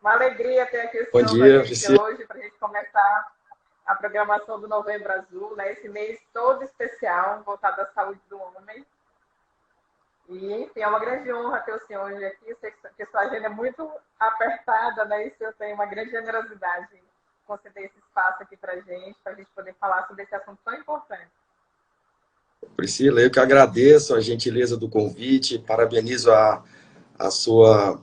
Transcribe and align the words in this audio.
Uma 0.00 0.12
alegria 0.12 0.66
ter 0.66 0.80
aqui 0.80 0.98
o 0.98 1.12
Bom 1.12 1.28
senhor 1.28 1.62
dia, 1.62 2.02
hoje 2.02 2.24
para 2.26 2.38
a 2.38 2.40
gente 2.40 2.56
começar 2.58 3.32
a 3.84 3.94
programação 3.94 4.58
do 4.58 4.66
Novembro 4.66 5.12
Azul, 5.12 5.54
né? 5.56 5.72
esse 5.72 5.88
mês 5.88 6.18
todo 6.32 6.64
especial, 6.64 7.42
voltado 7.42 7.82
à 7.82 7.86
saúde 7.86 8.20
do 8.30 8.38
homem. 8.40 8.86
E, 10.28 10.52
enfim, 10.62 10.80
é 10.80 10.86
uma 10.86 11.00
grande 11.00 11.32
honra 11.32 11.58
ter 11.60 11.74
o 11.74 11.86
senhor 11.86 12.10
hoje 12.10 12.24
aqui. 12.24 12.48
Eu 12.48 12.56
sei 12.60 12.72
que 12.96 13.06
sua 13.06 13.22
agenda 13.22 13.46
é 13.46 13.50
muito 13.50 13.90
apertada, 14.18 15.04
né? 15.04 15.26
E 15.26 15.28
o 15.28 15.36
senhor 15.36 15.52
tem 15.54 15.74
uma 15.74 15.86
grande 15.86 16.12
generosidade 16.12 16.94
em 16.94 17.02
conceder 17.44 17.86
esse 17.86 17.98
espaço 17.98 18.42
aqui 18.44 18.56
para 18.56 18.74
a 18.74 18.80
gente, 18.80 19.18
para 19.24 19.32
a 19.32 19.34
gente 19.34 19.50
poder 19.50 19.74
falar 19.80 20.06
sobre 20.06 20.22
esse 20.22 20.34
assunto 20.34 20.60
tão 20.64 20.74
importante. 20.74 21.28
Priscila, 22.76 23.20
eu 23.20 23.30
que 23.30 23.40
agradeço 23.40 24.14
a 24.14 24.20
gentileza 24.20 24.76
do 24.76 24.88
convite, 24.88 25.58
parabenizo 25.58 26.32
a, 26.32 26.62
a 27.18 27.30
sua, 27.30 28.00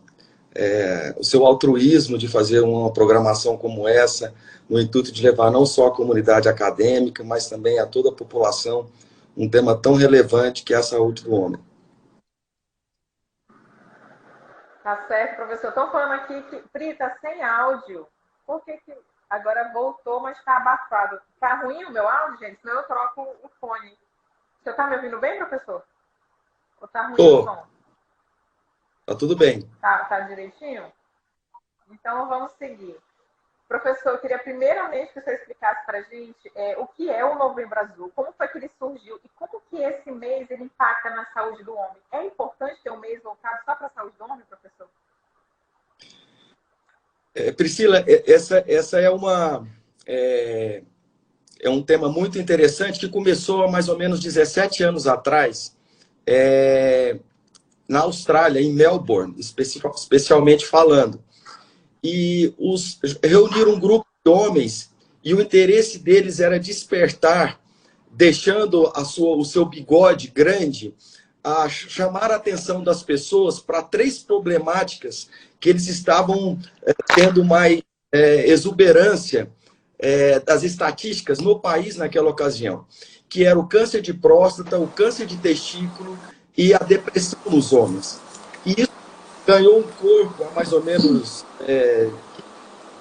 é, 0.58 1.14
o 1.18 1.24
seu 1.24 1.46
altruísmo 1.46 2.18
de 2.18 2.28
fazer 2.28 2.62
uma 2.62 2.92
programação 2.92 3.56
como 3.56 3.88
essa, 3.88 4.34
no 4.68 4.80
intuito 4.80 5.12
de 5.12 5.24
levar 5.24 5.52
não 5.52 5.66
só 5.66 5.88
a 5.88 5.96
comunidade 5.96 6.50
acadêmica, 6.50 7.24
mas 7.24 7.48
também 7.48 7.80
a 7.80 7.86
toda 7.86 8.10
a 8.10 8.14
população 8.14 8.90
um 9.38 9.48
tema 9.48 9.80
tão 9.80 9.94
relevante 9.94 10.64
que 10.64 10.74
é 10.74 10.78
a 10.78 10.84
saúde 10.84 11.24
do 11.24 11.34
homem. 11.36 11.64
Tá 14.84 15.06
certo, 15.08 15.36
professor. 15.36 15.68
Estou 15.68 15.92
falando 15.92 16.14
aqui 16.14 16.42
que, 16.44 16.58
Pri, 16.74 16.96
tá 16.96 17.16
sem 17.22 17.44
áudio. 17.44 18.08
Por 18.48 18.64
que, 18.64 18.78
que 18.78 18.94
agora 19.30 19.72
voltou, 19.72 20.22
mas 20.22 20.38
está 20.40 20.58
abafado? 20.58 21.22
Tá 21.40 21.62
ruim 21.62 21.84
o 21.84 21.92
meu 21.92 22.08
áudio, 22.08 22.40
gente? 22.40 22.60
Senão 22.62 22.78
eu 22.78 22.84
troco 22.84 23.22
o 23.44 23.50
fone. 23.60 23.96
Você 24.64 24.72
está 24.72 24.88
me 24.88 24.96
ouvindo 24.96 25.20
bem, 25.20 25.38
professor? 25.38 25.84
Ou 26.82 26.88
tá 26.88 27.08
ruim 27.08 27.16
Tô. 27.16 27.42
o 27.42 27.44
som? 27.44 27.77
Tá 29.08 29.16
tudo 29.16 29.38
bem. 29.38 29.62
Tá, 29.80 30.04
tá 30.04 30.20
direitinho? 30.20 30.92
Então 31.90 32.28
vamos 32.28 32.52
seguir. 32.60 32.98
Professor, 33.66 34.12
eu 34.12 34.18
queria 34.18 34.38
primeiramente 34.38 35.14
que 35.14 35.22
você 35.22 35.36
explicasse 35.36 35.86
para 35.86 36.00
a 36.00 36.02
gente 36.02 36.52
é, 36.54 36.78
o 36.78 36.86
que 36.88 37.10
é 37.10 37.24
o 37.24 37.36
Novembro 37.36 37.80
Azul, 37.80 38.12
como 38.14 38.34
foi 38.34 38.50
que 38.50 38.58
ele 38.58 38.70
surgiu 38.78 39.18
e 39.24 39.30
como 39.30 39.62
que 39.70 39.78
esse 39.82 40.12
mês 40.12 40.52
ele 40.52 40.66
impacta 40.66 41.10
na 41.12 41.26
saúde 41.28 41.64
do 41.64 41.74
homem. 41.74 42.02
É 42.12 42.26
importante 42.26 42.82
ter 42.84 42.92
um 42.92 43.00
mês 43.00 43.24
voltado 43.24 43.64
só 43.64 43.76
para 43.76 43.88
a 43.88 43.92
saúde 43.92 44.16
do 44.18 44.26
homem, 44.26 44.46
professor? 44.50 44.90
É, 47.34 47.54
Priscila, 47.54 48.04
é, 48.06 48.30
essa, 48.30 48.66
essa 48.68 49.00
é 49.00 49.10
uma 49.10 49.66
é, 50.06 50.84
é, 51.62 51.70
um 51.70 51.82
tema 51.82 52.10
muito 52.10 52.38
interessante 52.38 53.00
que 53.00 53.08
começou 53.08 53.64
há 53.64 53.72
mais 53.72 53.88
ou 53.88 53.98
menos 53.98 54.20
17 54.20 54.84
anos 54.84 55.08
atrás 55.08 55.78
é, 56.26 57.18
na 57.88 58.02
Austrália, 58.02 58.62
em 58.62 58.74
Melbourne, 58.74 59.36
especialmente 59.38 60.66
falando. 60.66 61.24
E 62.04 62.54
os, 62.58 63.00
reuniram 63.24 63.74
um 63.74 63.80
grupo 63.80 64.06
de 64.26 64.32
homens 64.32 64.92
e 65.24 65.34
o 65.34 65.42
interesse 65.42 66.00
deles 66.00 66.40
era 66.40 66.60
despertar, 66.60 67.60
deixando 68.12 68.92
a 68.96 69.04
sua, 69.04 69.36
o 69.36 69.46
seu 69.46 69.66
bigode 69.66 70.28
grande, 70.28 70.94
a 71.44 71.70
chamar 71.70 72.32
a 72.32 72.36
atenção 72.36 72.84
das 72.84 73.04
pessoas 73.04 73.60
para 73.60 73.82
três 73.82 74.20
problemáticas 74.20 75.30
que 75.60 75.70
eles 75.70 75.88
estavam 75.88 76.60
é, 76.84 76.94
tendo 77.16 77.44
mais 77.44 77.82
é, 78.12 78.50
exuberância 78.50 79.50
é, 79.98 80.40
das 80.40 80.64
estatísticas 80.64 81.40
no 81.40 81.60
país 81.60 81.96
naquela 81.96 82.30
ocasião, 82.30 82.86
que 83.30 83.44
era 83.44 83.58
o 83.58 83.68
câncer 83.68 84.02
de 84.02 84.14
próstata, 84.14 84.78
o 84.78 84.88
câncer 84.88 85.26
de 85.26 85.38
testículo 85.38 86.18
e 86.58 86.74
a 86.74 86.80
depressão 86.80 87.40
nos 87.46 87.72
homens. 87.72 88.20
E 88.66 88.82
isso 88.82 88.92
ganhou 89.46 89.80
um 89.80 89.84
corpo 89.84 90.44
há 90.44 90.52
mais 90.56 90.74
ou 90.74 90.84
menos 90.84 91.46
é, 91.62 92.10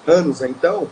anos 0.05 0.41
então, 0.41 0.87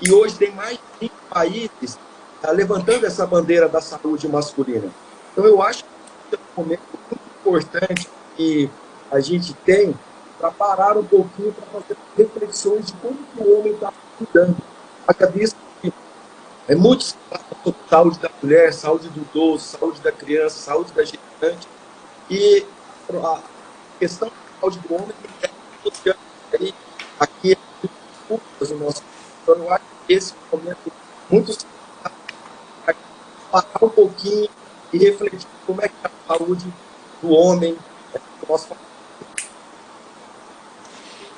e 0.00 0.12
hoje 0.12 0.36
tem 0.36 0.52
mais 0.52 0.76
de 0.76 0.82
20 1.00 1.12
países 1.30 1.98
tá, 2.42 2.50
levantando 2.50 3.06
essa 3.06 3.26
bandeira 3.26 3.68
da 3.68 3.80
saúde 3.80 4.28
masculina. 4.28 4.90
Então 5.32 5.44
eu 5.46 5.62
acho 5.62 5.84
que 5.84 6.34
é 6.34 6.38
um 6.38 6.62
momento 6.62 6.82
muito 6.92 7.22
importante 7.40 8.08
que 8.36 8.70
a 9.10 9.20
gente 9.20 9.54
tem 9.54 9.94
para 10.38 10.50
parar 10.50 10.96
um 10.96 11.04
pouquinho 11.04 11.52
para 11.52 11.80
fazer 11.80 11.96
reflexões 12.16 12.86
de 12.86 12.92
como 12.94 13.18
o 13.38 13.58
homem 13.58 13.72
está 13.72 13.92
cuidando. 14.16 14.56
Visto 15.32 15.56
que 15.80 15.92
é 16.68 16.74
muito 16.74 17.16
saúde 17.88 18.18
da 18.18 18.30
mulher, 18.42 18.72
saúde 18.72 19.08
do 19.08 19.20
idoso, 19.20 19.64
saúde 19.64 20.00
da 20.00 20.12
criança, 20.12 20.58
saúde 20.58 20.92
da 20.92 21.02
gestante, 21.02 21.66
e 22.30 22.66
a 23.12 23.40
questão 23.98 24.30
saúde 24.60 24.78
do 24.80 24.94
homem 24.94 25.14
aí, 26.52 26.74
aqui 27.18 27.56
no 28.30 28.78
nosso 28.78 29.02
então 29.42 29.54
eu 29.54 29.72
acho 29.72 29.84
que 30.06 30.12
esse 30.12 30.34
momento 30.52 30.92
muito 31.30 31.56
parar 33.50 33.66
um 33.82 33.88
pouquinho 33.88 34.48
e 34.92 34.98
refletir 34.98 35.46
como 35.66 35.82
é 35.82 35.88
que 35.88 35.94
é 36.04 36.06
a 36.06 36.36
saúde 36.36 36.72
do 37.22 37.30
homem 37.30 37.78
é, 38.14 38.18
do 38.18 38.48
nosso 38.48 38.68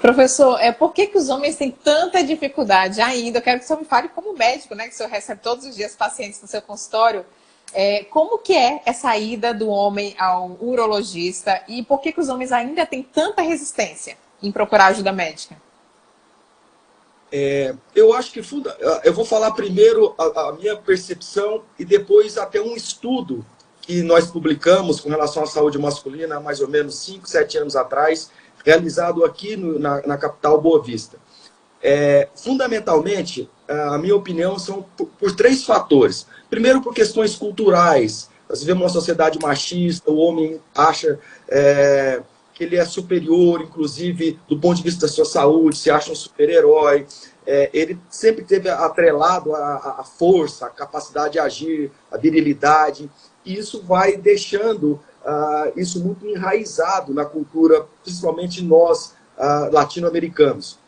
Professor, 0.01 0.59
é, 0.59 0.73
por 0.73 0.95
que, 0.95 1.09
que 1.09 1.19
os 1.19 1.29
homens 1.29 1.57
têm 1.57 1.71
tanta 1.71 2.25
dificuldade 2.25 3.03
ainda? 3.03 3.39
Eu 3.39 3.43
quero 3.43 3.59
que 3.59 3.65
o 3.65 3.69
senhor 3.69 3.81
me 3.81 3.85
fale 3.85 4.09
como 4.09 4.33
médico, 4.33 4.75
né? 4.75 4.89
Que 4.89 4.95
o 4.95 4.97
senhor 4.97 5.11
recebe 5.11 5.43
todos 5.43 5.67
os 5.67 5.77
dias 5.77 5.95
pacientes 5.95 6.41
no 6.41 6.49
seu 6.49 6.63
consultório. 6.63 7.27
É, 7.73 8.05
como 8.05 8.39
que 8.39 8.53
é 8.53 8.83
essa 8.85 9.17
ida 9.17 9.55
do 9.55 9.69
homem 9.69 10.15
ao 10.19 10.57
urologista 10.61 11.63
e 11.69 11.83
por 11.83 12.01
que, 12.01 12.13
que 12.13 12.21
os 12.21 12.29
homens 12.29 12.51
ainda 12.51 12.85
têm 12.85 13.03
tanta 13.03 13.43
resistência 13.43 14.17
em 14.43 14.51
procurar 14.51 14.87
ajuda 14.87 15.13
médica? 15.13 15.57
É, 17.33 17.75
eu 17.95 18.13
acho 18.13 18.33
que 18.33 18.41
eu 19.05 19.13
vou 19.13 19.25
falar 19.25 19.53
primeiro 19.53 20.15
a, 20.19 20.49
a, 20.49 20.53
minha 20.53 20.77
percepção 20.77 21.63
e 21.79 21.85
depois 21.85 22.37
até 22.37 22.61
um 22.61 22.75
estudo 22.75 23.47
que 23.81 24.03
nós 24.03 24.29
publicamos 24.29 25.01
com 25.01 25.09
relação 25.09 25.45
à 25.45 25.47
saúde 25.47 25.79
masculina 25.79 26.37
há 26.37 26.41
mais 26.41 26.61
ou 26.61 26.69
menos 26.69 26.97
5, 26.97 27.29
7 27.29 27.59
anos 27.59 27.77
atrás, 27.77 28.31
realizado 28.65 29.25
aqui 29.25 29.57
no, 29.57 29.79
na, 29.79 30.05
na, 30.07 30.19
capital 30.19 30.61
Boa 30.61 30.83
Vista. 30.83 31.19
É, 31.83 32.29
fundamentalmente, 32.35 33.49
a 33.73 33.99
minha 33.99 34.17
opinião 34.17 34.59
são 34.59 34.85
por, 34.97 35.07
por 35.07 35.35
três 35.35 35.65
fatores. 35.65 36.27
Primeiro, 36.49 36.81
por 36.83 36.93
questões 36.93 37.37
culturais. 37.37 38.29
Nós 38.49 38.61
vivemos 38.61 38.83
uma 38.83 38.89
sociedade 38.89 39.39
machista, 39.41 40.11
o 40.11 40.17
homem 40.17 40.61
acha 40.75 41.21
é, 41.49 42.21
que 42.53 42.65
ele 42.65 42.77
é 42.77 42.85
superior, 42.85 43.63
inclusive 43.63 44.41
do 44.49 44.59
ponto 44.59 44.79
de 44.79 44.83
vista 44.83 45.07
da 45.07 45.13
sua 45.13 45.25
saúde, 45.25 45.77
se 45.77 45.89
acha 45.89 46.11
um 46.11 46.17
super-herói. 46.17 47.07
É, 47.47 47.71
ele 47.73 47.97
sempre 48.11 48.45
teve 48.45 48.69
atrelado 48.69 49.55
a, 49.55 50.01
a, 50.01 50.05
força, 50.05 50.67
a 50.67 50.69
capacidade 50.69 51.35
de 51.35 51.39
agir, 51.39 51.93
a 52.11 52.17
virilidade. 52.17 53.09
E 53.45 53.57
isso 53.57 53.83
vai 53.85 54.17
deixando 54.17 55.01
uh, 55.25 55.73
isso 55.77 56.05
muito 56.05 56.27
enraizado 56.27 57.15
na 57.15 57.25
cultura, 57.25 57.87
principalmente 58.03 58.65
nós, 58.65 59.15
uh, 59.39 59.73
latino-americanos. 59.73 60.80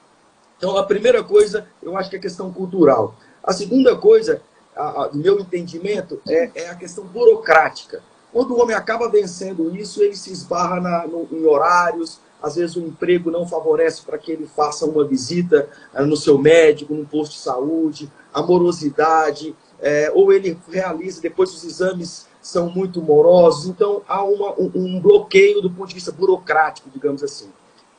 Então, 0.62 0.76
a 0.76 0.84
primeira 0.84 1.24
coisa, 1.24 1.66
eu 1.82 1.96
acho 1.96 2.08
que 2.08 2.14
é 2.14 2.18
a 2.20 2.22
questão 2.22 2.52
cultural. 2.52 3.16
A 3.42 3.52
segunda 3.52 3.96
coisa 3.96 4.40
a, 4.76 5.06
a, 5.06 5.10
meu 5.12 5.40
entendimento, 5.40 6.20
é, 6.28 6.52
é, 6.54 6.68
a 6.70 6.76
questão 6.76 7.02
burocrática. 7.02 8.00
Quando 8.32 8.54
o 8.54 8.62
homem 8.62 8.76
acaba 8.76 9.08
vencendo 9.08 9.74
isso, 9.74 10.00
ele 10.00 10.14
se 10.14 10.30
esbarra 10.30 10.80
na, 10.80 11.04
no, 11.08 11.26
em 11.32 11.44
horários, 11.44 12.20
às 12.40 12.54
vezes 12.54 12.76
o 12.76 12.80
emprego 12.80 13.28
não 13.28 13.44
favorece 13.44 14.02
para 14.02 14.16
que 14.16 14.30
ele 14.30 14.46
faça 14.46 14.86
uma 14.86 15.04
visita 15.04 15.68
uh, 15.92 16.06
no 16.06 16.16
seu 16.16 16.38
médico, 16.38 16.94
num 16.94 17.04
posto 17.04 17.32
de 17.32 17.38
saúde, 17.38 18.08
amorosidade, 18.32 19.56
é, 19.80 20.12
ou 20.14 20.32
ele 20.32 20.56
realiza, 20.70 21.20
depois 21.20 21.52
os 21.52 21.64
exames 21.64 22.28
são 22.40 22.70
muito 22.70 23.02
morosos, 23.02 23.66
então 23.66 24.02
há 24.06 24.22
uma, 24.22 24.52
um, 24.52 24.70
um 24.76 25.00
bloqueio 25.00 25.60
do 25.60 25.68
ponto 25.68 25.88
de 25.88 25.94
vista 25.96 26.12
burocrático, 26.12 26.88
digamos 26.88 27.24
assim. 27.24 27.50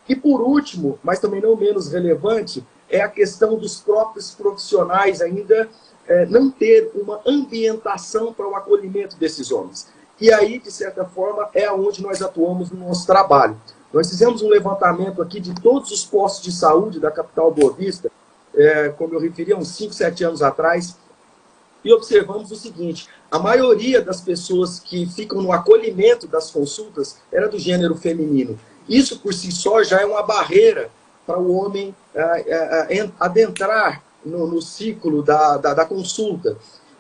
E 0.07 0.15
por 0.15 0.41
último, 0.41 0.99
mas 1.03 1.19
também 1.19 1.41
não 1.41 1.55
menos 1.55 1.91
relevante, 1.91 2.63
é 2.89 3.01
a 3.01 3.09
questão 3.09 3.55
dos 3.57 3.79
próprios 3.79 4.31
profissionais 4.31 5.21
ainda 5.21 5.69
é, 6.07 6.25
não 6.25 6.51
ter 6.51 6.91
uma 6.95 7.21
ambientação 7.25 8.33
para 8.33 8.47
o 8.47 8.55
acolhimento 8.55 9.15
desses 9.17 9.51
homens. 9.51 9.87
E 10.19 10.31
aí, 10.31 10.59
de 10.59 10.71
certa 10.71 11.05
forma, 11.05 11.49
é 11.53 11.71
onde 11.71 12.01
nós 12.01 12.21
atuamos 12.21 12.71
no 12.71 12.87
nosso 12.87 13.05
trabalho. 13.07 13.59
Nós 13.91 14.09
fizemos 14.09 14.41
um 14.41 14.49
levantamento 14.49 15.21
aqui 15.21 15.39
de 15.39 15.53
todos 15.55 15.91
os 15.91 16.03
postos 16.03 16.43
de 16.43 16.51
saúde 16.51 16.99
da 16.99 17.11
capital 17.11 17.51
Boa 17.51 17.73
Vista, 17.73 18.11
é, 18.53 18.89
como 18.89 19.13
eu 19.13 19.19
referi, 19.19 19.53
uns 19.53 19.69
5, 19.69 19.93
7 19.93 20.23
anos 20.23 20.41
atrás, 20.41 20.95
e 21.83 21.91
observamos 21.93 22.51
o 22.51 22.55
seguinte: 22.55 23.07
a 23.29 23.39
maioria 23.39 24.01
das 24.01 24.21
pessoas 24.21 24.79
que 24.79 25.05
ficam 25.05 25.41
no 25.41 25.51
acolhimento 25.51 26.27
das 26.27 26.49
consultas 26.51 27.17
era 27.31 27.47
do 27.47 27.59
gênero 27.59 27.95
feminino. 27.95 28.57
Isso 28.87 29.19
por 29.19 29.33
si 29.33 29.51
só 29.51 29.83
já 29.83 30.01
é 30.01 30.05
uma 30.05 30.23
barreira 30.23 30.89
para 31.25 31.39
o 31.39 31.53
homem 31.55 31.95
é, 32.13 32.21
é, 32.47 32.97
é 32.99 33.09
adentrar 33.19 34.03
no, 34.25 34.47
no 34.47 34.61
ciclo 34.61 35.21
da, 35.21 35.57
da, 35.57 35.73
da, 35.73 35.85
consulta. 35.85 36.57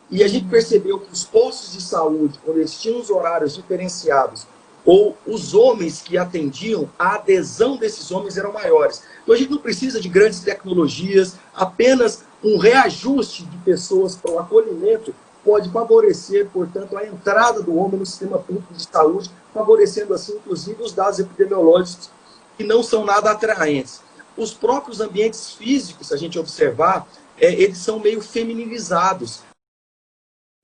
E 0.09 0.23
a 0.23 0.27
gente 0.27 0.47
percebeu 0.47 0.99
que 0.99 1.11
os 1.11 1.23
postos 1.23 1.73
de 1.73 1.81
saúde, 1.81 2.39
quando 2.43 2.57
eles 2.57 2.79
tinham 2.79 2.99
os 2.99 3.09
horários 3.09 3.55
diferenciados, 3.55 4.45
ou 4.85 5.17
os 5.25 5.53
homens 5.53 6.01
que 6.01 6.17
atendiam, 6.17 6.89
a 6.99 7.15
adesão 7.15 7.77
desses 7.77 8.11
homens 8.11 8.37
eram 8.37 8.51
maiores. 8.51 9.01
Então 9.23 9.33
a 9.33 9.37
gente 9.37 9.51
não 9.51 9.57
precisa 9.57 9.99
de 9.99 10.09
grandes 10.09 10.41
tecnologias, 10.41 11.35
apenas 11.53 12.23
um 12.43 12.57
reajuste 12.57 13.45
de 13.45 13.57
pessoas 13.59 14.15
para 14.15 14.31
o 14.31 14.39
acolhimento 14.39 15.15
pode 15.43 15.69
favorecer, 15.69 16.49
portanto, 16.49 16.97
a 16.97 17.05
entrada 17.05 17.61
do 17.61 17.75
homem 17.75 17.99
no 17.99 18.05
sistema 18.05 18.39
público 18.39 18.73
de 18.73 18.83
saúde, 18.83 19.29
favorecendo 19.53 20.13
assim, 20.13 20.35
inclusive, 20.35 20.81
os 20.81 20.93
dados 20.93 21.19
epidemiológicos 21.19 22.09
que 22.57 22.63
não 22.63 22.81
são 22.81 23.03
nada 23.05 23.31
atraentes. 23.31 24.01
Os 24.37 24.53
próprios 24.53 25.01
ambientes 25.01 25.53
físicos, 25.53 26.07
se 26.07 26.13
a 26.13 26.17
gente 26.17 26.39
observar, 26.39 27.07
é, 27.37 27.51
eles 27.51 27.77
são 27.77 27.99
meio 27.99 28.21
femininizados. 28.21 29.43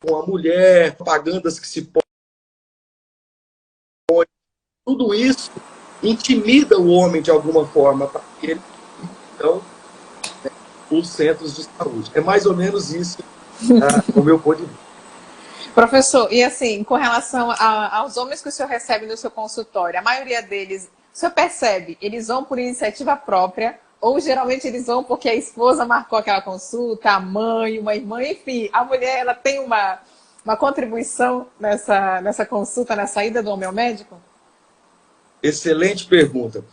Com 0.02 0.16
a 0.16 0.26
mulher, 0.26 0.96
propagandas 0.96 1.60
que 1.60 1.68
se 1.68 1.82
põem, 1.82 2.04
tudo 4.86 5.14
isso 5.14 5.52
intimida 6.02 6.80
o 6.80 6.90
homem 6.90 7.22
de 7.22 7.30
alguma 7.30 7.68
forma 7.68 8.08
para 8.08 8.22
que 8.40 8.52
ele 8.52 8.62
então 9.36 9.62
né, 10.44 10.52
os 10.90 11.10
centros 11.10 11.56
de 11.56 11.64
saúde. 11.64 12.12
É 12.14 12.22
mais 12.22 12.46
ou 12.46 12.56
menos 12.56 12.92
isso 12.94 13.20
o 14.16 14.24
meu 14.24 14.40
ponto 14.40 14.58
de 14.58 14.66
vista. 14.66 14.90
Professor, 15.74 16.32
e 16.32 16.44
assim, 16.44 16.84
com 16.84 16.96
relação 16.96 17.52
a, 17.52 17.98
aos 17.98 18.18
homens 18.18 18.42
que 18.42 18.50
o 18.50 18.52
senhor 18.52 18.68
recebe 18.68 19.06
no 19.06 19.16
seu 19.16 19.30
consultório, 19.30 20.00
a 20.00 20.02
maioria 20.02 20.42
deles, 20.42 20.90
o 21.14 21.18
senhor 21.18 21.32
percebe, 21.32 21.98
eles 22.02 22.28
vão 22.28 22.44
por 22.44 22.60
iniciativa 22.60 23.16
própria 23.16 23.80
ou 24.02 24.20
geralmente 24.20 24.68
eles 24.68 24.88
vão 24.88 25.04
porque 25.04 25.28
a 25.28 25.36
esposa 25.36 25.86
marcou 25.86 26.18
aquela 26.18 26.42
consulta, 26.42 27.12
a 27.12 27.20
mãe, 27.20 27.80
uma 27.80 27.96
irmã, 27.96 28.24
enfim, 28.24 28.70
a 28.72 28.84
mulher 28.84 29.20
ela 29.20 29.34
tem 29.34 29.60
uma, 29.60 30.00
uma 30.44 30.56
contribuição 30.56 31.48
nessa, 31.60 32.22
nessa 32.22 32.46
consulta, 32.46 32.96
na 32.96 33.08
saída 33.08 33.44
do 33.44 33.50
homem 33.50 33.68
ao 33.68 33.74
médico? 33.74 34.20
Excelente 35.42 36.06
pergunta. 36.06 36.64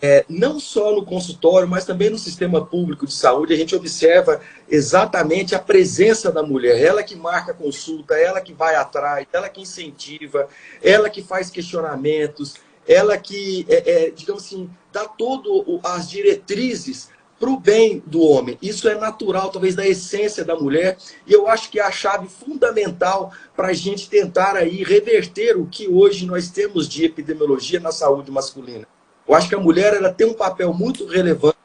É, 0.00 0.24
não 0.28 0.58
só 0.58 0.94
no 0.94 1.04
consultório, 1.04 1.68
mas 1.68 1.84
também 1.84 2.10
no 2.10 2.18
sistema 2.18 2.64
público 2.64 3.06
de 3.06 3.12
saúde, 3.12 3.52
a 3.52 3.56
gente 3.56 3.74
observa 3.74 4.40
exatamente 4.68 5.54
a 5.54 5.58
presença 5.58 6.30
da 6.32 6.42
mulher. 6.42 6.80
Ela 6.82 7.02
que 7.02 7.14
marca 7.14 7.52
a 7.52 7.54
consulta, 7.54 8.14
ela 8.14 8.40
que 8.40 8.52
vai 8.52 8.74
atrás, 8.74 9.26
ela 9.32 9.48
que 9.48 9.62
incentiva, 9.62 10.48
ela 10.82 11.10
que 11.10 11.22
faz 11.22 11.50
questionamentos, 11.50 12.54
ela 12.86 13.16
que, 13.18 13.66
é, 13.68 14.06
é, 14.06 14.10
digamos 14.10 14.44
assim, 14.44 14.70
dá 14.92 15.04
todas 15.04 15.64
as 15.84 16.08
diretrizes 16.08 17.10
para 17.38 17.50
o 17.50 17.58
bem 17.58 18.02
do 18.06 18.22
homem. 18.22 18.56
Isso 18.62 18.88
é 18.88 18.94
natural, 18.94 19.50
talvez, 19.50 19.74
da 19.74 19.86
essência 19.86 20.44
da 20.44 20.56
mulher, 20.56 20.96
e 21.26 21.32
eu 21.32 21.48
acho 21.48 21.70
que 21.70 21.78
é 21.78 21.82
a 21.82 21.90
chave 21.90 22.28
fundamental 22.28 23.32
para 23.54 23.68
a 23.68 23.72
gente 23.72 24.08
tentar 24.08 24.56
aí 24.56 24.82
reverter 24.82 25.56
o 25.56 25.66
que 25.66 25.86
hoje 25.86 26.24
nós 26.24 26.48
temos 26.48 26.88
de 26.88 27.04
epidemiologia 27.04 27.78
na 27.78 27.92
saúde 27.92 28.30
masculina. 28.30 28.86
Eu 29.26 29.34
acho 29.34 29.48
que 29.48 29.54
a 29.54 29.60
mulher 29.60 29.94
ela 29.94 30.12
tem 30.12 30.26
um 30.26 30.34
papel 30.34 30.72
muito 30.72 31.06
relevante 31.06 31.56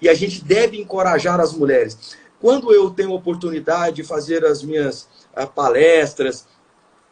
e 0.00 0.08
a 0.08 0.14
gente 0.14 0.42
deve 0.42 0.80
encorajar 0.80 1.40
as 1.40 1.52
mulheres. 1.52 2.16
Quando 2.40 2.72
eu 2.72 2.90
tenho 2.90 3.12
oportunidade 3.12 3.96
de 3.96 4.04
fazer 4.04 4.44
as 4.44 4.62
minhas 4.62 5.06
ah, 5.34 5.46
palestras, 5.46 6.46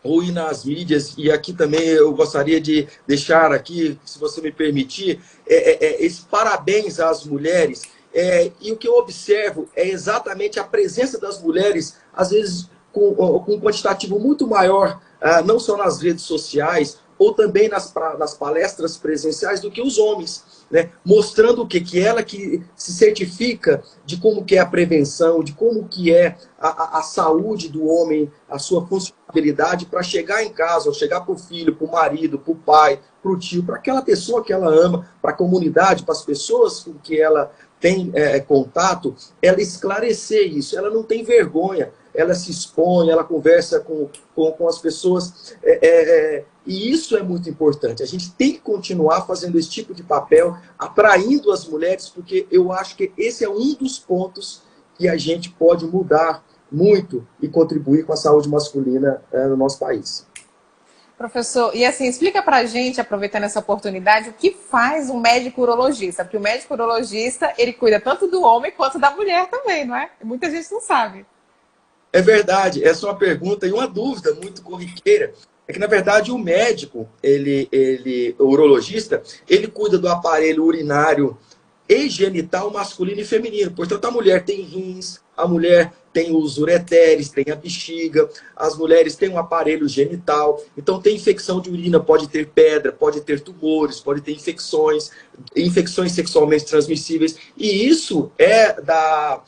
ou 0.02 0.22
ir 0.22 0.32
nas 0.32 0.64
mídias, 0.64 1.14
e 1.19 1.31
aqui 1.31 1.52
também 1.52 1.82
eu 1.82 2.12
gostaria 2.12 2.60
de 2.60 2.87
deixar 3.06 3.52
aqui, 3.52 3.99
se 4.05 4.19
você 4.19 4.40
me 4.40 4.52
permitir, 4.52 5.20
é, 5.46 5.72
é, 5.72 5.87
é, 5.87 6.05
esse 6.05 6.22
parabéns 6.22 7.00
às 7.00 7.25
mulheres. 7.25 7.82
É, 8.14 8.50
e 8.60 8.72
o 8.72 8.76
que 8.76 8.88
eu 8.88 8.94
observo 8.94 9.69
é 9.76 9.87
exatamente 9.87 10.58
a 10.58 10.64
presença 10.64 11.19
das 11.20 11.43
mulheres, 11.43 11.96
às 12.14 12.31
vezes 12.31 12.70
com, 12.90 13.14
com 13.14 13.55
um 13.55 13.60
quantitativo 13.60 14.19
muito 14.19 14.46
maior, 14.46 15.00
ah, 15.20 15.43
não 15.43 15.58
só 15.58 15.76
nas 15.76 16.00
redes 16.00 16.25
sociais, 16.25 16.99
ou 17.19 17.35
também 17.35 17.69
nas, 17.69 17.93
nas 18.19 18.35
palestras 18.35 18.97
presenciais 18.97 19.61
do 19.61 19.70
que 19.70 19.82
os 19.82 19.99
homens, 19.99 20.44
né? 20.70 20.91
mostrando 21.05 21.62
o 21.62 21.67
que 21.67 21.81
que 21.81 21.99
ela 21.99 22.23
que 22.23 22.62
se 22.76 22.93
certifica 22.93 23.82
de 24.05 24.19
como 24.19 24.44
que 24.44 24.56
é 24.56 24.61
a 24.61 24.67
prevenção, 24.67 25.43
de 25.43 25.53
como 25.53 25.88
que 25.88 26.15
é 26.15 26.37
a, 26.59 26.99
a, 26.99 27.03
saúde 27.03 27.69
do 27.69 27.87
homem, 27.87 28.31
a 28.49 28.59
sua 28.59 28.87
funcionalidade 28.87 29.87
para 29.87 30.03
chegar 30.03 30.44
em 30.44 30.53
casa, 30.53 30.88
ou 30.88 30.94
chegar 30.94 31.23
para 31.23 31.35
o 31.35 31.38
filho, 31.38 31.75
para 31.75 31.87
o 31.87 31.91
marido, 31.91 32.38
para 32.38 32.53
o 32.53 32.56
pai, 32.56 33.00
para 33.23 33.32
o 33.32 33.38
tio, 33.38 33.65
para 33.65 33.76
aquela 33.76 34.03
pessoa 34.03 34.44
que 34.44 34.53
ela 34.53 34.69
ama, 34.69 35.09
para 35.20 35.32
a 35.32 35.37
comunidade, 35.37 36.05
para 36.05 36.12
as 36.12 36.25
pessoas 36.25 36.81
com 36.81 36.94
que 36.94 37.20
ela 37.20 37.50
tem 37.81 38.11
é, 38.15 38.41
contato, 38.41 39.15
ela 39.41 39.61
esclarecer 39.61 40.53
isso, 40.53 40.76
ela 40.76 40.91
não 40.91 41.03
tem 41.03 41.23
vergonha, 41.23 41.93
ela 42.19 42.35
se 42.35 42.50
expõe, 42.50 43.11
ela 43.11 43.23
conversa 43.23 43.79
com, 43.79 44.09
com, 44.35 44.50
com 44.50 44.69
as 44.69 44.81
pessoas. 44.81 45.55
É, 45.62 45.79
é, 45.87 46.37
é, 46.37 46.44
e 46.67 46.91
isso 46.91 47.17
é 47.17 47.23
muito 47.23 47.49
importante. 47.49 48.03
A 48.03 48.06
gente 48.06 48.32
tem 48.32 48.55
que 48.55 48.59
continuar 48.59 49.25
fazendo 49.25 49.56
esse 49.56 49.70
tipo 49.70 49.94
de 49.94 50.03
papel, 50.03 50.56
atraindo 50.76 51.53
as 51.53 51.65
mulheres, 51.65 52.09
porque 52.09 52.44
eu 52.50 52.73
acho 52.73 52.97
que 52.97 53.12
esse 53.17 53.44
é 53.44 53.49
um 53.49 53.73
dos 53.75 54.00
pontos 54.00 54.62
que 54.97 55.09
a 55.09 55.17
gente 55.17 55.50
pode 55.50 55.87
mudar 55.87 56.44
muito 56.70 57.25
e 57.41 57.47
contribuir 57.47 58.05
com 58.05 58.12
a 58.12 58.17
saúde 58.17 58.49
masculina 58.49 59.23
é, 59.32 59.47
no 59.47 59.56
nosso 59.56 59.79
país. 59.79 60.26
Professor, 61.17 61.75
e 61.75 61.85
assim, 61.85 62.09
explica 62.09 62.43
pra 62.43 62.65
gente, 62.65 63.00
aproveitando 63.00 63.44
essa 63.44 63.61
oportunidade, 63.61 64.31
o 64.31 64.32
que 64.32 64.50
faz 64.50 65.09
um 65.09 65.20
médico 65.20 65.62
urologista? 65.62 66.25
Porque 66.25 66.37
o 66.37 66.41
médico 66.41 66.75
urologista, 66.75 67.55
ele 67.56 67.73
cuida 67.73 68.00
tanto 68.00 68.26
do 68.26 68.43
homem 68.43 68.73
quanto 68.73 68.99
da 68.99 69.11
mulher 69.12 69.49
também, 69.49 69.85
não 69.85 69.97
é? 69.97 70.11
Muita 70.23 70.50
gente 70.50 70.70
não 70.73 70.81
sabe. 70.81 71.25
É 72.12 72.22
verdade, 72.22 72.82
essa 72.82 73.06
é 73.06 73.10
uma 73.10 73.19
pergunta 73.19 73.66
e 73.66 73.72
uma 73.72 73.87
dúvida 73.87 74.34
muito 74.34 74.62
corriqueira. 74.62 75.34
É 75.66 75.72
que, 75.72 75.78
na 75.78 75.87
verdade, 75.87 76.32
o 76.32 76.38
médico, 76.38 77.06
ele, 77.22 77.69
ele, 77.70 78.34
o 78.38 78.44
urologista, 78.44 79.22
ele 79.46 79.66
cuida 79.66 79.99
do 79.99 80.08
aparelho 80.08 80.64
urinário 80.64 81.37
e 81.87 82.08
genital 82.08 82.70
masculino 82.70 83.20
e 83.20 83.25
feminino. 83.25 83.70
Portanto, 83.72 84.06
a 84.06 84.10
mulher 84.10 84.44
tem 84.44 84.62
rins, 84.62 85.20
a 85.37 85.46
mulher 85.46 85.93
tem 86.12 86.34
os 86.34 86.58
ureteres, 86.58 87.28
tem 87.28 87.44
a 87.50 87.56
bexiga, 87.56 88.28
as 88.56 88.76
mulheres 88.76 89.14
têm 89.14 89.28
um 89.28 89.38
aparelho 89.38 89.88
genital, 89.88 90.62
então 90.76 91.00
tem 91.00 91.16
infecção 91.16 91.60
de 91.60 91.70
urina, 91.70 92.00
pode 92.00 92.28
ter 92.28 92.49
pedra, 92.49 92.93
pode 92.93 93.20
ter 93.20 93.40
tumores, 93.40 94.00
pode 94.00 94.20
ter 94.20 94.32
infecções, 94.32 95.10
infecções 95.55 96.12
sexualmente 96.12 96.64
transmissíveis, 96.64 97.37
e 97.56 97.87
isso 97.87 98.31
é 98.38 98.81
da, 98.81 99.43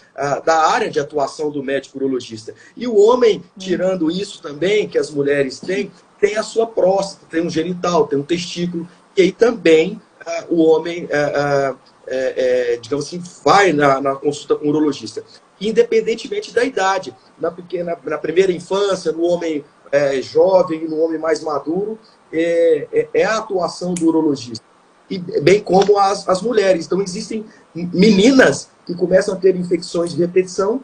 da 0.45 0.67
área 0.69 0.91
de 0.91 1.01
atuação 1.01 1.51
do 1.51 1.63
médico 1.63 1.99
urologista. 1.99 2.55
E 2.77 2.87
o 2.87 2.97
homem, 2.97 3.43
tirando 3.59 4.11
isso 4.11 4.43
também, 4.43 4.89
que 4.89 4.99
as 4.99 5.11
mulheres 5.11 5.59
têm, 5.61 5.91
tem 6.21 6.37
a 6.37 6.43
sua 6.43 6.67
próstata, 6.67 7.27
tem 7.31 7.45
um 7.45 7.51
genital, 7.51 8.07
tem 8.07 8.19
um 8.19 8.23
testículo, 8.23 8.89
e 9.17 9.23
aí 9.23 9.33
também 9.33 10.01
o 10.49 10.63
homem, 10.63 11.05
uh, 11.05 11.73
uh, 11.73 12.81
digamos 12.81 13.07
assim, 13.07 13.23
vai 13.45 13.73
na, 13.73 14.01
na 14.01 14.15
consulta 14.15 14.55
com 14.55 14.67
o 14.67 14.69
urologista 14.69 15.25
independentemente 15.61 16.55
da 16.55 16.65
idade. 16.65 17.15
Na, 17.39 17.51
pequena, 17.51 17.97
na 18.05 18.19
primeira 18.19 18.53
infância, 18.53 19.13
no 19.13 19.23
homem 19.23 19.65
é, 19.93 20.21
jovem, 20.23 20.89
no 20.89 21.01
homem 21.01 21.19
mais 21.19 21.43
maduro, 21.43 21.99
é, 22.33 22.89
é, 22.93 23.09
é, 23.13 23.25
a 23.25 23.39
atuação 23.39 23.93
do 23.93 24.07
urologista. 24.07 24.65
E, 25.09 25.19
bem 25.19 25.61
como 25.61 25.99
as, 25.99 26.29
as 26.29 26.41
mulheres. 26.41 26.87
Então, 26.87 27.03
existem 27.03 27.45
meninas 27.75 28.71
que 28.87 28.95
começam 28.95 29.35
a 29.35 29.37
ter 29.37 29.57
infecções 29.57 30.13
de 30.13 30.19
repetição. 30.19 30.81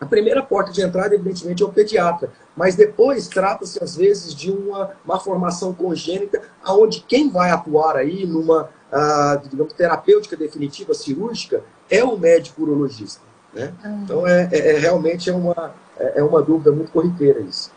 A 0.00 0.06
primeira 0.06 0.42
porta 0.42 0.72
de 0.72 0.82
entrada, 0.82 1.14
evidentemente, 1.14 1.62
é 1.62 1.66
o 1.66 1.72
pediatra. 1.72 2.32
Mas 2.56 2.74
depois 2.74 3.28
trata-se, 3.28 3.82
às 3.82 3.94
vezes, 3.94 4.34
de 4.34 4.50
uma, 4.50 4.90
uma 5.04 5.20
formação 5.20 5.72
congênita, 5.72 6.42
onde 6.66 7.04
quem 7.06 7.30
vai 7.30 7.50
atuar 7.50 7.96
aí 7.96 8.26
numa, 8.26 8.70
uh, 8.92 9.48
digamos, 9.48 9.72
terapêutica 9.74 10.36
definitiva 10.36 10.92
cirúrgica 10.94 11.62
é 11.88 12.02
o 12.02 12.18
médico 12.18 12.62
urologista. 12.62 13.29
Né? 13.52 13.72
Uhum. 13.84 14.02
Então, 14.04 14.26
é, 14.26 14.48
é, 14.52 14.58
é, 14.58 14.78
realmente 14.78 15.28
é 15.28 15.32
uma, 15.32 15.74
é, 15.98 16.20
é 16.20 16.22
uma 16.22 16.42
dúvida 16.42 16.70
muito 16.72 16.92
corriqueira 16.92 17.40
isso. 17.40 17.72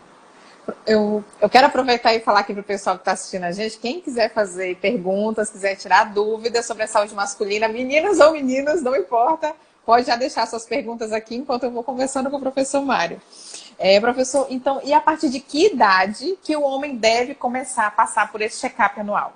Eu, 0.86 1.22
eu 1.40 1.48
quero 1.50 1.66
aproveitar 1.66 2.14
e 2.14 2.20
falar 2.20 2.40
aqui 2.40 2.54
para 2.54 2.62
o 2.62 2.64
pessoal 2.64 2.96
que 2.96 3.02
está 3.02 3.12
assistindo 3.12 3.44
a 3.44 3.52
gente, 3.52 3.78
quem 3.78 4.00
quiser 4.00 4.32
fazer 4.32 4.76
perguntas, 4.76 5.50
quiser 5.50 5.76
tirar 5.76 6.04
dúvidas 6.04 6.64
sobre 6.64 6.84
a 6.84 6.86
saúde 6.86 7.14
masculina, 7.14 7.68
meninas 7.68 8.18
ou 8.18 8.32
meninos, 8.32 8.80
não 8.80 8.96
importa, 8.96 9.54
pode 9.84 10.06
já 10.06 10.16
deixar 10.16 10.46
suas 10.46 10.64
perguntas 10.64 11.12
aqui 11.12 11.36
enquanto 11.36 11.64
eu 11.64 11.70
vou 11.70 11.84
conversando 11.84 12.30
com 12.30 12.36
o 12.38 12.40
professor 12.40 12.80
Mário. 12.80 13.20
É, 13.78 14.00
professor, 14.00 14.46
então, 14.48 14.80
e 14.84 14.92
a 14.92 15.00
partir 15.00 15.28
de 15.28 15.40
que 15.40 15.66
idade 15.66 16.38
que 16.42 16.56
o 16.56 16.62
homem 16.62 16.96
deve 16.96 17.34
começar 17.34 17.86
a 17.86 17.90
passar 17.90 18.30
por 18.32 18.40
esse 18.40 18.58
check-up 18.60 18.98
anual? 18.98 19.34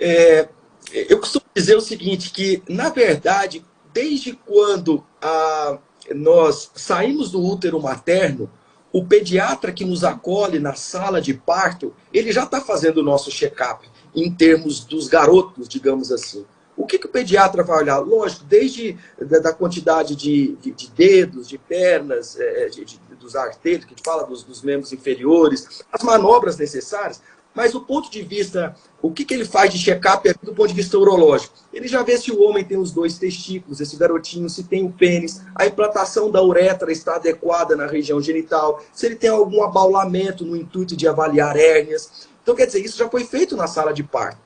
É, 0.00 0.48
eu 0.92 1.18
costumo 1.18 1.44
dizer 1.54 1.76
o 1.76 1.80
seguinte, 1.80 2.30
que, 2.30 2.62
na 2.68 2.88
verdade, 2.88 3.64
desde 3.92 4.32
quando 4.32 5.04
a, 5.20 5.78
nós 6.14 6.70
saímos 6.74 7.30
do 7.30 7.42
útero 7.42 7.80
materno, 7.80 8.50
o 8.92 9.04
pediatra 9.04 9.72
que 9.72 9.84
nos 9.84 10.02
acolhe 10.02 10.58
na 10.58 10.74
sala 10.74 11.20
de 11.20 11.34
parto, 11.34 11.94
ele 12.12 12.32
já 12.32 12.44
está 12.44 12.60
fazendo 12.60 12.98
o 12.98 13.04
nosso 13.04 13.30
check-up, 13.30 13.88
em 14.14 14.32
termos 14.32 14.84
dos 14.84 15.06
garotos, 15.06 15.68
digamos 15.68 16.10
assim. 16.10 16.44
O 16.76 16.86
que, 16.86 16.98
que 16.98 17.06
o 17.06 17.10
pediatra 17.10 17.62
vai 17.62 17.82
olhar? 17.82 17.98
Lógico, 17.98 18.44
desde 18.44 18.96
da, 19.20 19.38
da 19.38 19.52
quantidade 19.52 20.16
de, 20.16 20.56
de, 20.56 20.70
de, 20.72 20.90
dedos, 20.90 21.46
de 21.46 21.58
pernas, 21.58 22.38
é, 22.40 22.68
de, 22.68 22.98
dos 23.20 23.36
artérios, 23.36 23.84
que 23.84 23.94
fala 24.02 24.24
dos, 24.24 24.42
dos 24.42 24.62
membros 24.62 24.92
inferiores, 24.92 25.84
as 25.92 26.02
manobras 26.02 26.56
necessárias, 26.56 27.20
mas 27.54 27.72
do 27.72 27.80
ponto 27.80 28.10
de 28.10 28.22
vista, 28.22 28.74
o 29.02 29.10
que, 29.10 29.24
que 29.24 29.34
ele 29.34 29.44
faz 29.44 29.72
de 29.72 29.78
check-up 29.78 30.28
é 30.28 30.34
do 30.34 30.54
ponto 30.54 30.68
de 30.68 30.74
vista 30.74 30.96
urológico? 30.96 31.54
Ele 31.72 31.88
já 31.88 32.02
vê 32.02 32.16
se 32.16 32.30
o 32.30 32.42
homem 32.42 32.64
tem 32.64 32.78
os 32.78 32.92
dois 32.92 33.18
testículos, 33.18 33.80
esse 33.80 33.96
garotinho, 33.96 34.48
se 34.48 34.62
tem 34.64 34.84
o 34.84 34.92
pênis, 34.92 35.42
a 35.54 35.66
implantação 35.66 36.30
da 36.30 36.42
uretra 36.42 36.92
está 36.92 37.16
adequada 37.16 37.74
na 37.74 37.86
região 37.86 38.20
genital, 38.20 38.82
se 38.92 39.06
ele 39.06 39.16
tem 39.16 39.30
algum 39.30 39.62
abaulamento 39.64 40.44
no 40.44 40.56
intuito 40.56 40.96
de 40.96 41.08
avaliar 41.08 41.56
hérnias. 41.56 42.28
Então, 42.42 42.54
quer 42.54 42.66
dizer, 42.66 42.84
isso 42.84 42.96
já 42.96 43.08
foi 43.08 43.24
feito 43.24 43.56
na 43.56 43.66
sala 43.66 43.92
de 43.92 44.04
parto. 44.04 44.38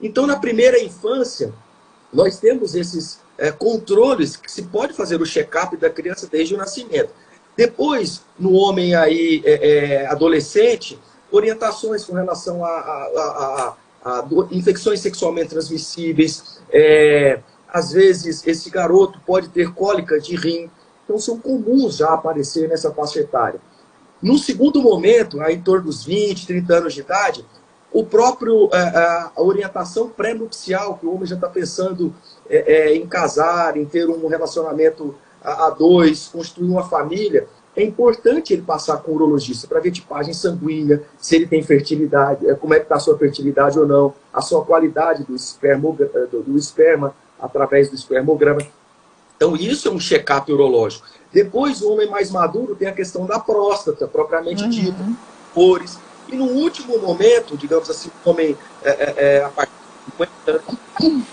Então, 0.00 0.26
na 0.26 0.36
primeira 0.36 0.82
infância, 0.82 1.52
nós 2.12 2.38
temos 2.38 2.74
esses 2.74 3.20
é, 3.38 3.50
controles 3.50 4.36
que 4.36 4.50
se 4.50 4.62
pode 4.62 4.92
fazer 4.92 5.20
o 5.20 5.26
check-up 5.26 5.76
da 5.76 5.90
criança 5.90 6.28
desde 6.30 6.54
o 6.54 6.58
nascimento. 6.58 7.10
Depois, 7.56 8.22
no 8.38 8.52
homem 8.52 8.94
aí 8.94 9.42
é, 9.44 9.68
é, 9.68 10.06
adolescente, 10.06 10.98
orientações 11.32 12.04
com 12.04 12.14
relação 12.14 12.64
a, 12.64 12.68
a, 12.68 13.74
a, 14.04 14.18
a 14.18 14.28
infecções 14.50 15.00
sexualmente 15.00 15.48
transmissíveis. 15.48 16.60
É, 16.70 17.40
às 17.72 17.92
vezes, 17.92 18.46
esse 18.46 18.68
garoto 18.70 19.18
pode 19.26 19.48
ter 19.48 19.72
cólica 19.72 20.20
de 20.20 20.36
rim. 20.36 20.70
Então, 21.04 21.18
são 21.18 21.38
comuns 21.40 21.96
já 21.96 22.10
aparecer 22.10 22.68
nessa 22.68 22.92
faixa 22.92 23.20
etária. 23.20 23.60
No 24.22 24.38
segundo 24.38 24.80
momento, 24.80 25.40
aí, 25.40 25.56
em 25.56 25.62
torno 25.62 25.86
dos 25.86 26.04
20, 26.04 26.46
30 26.46 26.74
anos 26.74 26.94
de 26.94 27.00
idade, 27.00 27.44
o 27.92 28.04
próprio 28.04 28.70
é, 28.72 28.78
é, 28.78 29.30
a 29.36 29.42
orientação 29.42 30.08
pré-nupcial, 30.08 30.96
que 30.96 31.06
o 31.06 31.14
homem 31.14 31.26
já 31.26 31.34
está 31.34 31.48
pensando 31.48 32.14
é, 32.48 32.90
é, 32.90 32.96
em 32.96 33.06
casar, 33.06 33.76
em 33.76 33.84
ter 33.84 34.08
um 34.08 34.26
relacionamento 34.28 35.14
a, 35.42 35.66
a 35.66 35.70
dois, 35.70 36.28
construir 36.28 36.68
uma 36.68 36.88
família, 36.88 37.48
é 37.74 37.82
importante 37.82 38.52
ele 38.52 38.62
passar 38.62 38.98
com 38.98 39.12
o 39.12 39.14
urologista 39.14 39.66
para 39.66 39.80
ver 39.80 39.90
tipagem 39.90 40.34
sanguínea, 40.34 41.02
se 41.18 41.36
ele 41.36 41.46
tem 41.46 41.62
fertilidade, 41.62 42.48
é, 42.48 42.54
como 42.54 42.74
é 42.74 42.78
que 42.78 42.84
está 42.84 42.96
a 42.96 43.00
sua 43.00 43.16
fertilidade 43.16 43.78
ou 43.78 43.86
não, 43.86 44.14
a 44.32 44.42
sua 44.42 44.64
qualidade 44.64 45.24
do, 45.24 45.34
espermo, 45.34 45.96
é, 45.98 46.26
do, 46.26 46.42
do 46.42 46.58
esperma 46.58 47.14
através 47.40 47.88
do 47.88 47.94
espermograma. 47.94 48.60
Então, 49.36 49.56
isso 49.56 49.88
é 49.88 49.90
um 49.90 49.98
check-up 49.98 50.52
urológico. 50.52 51.06
Depois, 51.32 51.80
o 51.80 51.92
homem 51.92 52.08
mais 52.08 52.30
maduro 52.30 52.76
tem 52.76 52.88
a 52.88 52.92
questão 52.92 53.26
da 53.26 53.40
próstata, 53.40 54.06
propriamente 54.06 54.64
uhum. 54.64 54.70
dita, 54.70 55.04
cores. 55.54 55.98
E 56.28 56.36
no 56.36 56.44
último 56.44 56.98
momento, 56.98 57.56
digamos 57.56 57.90
assim, 57.90 58.10
o 58.24 58.30
homem 58.30 58.56
é, 58.84 58.90
é, 58.90 59.14
é 59.16 59.44
a 59.44 59.48
partir 59.48 59.72
de 60.06 60.12
50 60.12 60.62
anos, 61.02 61.24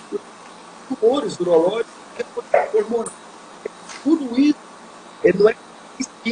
tumores 0.88 1.40
urológicos, 1.40 1.94
hormonais. 2.74 3.14
Tudo 4.04 4.40
isso 4.40 4.70
ele 5.24 5.38
não 5.38 5.50
é 5.50 5.56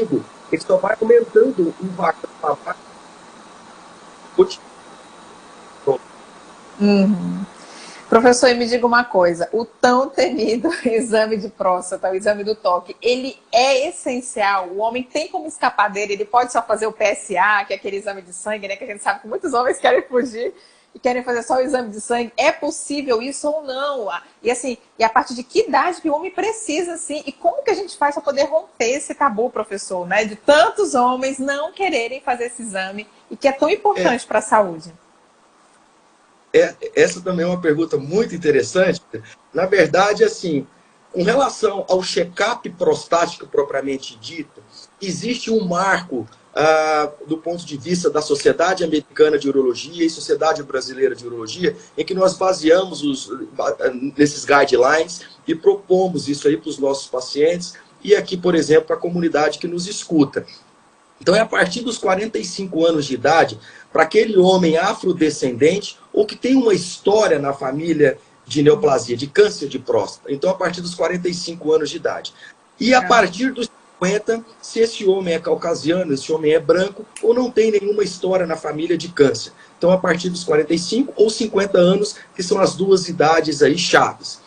Ele 0.02 0.62
só 0.62 0.78
vai 0.78 0.96
aumentando 1.02 1.74
o 1.80 1.88
vácuo 1.96 2.30
para 2.42 2.76
uhum. 6.80 7.46
Professor, 8.10 8.54
me 8.56 8.66
diga 8.66 8.86
uma 8.88 9.04
coisa: 9.04 9.50
o 9.52 9.66
tão 9.66 10.10
temido 10.10 10.70
exame 10.86 11.38
de 11.38 11.50
próstata, 11.50 12.10
o 12.10 12.16
exame 12.16 12.44
do 12.44 12.56
toque, 12.56 12.96
ele 13.02 13.38
é 13.52 13.90
essencial? 13.90 14.70
O 14.70 14.78
homem 14.78 15.04
tem 15.04 15.28
como 15.28 15.48
escapar 15.48 15.90
dele? 15.90 16.14
Ele 16.14 16.26
pode 16.26 16.52
só 16.52 16.62
fazer 16.62 16.88
o 16.88 16.94
PSA, 16.94 17.66
que 17.66 17.74
é 17.74 17.76
aquele 17.76 17.98
exame 17.98 18.22
de 18.22 18.34
sangue, 18.34 18.68
né? 18.68 18.76
Que 18.76 18.84
a 18.84 18.88
gente 18.88 19.04
sabe 19.04 19.22
que 19.22 19.28
muitos 19.28 19.54
homens 19.54 19.80
querem 19.80 20.02
fugir 20.04 20.54
e 20.94 21.00
querem 21.00 21.24
fazer 21.24 21.44
só 21.44 21.58
o 21.58 21.60
exame 21.60 21.90
de 21.90 22.02
sangue. 22.02 22.34
É 22.36 22.52
possível 22.52 23.22
isso 23.22 23.48
ou 23.48 23.64
não? 23.64 24.10
E 24.42 24.50
assim, 24.50 24.78
e 24.98 25.04
a 25.04 25.10
partir 25.10 25.36
de 25.36 25.44
que 25.44 25.68
idade 25.68 26.02
que 26.02 26.10
o 26.10 26.16
homem 26.16 26.32
precisa, 26.32 26.94
assim? 26.94 27.24
E 27.26 27.32
como 27.32 27.64
que 27.64 27.70
a 27.70 27.76
gente 27.76 27.96
faz 27.98 28.16
para 28.16 28.24
poder 28.24 28.44
romper 28.44 28.90
esse 28.92 29.14
tabu, 29.14 29.50
professor, 29.50 30.08
né? 30.08 30.26
De 30.26 30.36
tantos 30.36 30.96
homens 30.96 31.38
não 31.38 31.72
quererem 31.72 32.20
fazer 32.22 32.46
esse 32.46 32.62
exame 32.62 33.08
e 33.30 33.38
que 33.38 33.48
é 33.48 33.52
tão 33.52 33.70
importante 33.70 34.24
é. 34.24 34.28
para 34.28 34.40
a 34.40 34.42
saúde. 34.42 34.94
É, 36.54 36.76
essa 36.96 37.22
também 37.22 37.46
é 37.46 37.48
uma 37.48 37.62
pergunta 37.62 37.98
muito 37.98 38.34
interessante. 38.34 39.02
Na 39.54 39.66
verdade, 39.66 40.24
assim, 40.24 40.66
com 41.12 41.22
relação 41.24 41.86
ao 41.88 42.02
check-up 42.02 42.68
prostático 42.72 43.48
propriamente 43.48 44.18
dito, 44.18 44.64
existe 45.02 45.52
um 45.52 45.66
marco 45.66 46.28
ah, 46.60 47.12
do 47.28 47.38
ponto 47.38 47.64
de 47.64 47.78
vista 47.78 48.10
da 48.10 48.20
Sociedade 48.20 48.84
Americana 48.84 49.38
de 49.38 49.48
Urologia 49.48 50.04
e 50.04 50.10
Sociedade 50.10 50.64
Brasileira 50.64 51.14
de 51.14 51.24
Urologia, 51.24 51.78
em 51.96 52.04
que 52.04 52.16
nós 52.16 52.34
baseamos 52.36 53.04
os, 53.04 53.30
nesses 54.18 54.44
guidelines 54.44 55.22
e 55.48 55.54
propomos 55.54 56.28
isso 56.28 56.48
aí 56.48 56.58
para 56.58 56.70
os 56.70 56.80
nossos 56.80 57.06
pacientes 57.06 57.76
e 58.04 58.16
aqui, 58.16 58.36
por 58.36 58.56
exemplo, 58.56 58.86
para 58.86 58.96
a 58.96 59.00
comunidade 59.00 59.60
que 59.60 59.68
nos 59.68 59.86
escuta. 59.88 60.48
Então, 61.22 61.36
é 61.36 61.42
a 61.42 61.46
partir 61.46 61.82
dos 61.82 62.00
45 62.00 62.88
anos 62.88 63.06
de 63.06 63.14
idade, 63.14 63.60
para 63.94 64.02
aquele 64.02 64.36
homem 64.40 64.78
afrodescendente 64.78 66.00
ou 66.12 66.26
que 66.26 66.36
tem 66.36 66.56
uma 66.56 66.74
história 66.74 67.38
na 67.38 67.54
família 67.54 68.18
de 68.48 68.64
neoplasia, 68.64 69.16
de 69.16 69.28
câncer 69.28 69.68
de 69.68 69.78
próstata. 69.78 70.32
Então, 70.32 70.50
a 70.50 70.56
partir 70.56 70.82
dos 70.82 70.96
45 70.96 71.72
anos 71.72 71.92
de 71.92 71.98
idade. 71.98 72.34
E 72.80 72.96
a 72.96 73.02
partir 73.04 73.52
dos 73.52 73.70
50 74.00 74.46
se 74.62 74.80
esse 74.80 75.06
homem 75.06 75.34
é 75.34 75.40
caucasiano, 75.40 76.14
esse 76.14 76.32
homem 76.32 76.54
é 76.54 76.60
branco 76.60 77.06
ou 77.22 77.34
não 77.34 77.50
tem 77.50 77.72
nenhuma 77.72 78.04
história 78.04 78.46
na 78.46 78.56
família 78.56 78.98
de 78.98 79.10
câncer. 79.10 79.52
Então, 79.78 79.92
a 79.92 79.98
partir 79.98 80.30
dos 80.30 80.44
45 80.44 81.14
ou 81.16 81.30
50 81.30 81.78
anos, 81.78 82.16
que 82.36 82.44
são 82.44 82.60
as 82.60 82.76
duas 82.76 83.08
idades 83.08 83.62
aí 83.62 83.78
chaves. 83.78 84.40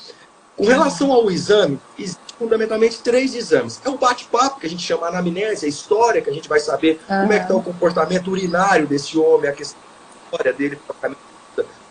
Com 0.56 0.66
relação 0.66 1.12
ao 1.12 1.30
exame, 1.30 1.80
existem 1.98 2.24
fundamentalmente 2.38 2.98
três 3.02 3.34
exames. 3.34 3.80
É 3.84 3.88
o 3.88 3.98
bate-papo, 3.98 4.60
que 4.60 4.66
a 4.66 4.70
gente 4.70 4.82
chama 4.82 5.08
anamnese, 5.08 5.66
a 5.66 5.68
história, 5.68 6.20
que 6.20 6.30
a 6.30 6.32
gente 6.32 6.48
vai 6.48 6.60
saber 6.60 7.00
uhum. 7.08 7.20
como 7.20 7.32
é 7.32 7.38
que 7.38 7.44
está 7.44 7.54
o 7.54 7.62
comportamento 7.62 8.30
urinário 8.30 8.86
desse 8.86 9.18
homem, 9.18 9.48
a 9.48 9.52
questão 9.52 9.78
da 9.80 10.24
história 10.24 10.52
dele, 10.52 10.78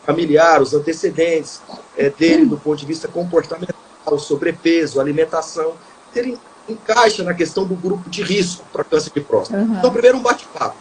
familiar, 0.05 0.61
os 0.61 0.73
antecedentes 0.73 1.61
é, 1.97 2.09
dele 2.09 2.45
do 2.45 2.57
ponto 2.57 2.77
de 2.77 2.85
vista 2.85 3.07
comportamental, 3.07 3.75
sobrepeso, 4.17 4.99
alimentação. 4.99 5.73
Ter 6.11 6.37
encaixa 6.71 7.23
na 7.23 7.33
questão 7.33 7.65
do 7.65 7.75
grupo 7.75 8.09
de 8.09 8.23
risco 8.23 8.63
para 8.71 8.83
câncer 8.83 9.11
de 9.13 9.21
próstata. 9.21 9.61
Uhum. 9.61 9.77
Então, 9.77 9.91
primeiro, 9.91 10.17
um 10.17 10.21
bate-papo. 10.21 10.75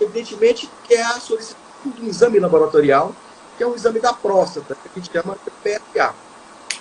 Evidentemente, 0.00 0.70
que 0.84 0.94
é 0.94 1.02
a 1.02 1.20
solicitação 1.20 1.56
de 1.84 2.02
um 2.02 2.06
exame 2.06 2.38
laboratorial, 2.38 3.14
que 3.56 3.62
é 3.62 3.66
um 3.66 3.74
exame 3.74 4.00
da 4.00 4.12
próstata, 4.12 4.74
que 4.74 4.88
a 4.88 5.00
gente 5.00 5.12
chama 5.12 5.36
de 5.44 5.50
PSA. 5.50 6.14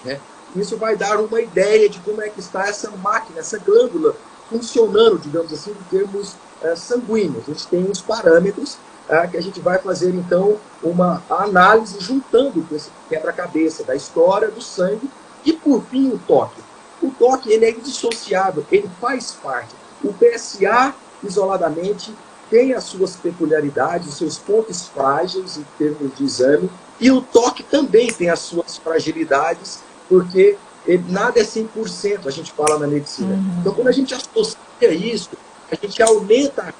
Né? 0.04 0.20
Isso 0.56 0.78
vai 0.78 0.96
dar 0.96 1.20
uma 1.20 1.42
ideia 1.42 1.90
de 1.90 2.00
como 2.00 2.22
é 2.22 2.30
que 2.30 2.40
está 2.40 2.68
essa 2.68 2.90
máquina, 2.92 3.40
essa 3.40 3.58
glândula 3.58 4.16
funcionando, 4.50 5.20
digamos 5.20 5.52
assim, 5.52 5.72
em 5.72 5.84
termos 5.90 6.36
é, 6.62 6.76
sanguíneos. 6.76 7.44
A 7.48 7.52
gente 7.52 7.68
tem 7.68 7.90
uns 7.90 8.02
parâmetros 8.02 8.78
é, 9.10 9.28
que 9.28 9.38
a 9.38 9.42
gente 9.42 9.60
vai 9.60 9.80
fazer, 9.80 10.14
então, 10.14 10.58
uma 10.82 11.24
análise 11.30 12.00
juntando 12.00 12.62
com 12.64 12.76
esse 12.76 12.90
quebra-cabeça 13.10 13.84
da 13.84 13.96
história, 13.96 14.50
do 14.50 14.62
sangue 14.62 15.10
e, 15.44 15.54
por 15.54 15.84
fim, 15.84 16.10
o 16.10 16.20
toque. 16.20 16.62
O 17.04 17.12
toque 17.12 17.52
ele 17.52 17.66
é 17.66 17.72
indissociável, 17.72 18.66
ele 18.72 18.90
faz 19.00 19.32
parte. 19.32 19.76
O 20.02 20.14
PSA, 20.14 20.96
isoladamente, 21.22 22.16
tem 22.50 22.74
as 22.74 22.86
suas 22.86 23.16
peculiaridades, 23.16 24.08
os 24.08 24.16
seus 24.16 24.38
pontos 24.38 24.88
frágeis 24.88 25.58
em 25.58 25.66
termos 25.78 26.16
de 26.16 26.24
exame, 26.24 26.70
e 27.00 27.12
o 27.12 27.22
toque 27.22 27.62
também 27.64 28.08
tem 28.08 28.30
as 28.30 28.40
suas 28.40 28.78
fragilidades, 28.78 29.82
porque 30.08 30.58
ele, 30.86 31.04
nada 31.10 31.40
é 31.40 31.44
100%, 31.44 32.26
a 32.26 32.32
gente 32.32 32.52
fala 32.54 32.80
na 32.80 32.88
medicina. 32.88 33.34
Uhum. 33.34 33.58
Então, 33.60 33.74
quando 33.74 33.88
a 33.88 33.92
gente 33.92 34.14
associa 34.14 34.58
isso, 34.94 35.32
a 35.72 35.76
gente 35.76 36.02
aumenta 36.02 36.74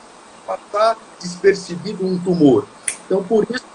a 0.48 0.58
passar 0.58 0.98
despercebido 1.20 2.06
um 2.06 2.18
tumor. 2.20 2.66
Então, 3.06 3.24
por 3.24 3.46
isso 3.50 3.73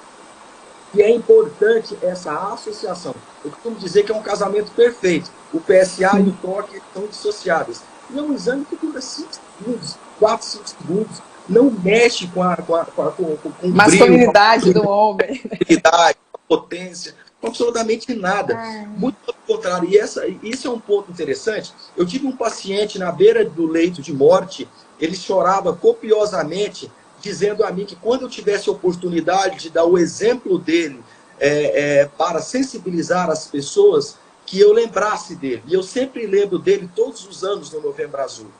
que 0.92 1.02
é 1.02 1.10
importante 1.10 1.96
essa 2.02 2.32
associação. 2.52 3.14
Eu 3.44 3.50
costumo 3.50 3.76
dizer 3.76 4.04
que 4.04 4.12
é 4.12 4.14
um 4.14 4.22
casamento 4.22 4.70
perfeito. 4.72 5.30
O 5.52 5.60
PSA 5.60 6.18
e 6.18 6.28
o 6.28 6.32
toque 6.40 6.80
são 6.92 7.06
dissociáveis. 7.06 7.82
E 8.10 8.18
é 8.18 8.22
um 8.22 8.32
exame 8.32 8.64
que 8.64 8.76
dura 8.76 9.00
5 9.00 9.28
segundos, 9.58 9.96
4, 10.18 10.46
5 10.46 10.68
segundos. 10.68 11.22
Não 11.48 11.70
mexe 11.70 12.26
com 12.28 12.42
a, 12.42 12.56
com 12.56 12.74
a, 12.74 12.84
com 12.84 13.02
a 13.02 13.12
com, 13.12 13.36
com 13.36 13.68
masculinidade 13.68 14.64
brilho, 14.64 14.82
do 14.82 14.88
homem. 14.88 15.42
Masculinidade, 15.50 16.18
potência, 16.46 17.14
absolutamente 17.42 18.14
nada. 18.14 18.54
Ah. 18.58 18.86
Muito 18.96 19.16
pelo 19.24 19.38
contrário. 19.46 19.88
E 19.88 19.98
essa, 19.98 20.26
isso 20.42 20.68
é 20.68 20.70
um 20.70 20.80
ponto 20.80 21.10
interessante. 21.10 21.72
Eu 21.96 22.06
tive 22.06 22.26
um 22.26 22.36
paciente 22.36 22.98
na 22.98 23.10
beira 23.10 23.44
do 23.44 23.66
leito 23.66 24.02
de 24.02 24.12
morte, 24.12 24.68
ele 25.00 25.14
chorava 25.14 25.74
copiosamente 25.74 26.90
dizendo 27.20 27.64
a 27.64 27.70
mim 27.70 27.84
que 27.84 27.96
quando 27.96 28.22
eu 28.22 28.28
tivesse 28.28 28.70
oportunidade 28.70 29.58
de 29.58 29.70
dar 29.70 29.84
o 29.84 29.98
exemplo 29.98 30.58
dele 30.58 31.02
é, 31.40 32.00
é, 32.00 32.04
para 32.06 32.40
sensibilizar 32.40 33.30
as 33.30 33.46
pessoas, 33.46 34.16
que 34.48 34.58
eu 34.58 34.72
lembrasse 34.72 35.36
dele. 35.36 35.62
E 35.66 35.74
eu 35.74 35.82
sempre 35.82 36.26
lembro 36.26 36.58
dele 36.58 36.88
todos 36.96 37.26
os 37.26 37.44
anos 37.44 37.70
no 37.70 37.82
Novembro 37.82 38.18
Azul. 38.22 38.50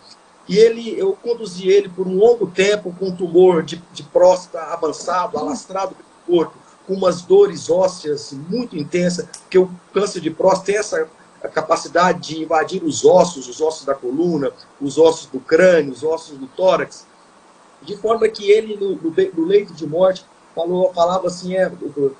E 0.46 0.56
ele, 0.58 0.98
eu 0.98 1.14
conduzi 1.14 1.68
ele 1.68 1.88
por 1.88 2.06
um 2.06 2.16
longo 2.16 2.46
tempo 2.46 2.94
com 2.98 3.06
um 3.06 3.16
tumor 3.16 3.62
de, 3.62 3.82
de 3.92 4.02
próstata 4.02 4.66
avançado, 4.72 5.38
alastrado 5.38 5.94
pelo 5.94 6.40
corpo, 6.40 6.58
com 6.86 6.92
umas 6.92 7.22
dores 7.22 7.70
ósseas 7.70 8.32
muito 8.32 8.76
intensas, 8.76 9.26
porque 9.42 9.58
o 9.58 9.70
câncer 9.92 10.20
de 10.20 10.30
próstata 10.30 10.66
tem 10.66 10.76
essa 10.76 11.08
capacidade 11.54 12.20
de 12.20 12.42
invadir 12.42 12.82
os 12.84 13.04
ossos, 13.04 13.48
os 13.48 13.60
ossos 13.60 13.86
da 13.86 13.94
coluna, 13.94 14.50
os 14.80 14.98
ossos 14.98 15.26
do 15.26 15.40
crânio, 15.40 15.92
os 15.92 16.02
ossos 16.02 16.36
do 16.36 16.46
tórax, 16.48 17.06
de 17.82 17.96
forma 17.96 18.28
que 18.28 18.50
ele, 18.50 18.76
no, 18.76 18.94
no 18.96 19.44
leito 19.44 19.72
de 19.72 19.86
morte, 19.86 20.24
falou, 20.54 20.92
falava 20.92 21.28
assim, 21.28 21.54
é, 21.54 21.70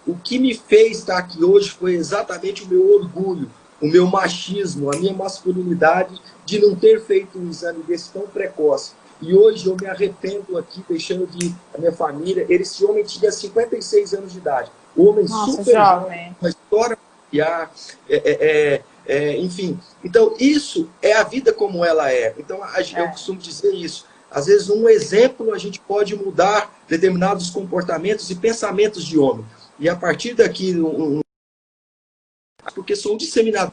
o 0.06 0.14
que 0.16 0.38
me 0.38 0.54
fez 0.54 0.98
estar 0.98 1.18
aqui 1.18 1.42
hoje 1.42 1.70
foi 1.70 1.94
exatamente 1.94 2.64
o 2.64 2.68
meu 2.68 2.94
orgulho, 2.94 3.50
o 3.80 3.86
meu 3.86 4.06
machismo, 4.06 4.92
a 4.92 4.96
minha 4.96 5.12
masculinidade 5.12 6.20
de 6.44 6.60
não 6.60 6.74
ter 6.74 7.00
feito 7.00 7.38
um 7.38 7.48
exame 7.48 7.82
desse 7.82 8.10
tão 8.10 8.22
precoce. 8.22 8.92
E 9.20 9.34
hoje 9.34 9.66
eu 9.66 9.76
me 9.80 9.86
arrependo 9.86 10.56
aqui, 10.56 10.84
deixando 10.88 11.26
de 11.26 11.52
a 11.74 11.78
minha 11.78 11.92
família. 11.92 12.46
Esse 12.48 12.84
homem 12.84 13.02
tinha 13.04 13.32
56 13.32 14.14
anos 14.14 14.32
de 14.32 14.38
idade. 14.38 14.70
Um 14.96 15.08
homem 15.08 15.24
Nossa, 15.24 15.52
super 15.52 15.72
jovem, 15.72 16.36
uma 16.40 16.48
história 16.48 16.96
familiar, 16.96 17.72
é, 18.08 18.16
é, 18.16 18.32
é, 18.40 18.82
é, 19.06 19.36
enfim. 19.38 19.78
Então, 20.04 20.34
isso 20.38 20.88
é 21.02 21.14
a 21.14 21.24
vida 21.24 21.52
como 21.52 21.84
ela 21.84 22.10
é. 22.12 22.34
Então, 22.38 22.58
eu 22.58 23.04
é. 23.04 23.08
costumo 23.08 23.38
dizer 23.38 23.74
isso. 23.74 24.06
Às 24.30 24.46
vezes, 24.46 24.68
um 24.68 24.88
exemplo 24.88 25.54
a 25.54 25.58
gente 25.58 25.80
pode 25.80 26.14
mudar 26.14 26.82
determinados 26.86 27.50
comportamentos 27.50 28.30
e 28.30 28.34
pensamentos 28.34 29.04
de 29.04 29.18
homem. 29.18 29.44
E 29.78 29.88
a 29.88 29.96
partir 29.96 30.34
daqui, 30.34 30.78
um, 30.78 31.20
porque 32.74 32.94
sou 32.94 33.14
um 33.14 33.16
disseminador 33.16 33.72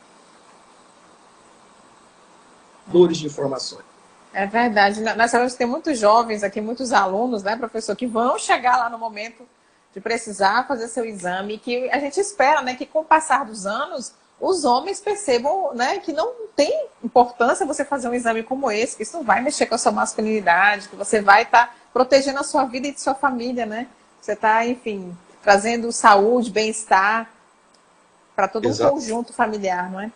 de 3.11 3.25
informações. 3.25 3.83
É 4.33 4.45
verdade. 4.45 5.01
Nós 5.01 5.31
sabemos 5.31 5.53
que 5.53 5.59
tem 5.59 5.67
muitos 5.67 5.97
jovens 5.97 6.43
aqui, 6.43 6.59
muitos 6.59 6.91
alunos, 6.91 7.41
né, 7.43 7.55
professor, 7.55 7.95
que 7.95 8.05
vão 8.05 8.37
chegar 8.37 8.77
lá 8.77 8.89
no 8.89 8.97
momento 8.97 9.47
de 9.93 10.01
precisar 10.01 10.67
fazer 10.67 10.89
seu 10.89 11.05
exame, 11.05 11.57
que 11.57 11.89
a 11.89 11.99
gente 11.99 12.19
espera, 12.19 12.61
né, 12.61 12.75
que 12.75 12.85
com 12.85 12.99
o 12.99 13.05
passar 13.05 13.45
dos 13.45 13.65
anos, 13.65 14.13
os 14.39 14.65
homens 14.65 14.99
percebam, 14.99 15.73
né, 15.73 15.99
que 15.99 16.11
não 16.11 16.33
tem 16.55 16.87
importância 17.03 17.65
você 17.65 17.83
fazer 17.83 18.07
um 18.07 18.13
exame 18.13 18.41
como 18.41 18.71
esse, 18.71 18.95
que 18.95 19.03
isso 19.03 19.17
não 19.17 19.23
vai 19.23 19.41
mexer 19.41 19.65
com 19.65 19.75
a 19.75 19.77
sua 19.77 19.91
masculinidade, 19.91 20.87
que 20.87 20.95
você 20.95 21.21
vai 21.21 21.43
estar 21.43 21.67
tá 21.67 21.75
protegendo 21.93 22.39
a 22.39 22.43
sua 22.43 22.65
vida 22.65 22.87
e 22.87 22.93
de 22.93 23.01
sua 23.01 23.13
família, 23.13 23.65
né? 23.65 23.87
Você 24.21 24.33
está, 24.33 24.65
enfim, 24.65 25.15
trazendo 25.43 25.91
saúde, 25.91 26.49
bem-estar 26.49 27.29
para 28.35 28.47
todo 28.47 28.67
Exato. 28.67 28.91
um 28.91 28.95
conjunto 28.95 29.33
familiar, 29.33 29.91
não 29.91 29.99
é? 29.99 30.11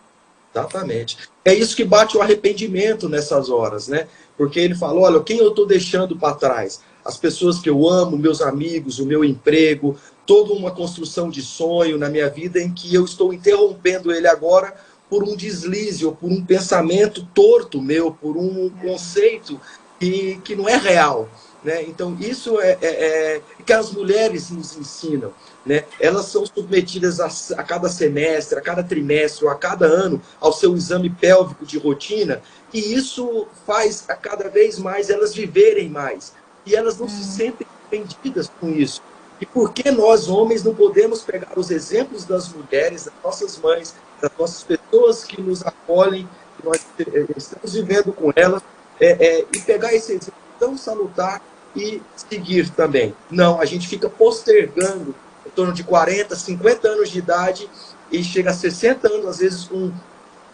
Exatamente. 0.52 1.16
É 1.44 1.54
isso 1.54 1.76
que 1.76 1.84
bate 1.84 2.16
o 2.16 2.22
arrependimento 2.22 3.08
nessas 3.08 3.48
horas, 3.48 3.86
né? 3.86 4.08
Porque 4.36 4.58
ele 4.58 4.74
fala: 4.74 5.00
olha, 5.00 5.22
quem 5.22 5.38
eu 5.38 5.50
estou 5.50 5.66
deixando 5.66 6.16
para 6.16 6.34
trás? 6.34 6.80
As 7.04 7.16
pessoas 7.16 7.60
que 7.60 7.70
eu 7.70 7.88
amo, 7.88 8.18
meus 8.18 8.42
amigos, 8.42 8.98
o 8.98 9.06
meu 9.06 9.24
emprego, 9.24 9.96
toda 10.26 10.52
uma 10.52 10.70
construção 10.70 11.30
de 11.30 11.40
sonho 11.40 11.96
na 11.96 12.08
minha 12.08 12.28
vida 12.28 12.60
em 12.60 12.72
que 12.72 12.94
eu 12.94 13.04
estou 13.04 13.32
interrompendo 13.32 14.12
ele 14.12 14.26
agora 14.26 14.74
por 15.10 15.24
um 15.24 15.34
deslize 15.34 16.06
ou 16.06 16.14
por 16.14 16.30
um 16.30 16.42
pensamento 16.42 17.26
torto 17.34 17.82
meu, 17.82 18.12
por 18.12 18.36
um 18.36 18.70
conceito 18.80 19.60
que, 19.98 20.40
que 20.44 20.54
não 20.54 20.68
é 20.68 20.76
real. 20.76 21.28
Né? 21.62 21.82
Então, 21.82 22.16
isso 22.18 22.58
é, 22.60 22.78
é, 22.80 22.88
é, 22.88 23.42
que 23.66 23.72
as 23.72 23.92
mulheres 23.92 24.50
nos 24.50 24.76
ensinam. 24.76 25.32
Né? 25.66 25.84
Elas 26.00 26.26
são 26.26 26.46
submetidas 26.46 27.20
a, 27.20 27.26
a, 27.60 27.62
cada 27.62 27.88
semestre, 27.88 28.58
a 28.58 28.62
cada 28.62 28.82
trimestre 28.82 29.44
ou 29.44 29.50
a 29.50 29.54
cada 29.54 29.84
ano 29.84 30.22
ao 30.40 30.52
seu 30.52 30.74
exame 30.74 31.10
pélvico 31.10 31.66
de 31.66 31.76
rotina, 31.76 32.40
e 32.72 32.94
isso 32.94 33.46
faz 33.66 34.04
a 34.08 34.14
cada 34.14 34.48
vez 34.48 34.78
mais 34.78 35.10
elas 35.10 35.34
viverem 35.34 35.88
mais. 35.88 36.32
E 36.64 36.74
elas 36.74 36.98
não 36.98 37.08
se 37.08 37.24
sentem 37.24 37.66
ofendidas 37.86 38.50
com 38.60 38.70
isso. 38.70 39.02
E 39.40 39.46
por 39.46 39.72
que 39.72 39.90
nós, 39.90 40.28
homens, 40.28 40.62
não 40.62 40.74
podemos 40.74 41.22
pegar 41.22 41.58
os 41.58 41.70
exemplos 41.70 42.24
das 42.24 42.48
mulheres, 42.48 43.04
das 43.04 43.14
nossas 43.24 43.58
mães, 43.58 43.94
das 44.20 44.30
nossas 44.38 44.62
pessoas 44.62 45.24
que 45.24 45.40
nos 45.40 45.64
acolhem, 45.64 46.28
que 46.56 46.66
nós 46.66 46.86
eh, 46.98 47.26
estamos 47.36 47.74
vivendo 47.74 48.12
com 48.12 48.32
elas, 48.36 48.62
é, 49.00 49.26
é, 49.26 49.46
e 49.52 49.60
pegar 49.60 49.94
esse 49.94 50.12
exemplo 50.12 50.34
tão 50.58 50.76
salutar 50.76 51.40
e 51.74 52.02
seguir 52.16 52.68
também. 52.70 53.14
Não, 53.30 53.60
a 53.60 53.64
gente 53.64 53.88
fica 53.88 54.08
postergando 54.08 55.14
em 55.46 55.50
torno 55.50 55.72
de 55.72 55.82
40, 55.82 56.36
50 56.36 56.88
anos 56.88 57.10
de 57.10 57.18
idade 57.18 57.68
e 58.12 58.22
chega 58.22 58.50
a 58.50 58.54
60 58.54 59.08
anos, 59.08 59.26
às 59.26 59.38
vezes 59.38 59.70
um, 59.70 59.90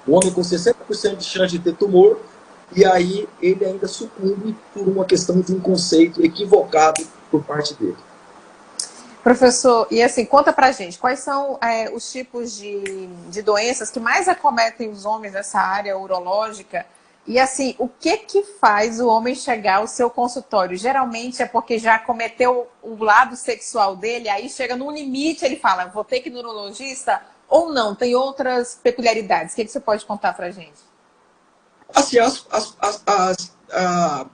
um 0.07 0.15
homem 0.15 0.33
com 0.33 0.41
60% 0.41 1.17
de 1.17 1.25
chance 1.25 1.53
de 1.53 1.59
ter 1.59 1.75
tumor, 1.75 2.21
e 2.75 2.85
aí 2.85 3.29
ele 3.41 3.65
ainda 3.65 3.89
sucumbe 3.89 4.57
por 4.73 4.87
uma 4.87 5.05
questão 5.05 5.41
de 5.41 5.53
um 5.53 5.61
conceito 5.61 6.25
equivocado 6.25 7.05
por 7.31 7.43
parte 7.43 7.75
dele. 7.75 7.97
Professor, 9.27 9.89
e 9.91 10.01
assim, 10.01 10.25
conta 10.25 10.53
pra 10.53 10.71
gente, 10.71 11.01
quais 11.01 11.19
são 11.19 11.59
é, 11.61 11.91
os 11.91 12.13
tipos 12.13 12.57
de, 12.57 13.09
de 13.29 13.43
doenças 13.43 13.91
que 13.91 13.99
mais 13.99 14.29
acometem 14.29 14.89
os 14.89 15.05
homens 15.05 15.33
nessa 15.33 15.59
área 15.59 15.99
urológica 15.99 16.87
e 17.27 17.37
assim, 17.37 17.75
o 17.77 17.89
que 17.89 18.19
que 18.19 18.45
faz 18.45 19.01
o 19.01 19.09
homem 19.09 19.35
chegar 19.35 19.79
ao 19.79 19.89
seu 19.89 20.09
consultório? 20.09 20.79
Geralmente 20.79 21.43
é 21.43 21.45
porque 21.45 21.77
já 21.77 21.99
cometeu 21.99 22.69
o 22.81 23.03
lado 23.03 23.35
sexual 23.35 23.97
dele, 23.97 24.29
aí 24.29 24.49
chega 24.49 24.77
num 24.77 24.93
limite, 24.93 25.45
ele 25.45 25.57
fala, 25.57 25.87
vou 25.87 26.05
ter 26.05 26.21
que 26.21 26.29
ir 26.29 26.33
no 26.33 26.39
urologista 26.39 27.21
ou 27.49 27.73
não? 27.73 27.97
Tem 27.97 28.15
outras 28.15 28.79
peculiaridades. 28.81 29.55
O 29.55 29.57
que, 29.57 29.65
que 29.65 29.73
você 29.73 29.81
pode 29.81 30.07
contar 30.07 30.35
pra 30.35 30.53
gente? 30.53 30.79
Assim, 31.93 32.21
as, 32.21 32.47
as, 32.49 32.77
as, 32.81 33.03
as 33.07 34.27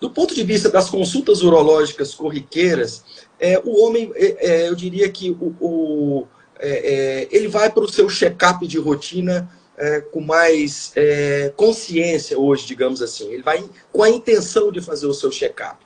do 0.00 0.10
ponto 0.10 0.34
de 0.34 0.42
vista 0.42 0.70
das 0.70 0.88
consultas 0.88 1.42
urológicas 1.42 2.14
corriqueiras, 2.14 3.04
é, 3.40 3.58
o 3.64 3.82
homem, 3.82 4.12
é, 4.14 4.36
é, 4.48 4.68
eu 4.68 4.74
diria 4.74 5.08
que 5.08 5.30
o, 5.30 5.56
o 5.58 6.26
é, 6.58 6.68
é, 6.68 7.28
ele 7.30 7.48
vai 7.48 7.70
para 7.70 7.82
o 7.82 7.88
seu 7.88 8.08
check-up 8.08 8.66
de 8.66 8.78
rotina 8.78 9.50
com 10.12 10.20
mais 10.20 10.92
consciência 11.56 12.38
hoje, 12.38 12.66
digamos 12.66 13.00
assim. 13.00 13.32
Ele 13.32 13.42
vai 13.42 13.64
com 13.90 14.02
a 14.02 14.10
intenção 14.10 14.70
de 14.70 14.78
fazer 14.78 15.06
o 15.06 15.14
seu 15.14 15.30
check-up. 15.30 15.78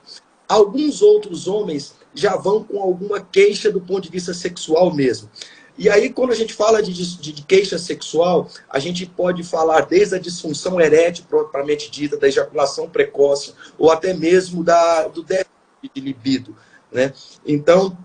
Alguns 0.49 1.01
outros 1.01 1.47
homens 1.47 1.95
já 2.13 2.35
vão 2.35 2.61
com 2.61 2.81
alguma 2.81 3.21
queixa 3.21 3.71
do 3.71 3.79
ponto 3.79 4.01
de 4.01 4.09
vista 4.09 4.33
sexual 4.33 4.93
mesmo. 4.93 5.29
E 5.77 5.89
aí, 5.89 6.09
quando 6.09 6.31
a 6.31 6.35
gente 6.35 6.53
fala 6.53 6.83
de, 6.83 6.91
de, 6.91 7.31
de 7.31 7.41
queixa 7.43 7.77
sexual, 7.77 8.49
a 8.69 8.79
gente 8.79 9.05
pode 9.05 9.43
falar 9.43 9.85
desde 9.85 10.15
a 10.15 10.19
disfunção 10.19 10.79
erétil, 10.79 11.23
propriamente 11.29 11.89
dita, 11.89 12.17
da 12.17 12.27
ejaculação 12.27 12.89
precoce, 12.89 13.53
ou 13.77 13.89
até 13.91 14.13
mesmo 14.13 14.61
da, 14.61 15.07
do 15.07 15.23
déficit 15.23 15.49
de 15.93 16.01
libido. 16.01 16.53
Né? 16.95 17.13
Então, 17.45 17.95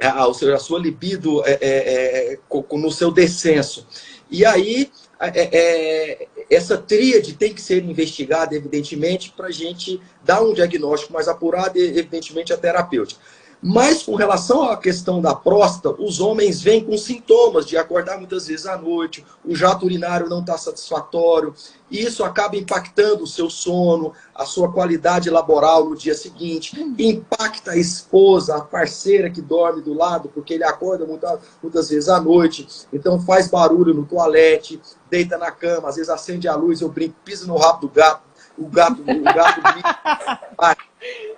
a, 0.00 0.24
a 0.24 0.58
sua 0.58 0.78
libido 0.78 1.44
é, 1.44 1.58
é, 1.60 2.32
é, 2.34 2.38
no 2.72 2.90
seu 2.90 3.10
descenso. 3.10 3.84
E 4.30 4.44
aí, 4.44 4.92
é, 5.20 5.58
é, 5.58 6.28
essa 6.48 6.78
tríade 6.78 7.34
tem 7.34 7.52
que 7.52 7.60
ser 7.60 7.84
investigada, 7.84 8.54
evidentemente, 8.54 9.34
para 9.36 9.48
a 9.48 9.50
gente 9.50 10.00
dar 10.24 10.40
um 10.40 10.54
diagnóstico 10.54 11.12
mais 11.12 11.26
apurado 11.26 11.76
e, 11.76 11.98
evidentemente, 11.98 12.52
a 12.52 12.56
terapêutica. 12.56 13.20
Mas 13.60 14.04
com 14.04 14.14
relação 14.14 14.70
à 14.70 14.76
questão 14.76 15.20
da 15.20 15.34
próstata, 15.34 15.90
os 16.00 16.20
homens 16.20 16.62
vêm 16.62 16.84
com 16.84 16.96
sintomas 16.96 17.66
de 17.66 17.76
acordar 17.76 18.16
muitas 18.16 18.46
vezes 18.46 18.66
à 18.66 18.78
noite, 18.78 19.24
o 19.44 19.54
jato 19.54 19.84
urinário 19.84 20.28
não 20.28 20.40
está 20.40 20.56
satisfatório, 20.56 21.52
e 21.90 22.00
isso 22.00 22.22
acaba 22.22 22.56
impactando 22.56 23.24
o 23.24 23.26
seu 23.26 23.50
sono, 23.50 24.12
a 24.32 24.44
sua 24.44 24.70
qualidade 24.70 25.28
laboral 25.28 25.88
no 25.88 25.96
dia 25.96 26.14
seguinte, 26.14 26.78
impacta 26.96 27.72
a 27.72 27.76
esposa, 27.76 28.56
a 28.56 28.60
parceira 28.60 29.28
que 29.28 29.42
dorme 29.42 29.82
do 29.82 29.92
lado, 29.92 30.30
porque 30.32 30.54
ele 30.54 30.64
acorda 30.64 31.04
muitas, 31.04 31.40
muitas 31.60 31.90
vezes 31.90 32.08
à 32.08 32.20
noite, 32.20 32.68
então 32.92 33.20
faz 33.20 33.48
barulho 33.48 33.92
no 33.92 34.04
toalete, 34.04 34.80
deita 35.10 35.36
na 35.36 35.50
cama, 35.50 35.88
às 35.88 35.96
vezes 35.96 36.10
acende 36.10 36.46
a 36.46 36.54
luz, 36.54 36.80
eu 36.80 36.88
brinco, 36.88 37.16
pisa 37.24 37.46
no 37.46 37.56
rabo 37.56 37.80
do 37.80 37.88
gato, 37.88 38.27
o 38.58 38.66
gato, 38.66 39.00
o 39.00 39.22
gato 39.22 40.88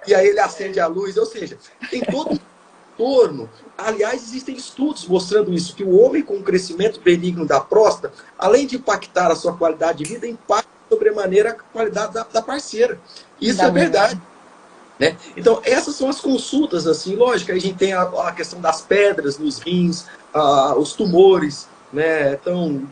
e 0.07 0.15
aí 0.15 0.29
ele 0.29 0.41
acende 0.41 0.81
a 0.81 0.87
luz, 0.87 1.17
ou 1.17 1.27
seja, 1.27 1.59
tem 1.91 2.01
todo 2.03 2.33
um 2.33 2.39
torno. 2.97 3.49
Aliás, 3.77 4.23
existem 4.23 4.57
estudos 4.57 5.07
mostrando 5.07 5.53
isso, 5.53 5.75
que 5.75 5.85
o 5.85 5.99
homem 5.99 6.23
com 6.23 6.35
o 6.35 6.43
crescimento 6.43 7.01
benigno 7.01 7.47
da 7.47 7.61
próstata, 7.61 8.13
além 8.39 8.67
de 8.67 8.77
impactar 8.77 9.31
a 9.31 9.37
sua 9.37 9.57
qualidade 9.57 9.99
de 9.99 10.05
vida, 10.05 10.27
impacta 10.27 10.69
sobremaneira 10.89 11.51
a 11.51 11.55
qualidade 11.55 12.15
da, 12.15 12.25
da 12.25 12.43
parceira. 12.43 12.99
Isso 13.41 13.63
é 13.63 13.71
verdade. 13.71 14.21
Né? 14.99 15.17
Então, 15.35 15.63
essas 15.65 15.95
são 15.95 16.09
as 16.09 16.21
consultas, 16.21 16.87
assim, 16.87 17.17
lógico, 17.17 17.53
a 17.53 17.59
gente 17.59 17.77
tem 17.77 17.95
a, 17.95 18.03
a 18.03 18.33
questão 18.33 18.61
das 18.61 18.83
pedras 18.83 19.39
nos 19.39 19.59
rins, 19.59 20.05
a, 20.33 20.75
os 20.77 20.93
tumores, 20.93 21.69
né? 21.91 22.35
Então, 22.35 22.87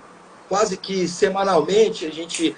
quase 0.48 0.76
que 0.76 1.06
semanalmente 1.06 2.06
a 2.06 2.10
gente 2.10 2.56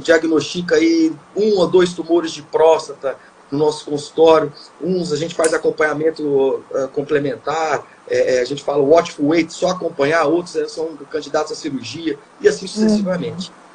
diagnostica 0.00 0.76
aí 0.76 1.12
um 1.36 1.58
ou 1.58 1.68
dois 1.68 1.92
tumores 1.92 2.32
de 2.32 2.42
próstata 2.42 3.16
no 3.50 3.58
nosso 3.58 3.84
consultório. 3.84 4.52
Uns 4.80 5.12
a 5.12 5.16
gente 5.16 5.34
faz 5.34 5.52
acompanhamento 5.52 6.64
uh, 6.70 6.88
complementar, 6.88 7.86
é, 8.08 8.40
a 8.40 8.44
gente 8.44 8.62
fala 8.62 8.82
watchful 8.82 9.28
wait, 9.28 9.50
só 9.50 9.68
acompanhar, 9.68 10.24
outros 10.24 10.56
são 10.72 10.96
candidatos 11.10 11.52
à 11.52 11.54
cirurgia, 11.54 12.18
e 12.40 12.48
assim 12.48 12.66
sucessivamente. 12.66 13.50
Uhum. 13.50 13.65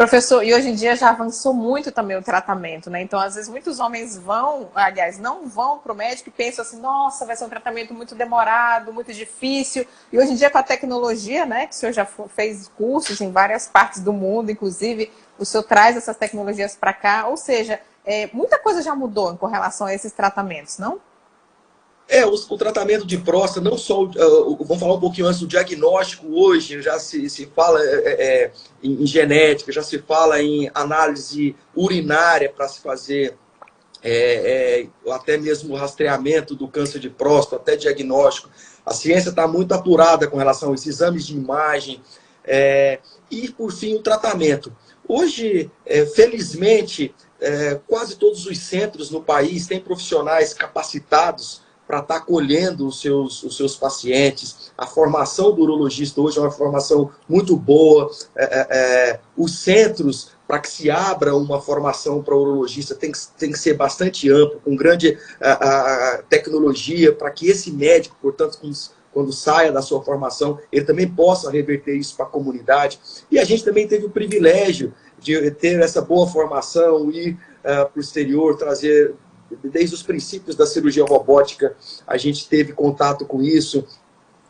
Professor, 0.00 0.42
e 0.42 0.54
hoje 0.54 0.70
em 0.70 0.74
dia 0.74 0.96
já 0.96 1.10
avançou 1.10 1.52
muito 1.52 1.92
também 1.92 2.16
o 2.16 2.22
tratamento, 2.22 2.88
né? 2.88 3.02
Então, 3.02 3.20
às 3.20 3.34
vezes, 3.34 3.50
muitos 3.50 3.78
homens 3.80 4.16
vão, 4.16 4.70
aliás, 4.74 5.18
não 5.18 5.46
vão 5.46 5.78
para 5.78 5.92
o 5.92 5.94
médico 5.94 6.30
e 6.30 6.32
pensam 6.32 6.64
assim, 6.64 6.80
nossa, 6.80 7.26
vai 7.26 7.36
ser 7.36 7.44
um 7.44 7.50
tratamento 7.50 7.92
muito 7.92 8.14
demorado, 8.14 8.94
muito 8.94 9.12
difícil. 9.12 9.86
E 10.10 10.18
hoje 10.18 10.32
em 10.32 10.36
dia, 10.36 10.48
com 10.48 10.56
a 10.56 10.62
tecnologia, 10.62 11.44
né? 11.44 11.66
Que 11.66 11.74
o 11.74 11.76
senhor 11.76 11.92
já 11.92 12.06
fez 12.06 12.66
cursos 12.78 13.20
em 13.20 13.30
várias 13.30 13.68
partes 13.68 14.00
do 14.00 14.10
mundo, 14.10 14.50
inclusive, 14.50 15.12
o 15.38 15.44
senhor 15.44 15.64
traz 15.64 15.98
essas 15.98 16.16
tecnologias 16.16 16.74
para 16.74 16.94
cá. 16.94 17.26
Ou 17.26 17.36
seja, 17.36 17.78
é, 18.02 18.30
muita 18.32 18.58
coisa 18.58 18.80
já 18.80 18.94
mudou 18.94 19.36
com 19.36 19.48
relação 19.48 19.86
a 19.86 19.92
esses 19.92 20.12
tratamentos, 20.12 20.78
não? 20.78 20.98
É, 22.12 22.26
o, 22.26 22.34
o, 22.34 22.58
tratamento 22.58 23.06
de 23.06 23.16
próstata, 23.18 23.60
não 23.60 23.78
só, 23.78 24.02
uh, 24.02 24.56
vamos 24.64 24.80
falar 24.80 24.94
um 24.94 25.00
pouquinho 25.00 25.28
antes 25.28 25.38
do 25.38 25.46
diagnóstico 25.46 26.26
hoje, 26.28 26.82
já 26.82 26.98
se, 26.98 27.30
se 27.30 27.46
fala 27.46 27.80
é, 27.80 27.84
é, 27.86 28.24
é 28.24 28.52
em, 28.82 29.06
genética, 29.06 29.70
já 29.70 29.80
se 29.80 29.96
fala 30.00 30.42
em 30.42 30.68
análise 30.74 31.54
urinária 31.72 32.52
para 32.52 32.66
se 32.66 32.80
fazer 32.80 33.38
é, 34.02 34.88
é, 35.06 35.12
até 35.12 35.36
mesmo 35.36 35.72
o 35.72 35.76
rastreamento 35.76 36.56
do 36.56 36.66
câncer 36.66 36.98
de 36.98 37.08
próstata, 37.08 37.62
até 37.62 37.76
diagnóstico. 37.76 38.50
A 38.84 38.92
ciência 38.92 39.30
está 39.30 39.46
muito 39.46 39.72
apurada 39.72 40.26
com 40.26 40.36
relação 40.36 40.72
a 40.72 40.74
esses 40.74 40.88
exames 40.88 41.24
de 41.24 41.36
imagem 41.36 42.02
e, 43.30 43.48
por 43.52 43.70
fim, 43.70 43.94
o 43.94 44.02
tratamento. 44.02 44.74
Hoje, 45.06 45.70
felizmente, 46.16 47.14
quase 47.86 48.16
todos 48.16 48.46
os 48.46 48.58
centros 48.58 49.10
no 49.10 49.22
país 49.22 49.66
têm 49.66 49.78
profissionais 49.78 50.54
capacitados 50.54 51.62
para 51.90 51.98
estar 51.98 52.14
tá 52.14 52.20
acolhendo 52.20 52.86
os 52.86 53.00
seus, 53.00 53.42
os 53.42 53.56
seus 53.56 53.74
pacientes. 53.74 54.70
A 54.78 54.86
formação 54.86 55.52
do 55.52 55.62
urologista 55.62 56.20
hoje 56.20 56.38
é 56.38 56.40
uma 56.40 56.50
formação 56.52 57.10
muito 57.28 57.56
boa. 57.56 58.08
É, 58.36 58.44
é, 58.44 58.66
é 58.70 59.20
os 59.36 59.58
centros, 59.58 60.30
para 60.46 60.60
que 60.60 60.70
se 60.70 60.88
abra 60.88 61.34
uma 61.34 61.60
formação 61.60 62.22
para 62.22 62.36
urologista, 62.36 62.94
tem 62.94 63.10
que, 63.10 63.18
tem 63.36 63.50
que 63.50 63.58
ser 63.58 63.74
bastante 63.74 64.30
amplo, 64.30 64.60
com 64.64 64.76
grande 64.76 65.18
a, 65.40 65.52
a 66.14 66.18
tecnologia, 66.28 67.12
para 67.12 67.28
que 67.32 67.48
esse 67.48 67.72
médico, 67.72 68.16
portanto, 68.22 68.58
com, 68.60 68.70
quando 69.12 69.32
saia 69.32 69.72
da 69.72 69.82
sua 69.82 70.00
formação, 70.00 70.60
ele 70.70 70.84
também 70.84 71.08
possa 71.08 71.50
reverter 71.50 71.96
isso 71.96 72.14
para 72.14 72.26
a 72.26 72.28
comunidade. 72.28 73.00
E 73.28 73.36
a 73.36 73.44
gente 73.44 73.64
também 73.64 73.88
teve 73.88 74.06
o 74.06 74.10
privilégio 74.10 74.94
de 75.18 75.50
ter 75.50 75.80
essa 75.80 76.00
boa 76.00 76.28
formação, 76.28 77.10
ir 77.10 77.32
uh, 77.32 77.90
para 77.90 77.90
o 77.96 78.00
exterior, 78.00 78.56
trazer 78.56 79.12
desde 79.64 79.94
os 79.94 80.02
princípios 80.02 80.56
da 80.56 80.66
cirurgia 80.66 81.04
robótica, 81.04 81.74
a 82.06 82.16
gente 82.16 82.48
teve 82.48 82.72
contato 82.72 83.24
com 83.24 83.42
isso. 83.42 83.86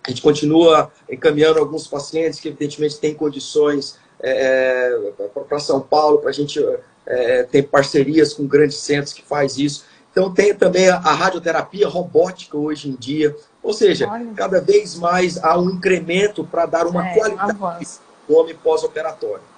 A 0.05 0.11
gente 0.11 0.23
continua 0.23 0.91
encaminhando 1.11 1.59
alguns 1.59 1.87
pacientes 1.87 2.41
que, 2.41 2.49
evidentemente, 2.49 2.99
têm 2.99 3.15
condições 3.15 3.99
é, 4.23 5.13
é 5.19 5.29
para 5.29 5.59
São 5.59 5.81
Paulo, 5.81 6.19
para 6.19 6.31
a 6.31 6.33
gente 6.33 6.59
é, 7.07 7.43
ter 7.45 7.63
parcerias 7.65 8.35
com 8.35 8.47
grandes 8.47 8.79
centros 8.79 9.13
que 9.13 9.23
faz 9.23 9.59
isso. 9.59 9.85
Então, 10.11 10.33
tem 10.33 10.55
também 10.55 10.89
a, 10.89 10.97
a 10.97 11.15
radioterapia 11.15 11.89
robótica 11.89 12.57
hoje 12.57 12.89
em 12.89 12.95
dia. 12.95 13.35
Ou 13.63 13.73
seja, 13.73 14.09
Olha. 14.09 14.33
cada 14.35 14.61
vez 14.61 14.97
mais 14.97 15.43
há 15.43 15.59
um 15.59 15.71
incremento 15.71 16.45
para 16.45 16.67
dar 16.67 16.87
uma 16.87 17.07
é, 17.07 17.15
qualidade 17.15 17.59
do 18.29 18.35
homem 18.37 18.55
pós-operatório. 18.55 19.50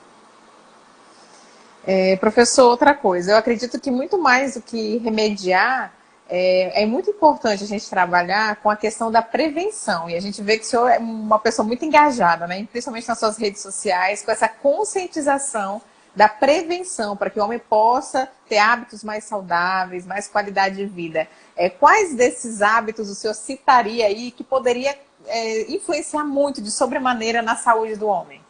É, 1.87 2.17
professor, 2.17 2.71
outra 2.71 2.95
coisa, 2.95 3.33
eu 3.33 3.37
acredito 3.37 3.81
que 3.81 3.91
muito 3.91 4.17
mais 4.17 4.55
do 4.55 4.63
que 4.63 4.99
remediar, 4.99 5.93
é, 6.29 6.83
é, 6.83 6.87
muito 6.87 7.11
importante 7.11 7.65
a 7.65 7.67
gente 7.67 7.91
trabalhar 7.91 8.57
com 8.57 8.71
a 8.71 8.77
questão 8.77 9.11
da 9.11 9.21
prevenção. 9.21 10.09
E 10.09 10.15
a 10.15 10.21
gente 10.21 10.41
vê 10.41 10.57
que 10.57 10.65
o 10.65 10.67
senhor 10.67 10.89
é 10.89 10.99
uma 10.99 11.39
pessoa 11.39 11.67
muito 11.67 11.85
engajada, 11.85 12.47
né? 12.47 12.67
principalmente 12.71 13.09
nas 13.09 13.19
suas 13.19 13.37
redes 13.37 13.61
sociais, 13.61 14.23
com 14.23 14.31
essa 14.31 14.49
conscientização 14.49 15.83
da 16.15 16.29
prevenção, 16.29 17.17
para 17.17 17.31
que 17.31 17.41
o 17.41 17.45
homem 17.45 17.59
possa 17.59 18.29
ter 18.49 18.59
hábitos 18.59 19.03
mais 19.03 19.25
saudáveis, 19.25 20.07
mais 20.07 20.29
qualidade 20.29 20.77
de 20.77 20.87
vida. 20.87 21.27
É, 21.57 21.69
quais 21.69 22.15
desses 22.15 22.63
hábitos 22.63 23.11
o 23.11 23.15
senhor 23.15 23.35
citaria 23.35 24.07
aí 24.07 24.31
que 24.31 24.45
poderia 24.45 24.97
é, 25.27 25.73
influenciar 25.73 26.25
muito, 26.25 26.63
de 26.63 26.71
sobremaneira, 26.71 27.43
na 27.43 27.57
saúde 27.57 27.97
do 27.97 28.07
homem? 28.07 28.41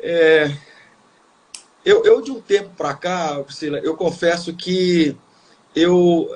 É, 0.00 0.54
eu, 1.84 2.02
eu 2.04 2.22
de 2.22 2.30
um 2.30 2.40
tempo 2.40 2.70
para 2.76 2.94
cá, 2.94 3.40
Priscila, 3.44 3.78
eu 3.78 3.96
confesso 3.96 4.54
que 4.54 5.16
eu 5.76 6.30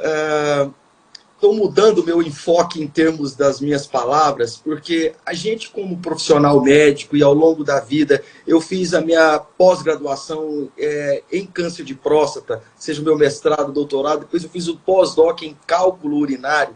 estou 1.35 1.55
é, 1.55 1.57
mudando 1.57 2.05
meu 2.05 2.21
enfoque 2.21 2.83
em 2.83 2.87
termos 2.87 3.35
das 3.35 3.59
minhas 3.61 3.87
palavras, 3.87 4.57
porque 4.57 5.15
a 5.25 5.33
gente, 5.33 5.71
como 5.71 5.99
profissional 5.99 6.61
médico 6.61 7.17
e 7.17 7.23
ao 7.23 7.33
longo 7.33 7.65
da 7.65 7.81
vida, 7.81 8.23
eu 8.47 8.61
fiz 8.61 8.93
a 8.93 9.01
minha 9.01 9.39
pós-graduação 9.39 10.69
é, 10.77 11.23
em 11.33 11.47
câncer 11.47 11.85
de 11.85 11.95
próstata, 11.95 12.63
seja 12.77 13.01
o 13.01 13.05
meu 13.05 13.17
mestrado, 13.17 13.73
doutorado, 13.73 14.21
depois 14.21 14.45
eu 14.45 14.51
fiz 14.51 14.69
o 14.69 14.77
pós-doc 14.77 15.43
em 15.43 15.57
cálculo 15.67 16.19
urinário, 16.19 16.75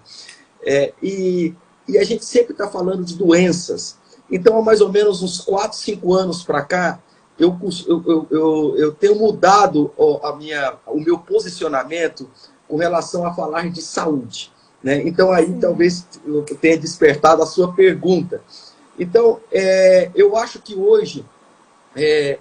é, 0.64 0.94
e, 1.02 1.54
e 1.86 1.98
a 1.98 2.04
gente 2.04 2.24
sempre 2.24 2.52
está 2.52 2.68
falando 2.68 3.04
de 3.04 3.16
doenças. 3.16 4.00
Então, 4.30 4.56
há 4.56 4.62
mais 4.62 4.80
ou 4.80 4.90
menos 4.90 5.22
uns 5.22 5.40
4, 5.40 5.76
5 5.76 6.14
anos 6.14 6.42
para 6.42 6.62
cá, 6.62 7.02
eu, 7.38 7.58
eu, 7.86 8.26
eu, 8.30 8.74
eu 8.76 8.92
tenho 8.92 9.16
mudado 9.16 9.92
a 10.22 10.34
minha, 10.36 10.74
o 10.86 11.00
meu 11.00 11.18
posicionamento 11.18 12.28
com 12.68 12.76
relação 12.76 13.26
a 13.26 13.34
falar 13.34 13.70
de 13.70 13.82
saúde. 13.82 14.52
Né? 14.82 15.02
Então, 15.06 15.30
aí 15.30 15.52
talvez 15.60 16.06
eu 16.26 16.44
tenha 16.60 16.76
despertado 16.76 17.42
a 17.42 17.46
sua 17.46 17.72
pergunta. 17.72 18.42
Então, 18.98 19.40
é, 19.50 20.10
eu 20.14 20.36
acho 20.36 20.60
que 20.60 20.74
hoje 20.74 21.24
é, 21.96 22.38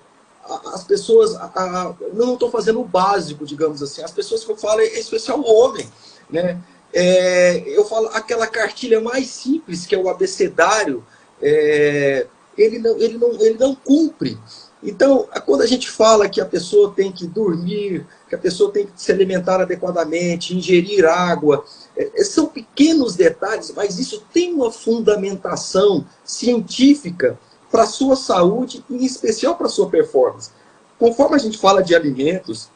as 0.74 0.84
pessoas. 0.84 1.36
A, 1.36 1.52
a, 1.56 1.96
não 2.14 2.34
estou 2.34 2.50
fazendo 2.50 2.82
o 2.82 2.86
básico, 2.86 3.46
digamos 3.46 3.82
assim. 3.82 4.04
As 4.04 4.12
pessoas 4.12 4.44
que 4.44 4.52
eu 4.52 4.58
falo, 4.58 4.82
é 4.82 5.00
especial 5.00 5.40
o 5.40 5.54
homem. 5.54 5.88
Né? 6.30 6.60
É, 6.94 7.64
eu 7.68 7.86
falo 7.86 8.10
aquela 8.14 8.48
cartilha 8.48 9.00
mais 9.00 9.28
simples, 9.28 9.86
que 9.86 9.96
é 9.96 9.98
o 9.98 10.10
abecedário, 10.10 11.06
é, 11.42 12.28
ele, 12.58 12.80
não, 12.80 12.98
ele, 12.98 13.18
não, 13.18 13.32
ele 13.34 13.58
não 13.58 13.76
cumpre. 13.76 14.38
Então, 14.84 15.28
quando 15.46 15.62
a 15.62 15.68
gente 15.68 15.90
fala 15.90 16.28
que 16.28 16.42
a 16.42 16.46
pessoa 16.46 16.92
tem 16.96 17.12
que 17.12 17.28
dormir, 17.28 18.06
que 18.28 18.34
a 18.34 18.38
pessoa 18.38 18.72
tem 18.72 18.88
que 18.88 18.94
se 18.96 19.12
alimentar 19.12 19.62
adequadamente, 19.62 20.56
ingerir 20.58 21.06
água, 21.06 21.64
é, 21.96 22.10
é, 22.16 22.24
são 22.24 22.48
pequenos 22.48 23.16
detalhes, 23.16 23.72
mas 23.76 24.00
isso 24.00 24.26
tem 24.34 24.54
uma 24.54 24.72
fundamentação 24.72 26.04
científica 26.24 27.38
para 27.72 27.84
a 27.84 27.88
sua 27.88 28.16
saúde 28.16 28.84
em 28.90 29.06
especial 29.06 29.56
para 29.56 29.68
a 29.68 29.70
sua 29.70 29.90
performance. 29.90 30.50
Conforme 30.98 31.36
a 31.36 31.40
gente 31.40 31.58
fala 31.58 31.84
de 31.84 31.96
alimentos, 31.96 32.70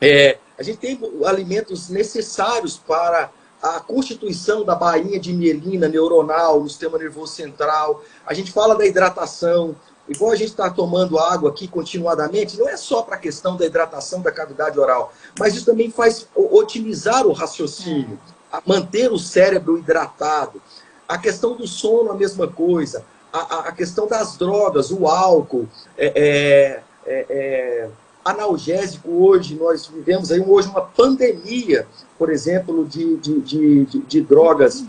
é, 0.00 0.38
a 0.58 0.62
gente 0.62 0.78
tem 0.78 0.98
alimentos 1.24 1.88
necessários 1.88 2.76
para 2.76 3.30
a 3.62 3.78
constituição 3.78 4.64
da 4.64 4.74
bainha 4.74 5.20
de 5.20 5.32
mielina 5.32 5.88
neuronal 5.88 6.60
no 6.60 6.68
sistema 6.68 6.98
nervoso 6.98 7.32
central. 7.32 8.02
A 8.26 8.34
gente 8.34 8.50
fala 8.50 8.74
da 8.74 8.84
hidratação, 8.84 9.76
igual 10.08 10.32
a 10.32 10.36
gente 10.36 10.50
está 10.50 10.68
tomando 10.68 11.16
água 11.16 11.50
aqui 11.50 11.68
continuadamente, 11.68 12.58
não 12.58 12.68
é 12.68 12.76
só 12.76 13.02
para 13.02 13.14
a 13.14 13.18
questão 13.18 13.56
da 13.56 13.64
hidratação 13.64 14.20
da 14.20 14.32
cavidade 14.32 14.80
oral, 14.80 15.12
mas 15.38 15.54
isso 15.54 15.64
também 15.64 15.90
faz 15.92 16.26
otimizar 16.34 17.24
o 17.24 17.32
raciocínio, 17.32 18.18
manter 18.66 19.12
o 19.12 19.18
cérebro 19.18 19.78
hidratado. 19.78 20.60
A 21.06 21.16
questão 21.16 21.54
do 21.54 21.66
sono, 21.66 22.10
a 22.10 22.14
mesma 22.14 22.48
coisa. 22.48 23.04
A, 23.32 23.68
a 23.68 23.72
questão 23.72 24.06
das 24.06 24.36
drogas, 24.36 24.90
o 24.90 25.06
álcool, 25.06 25.68
é, 25.96 26.06
é, 26.06 26.82
é, 27.06 27.26
é 27.28 27.88
analgésico 28.24 29.10
hoje, 29.10 29.54
nós 29.54 29.86
vivemos 29.86 30.30
aí 30.30 30.40
hoje 30.40 30.68
uma 30.68 30.82
pandemia, 30.82 31.86
por 32.18 32.30
exemplo, 32.30 32.86
de, 32.86 33.16
de, 33.16 33.40
de, 33.40 33.84
de, 33.84 34.20
drogas 34.20 34.84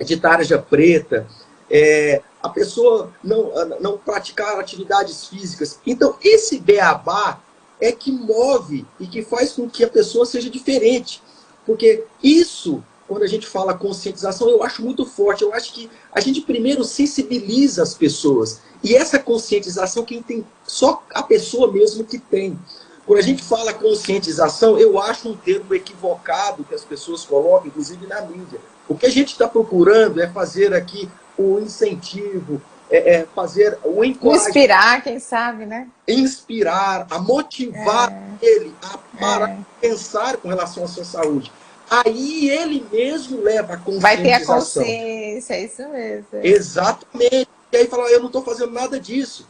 de 0.00 0.16
tarja 0.16 0.58
preta, 0.58 1.26
é, 1.68 2.22
a 2.42 2.48
pessoa 2.48 3.12
não, 3.22 3.52
não 3.80 3.98
praticar 3.98 4.58
atividades 4.58 5.26
físicas. 5.26 5.78
Então, 5.86 6.16
esse 6.22 6.58
beabá 6.58 7.40
é 7.80 7.92
que 7.92 8.12
move 8.12 8.86
e 8.98 9.06
que 9.06 9.22
faz 9.22 9.52
com 9.52 9.68
que 9.68 9.84
a 9.84 9.88
pessoa 9.88 10.24
seja 10.24 10.48
diferente. 10.48 11.22
Porque 11.66 12.04
isso, 12.22 12.82
quando 13.10 13.24
a 13.24 13.26
gente 13.26 13.44
fala 13.44 13.74
conscientização, 13.74 14.48
eu 14.48 14.62
acho 14.62 14.84
muito 14.84 15.04
forte. 15.04 15.42
Eu 15.42 15.52
acho 15.52 15.72
que 15.72 15.90
a 16.12 16.20
gente 16.20 16.42
primeiro 16.42 16.84
sensibiliza 16.84 17.82
as 17.82 17.92
pessoas. 17.92 18.60
E 18.84 18.94
essa 18.94 19.18
conscientização, 19.18 20.04
quem 20.04 20.22
tem, 20.22 20.46
só 20.64 21.02
a 21.12 21.20
pessoa 21.20 21.72
mesmo 21.72 22.04
que 22.04 22.20
tem. 22.20 22.56
Quando 23.04 23.18
a 23.18 23.22
gente 23.22 23.42
fala 23.42 23.72
conscientização, 23.72 24.78
eu 24.78 24.96
acho 25.00 25.28
um 25.28 25.36
termo 25.36 25.74
equivocado 25.74 26.62
que 26.62 26.72
as 26.72 26.84
pessoas 26.84 27.24
colocam, 27.24 27.66
inclusive 27.66 28.06
na 28.06 28.20
mídia. 28.20 28.60
O 28.88 28.94
que 28.94 29.06
a 29.06 29.10
gente 29.10 29.32
está 29.32 29.48
procurando 29.48 30.22
é 30.22 30.28
fazer 30.28 30.72
aqui 30.72 31.08
o 31.36 31.58
incentivo, 31.58 32.62
é, 32.88 33.16
é 33.16 33.26
fazer 33.34 33.76
o 33.82 34.04
encorajar. 34.04 34.46
Inspirar, 34.46 35.02
quem 35.02 35.18
sabe, 35.18 35.66
né? 35.66 35.88
Inspirar, 36.06 37.08
a 37.10 37.18
motivar 37.18 38.12
é. 38.12 38.46
ele 38.46 38.72
a 38.80 38.96
para 39.18 39.50
é. 39.50 39.58
pensar 39.80 40.36
com 40.36 40.48
relação 40.48 40.84
à 40.84 40.86
sua 40.86 41.04
saúde. 41.04 41.50
Aí 41.90 42.48
ele 42.48 42.86
mesmo 42.92 43.42
leva 43.42 43.74
a 43.74 43.76
conscientização. 43.76 44.00
Vai 44.00 44.22
ter 44.22 44.32
a 44.32 44.46
consciência, 44.46 45.54
é 45.54 45.64
isso 45.64 45.88
mesmo. 45.88 46.26
Exatamente. 46.40 47.48
E 47.72 47.76
aí 47.76 47.86
fala, 47.88 48.08
eu 48.10 48.20
não 48.20 48.28
estou 48.28 48.44
fazendo 48.44 48.70
nada 48.70 49.00
disso. 49.00 49.44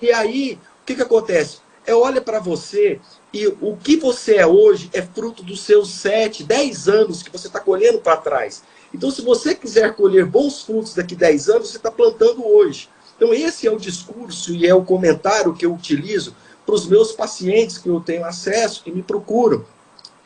E 0.00 0.10
aí, 0.10 0.58
o 0.82 0.86
que, 0.86 0.94
que 0.94 1.02
acontece? 1.02 1.58
É 1.86 1.94
olha 1.94 2.20
para 2.20 2.40
você 2.40 2.98
e 3.32 3.46
o 3.46 3.76
que 3.76 3.98
você 3.98 4.36
é 4.36 4.46
hoje 4.46 4.88
é 4.92 5.02
fruto 5.02 5.42
dos 5.42 5.60
seus 5.60 5.90
7, 5.90 6.44
10 6.44 6.88
anos 6.88 7.22
que 7.22 7.30
você 7.30 7.46
está 7.46 7.60
colhendo 7.60 7.98
para 7.98 8.16
trás. 8.16 8.62
Então, 8.92 9.10
se 9.10 9.20
você 9.20 9.54
quiser 9.54 9.94
colher 9.94 10.24
bons 10.24 10.62
frutos 10.62 10.94
daqui 10.94 11.14
a 11.14 11.18
10 11.18 11.48
anos, 11.50 11.68
você 11.68 11.76
está 11.76 11.90
plantando 11.90 12.46
hoje. 12.46 12.88
Então, 13.16 13.34
esse 13.34 13.66
é 13.66 13.70
o 13.70 13.78
discurso 13.78 14.54
e 14.54 14.66
é 14.66 14.74
o 14.74 14.84
comentário 14.84 15.54
que 15.54 15.66
eu 15.66 15.74
utilizo 15.74 16.34
para 16.64 16.74
os 16.74 16.86
meus 16.86 17.12
pacientes 17.12 17.78
que 17.78 17.88
eu 17.88 18.00
tenho 18.00 18.24
acesso, 18.24 18.82
que 18.82 18.90
me 18.90 19.02
procuram, 19.02 19.64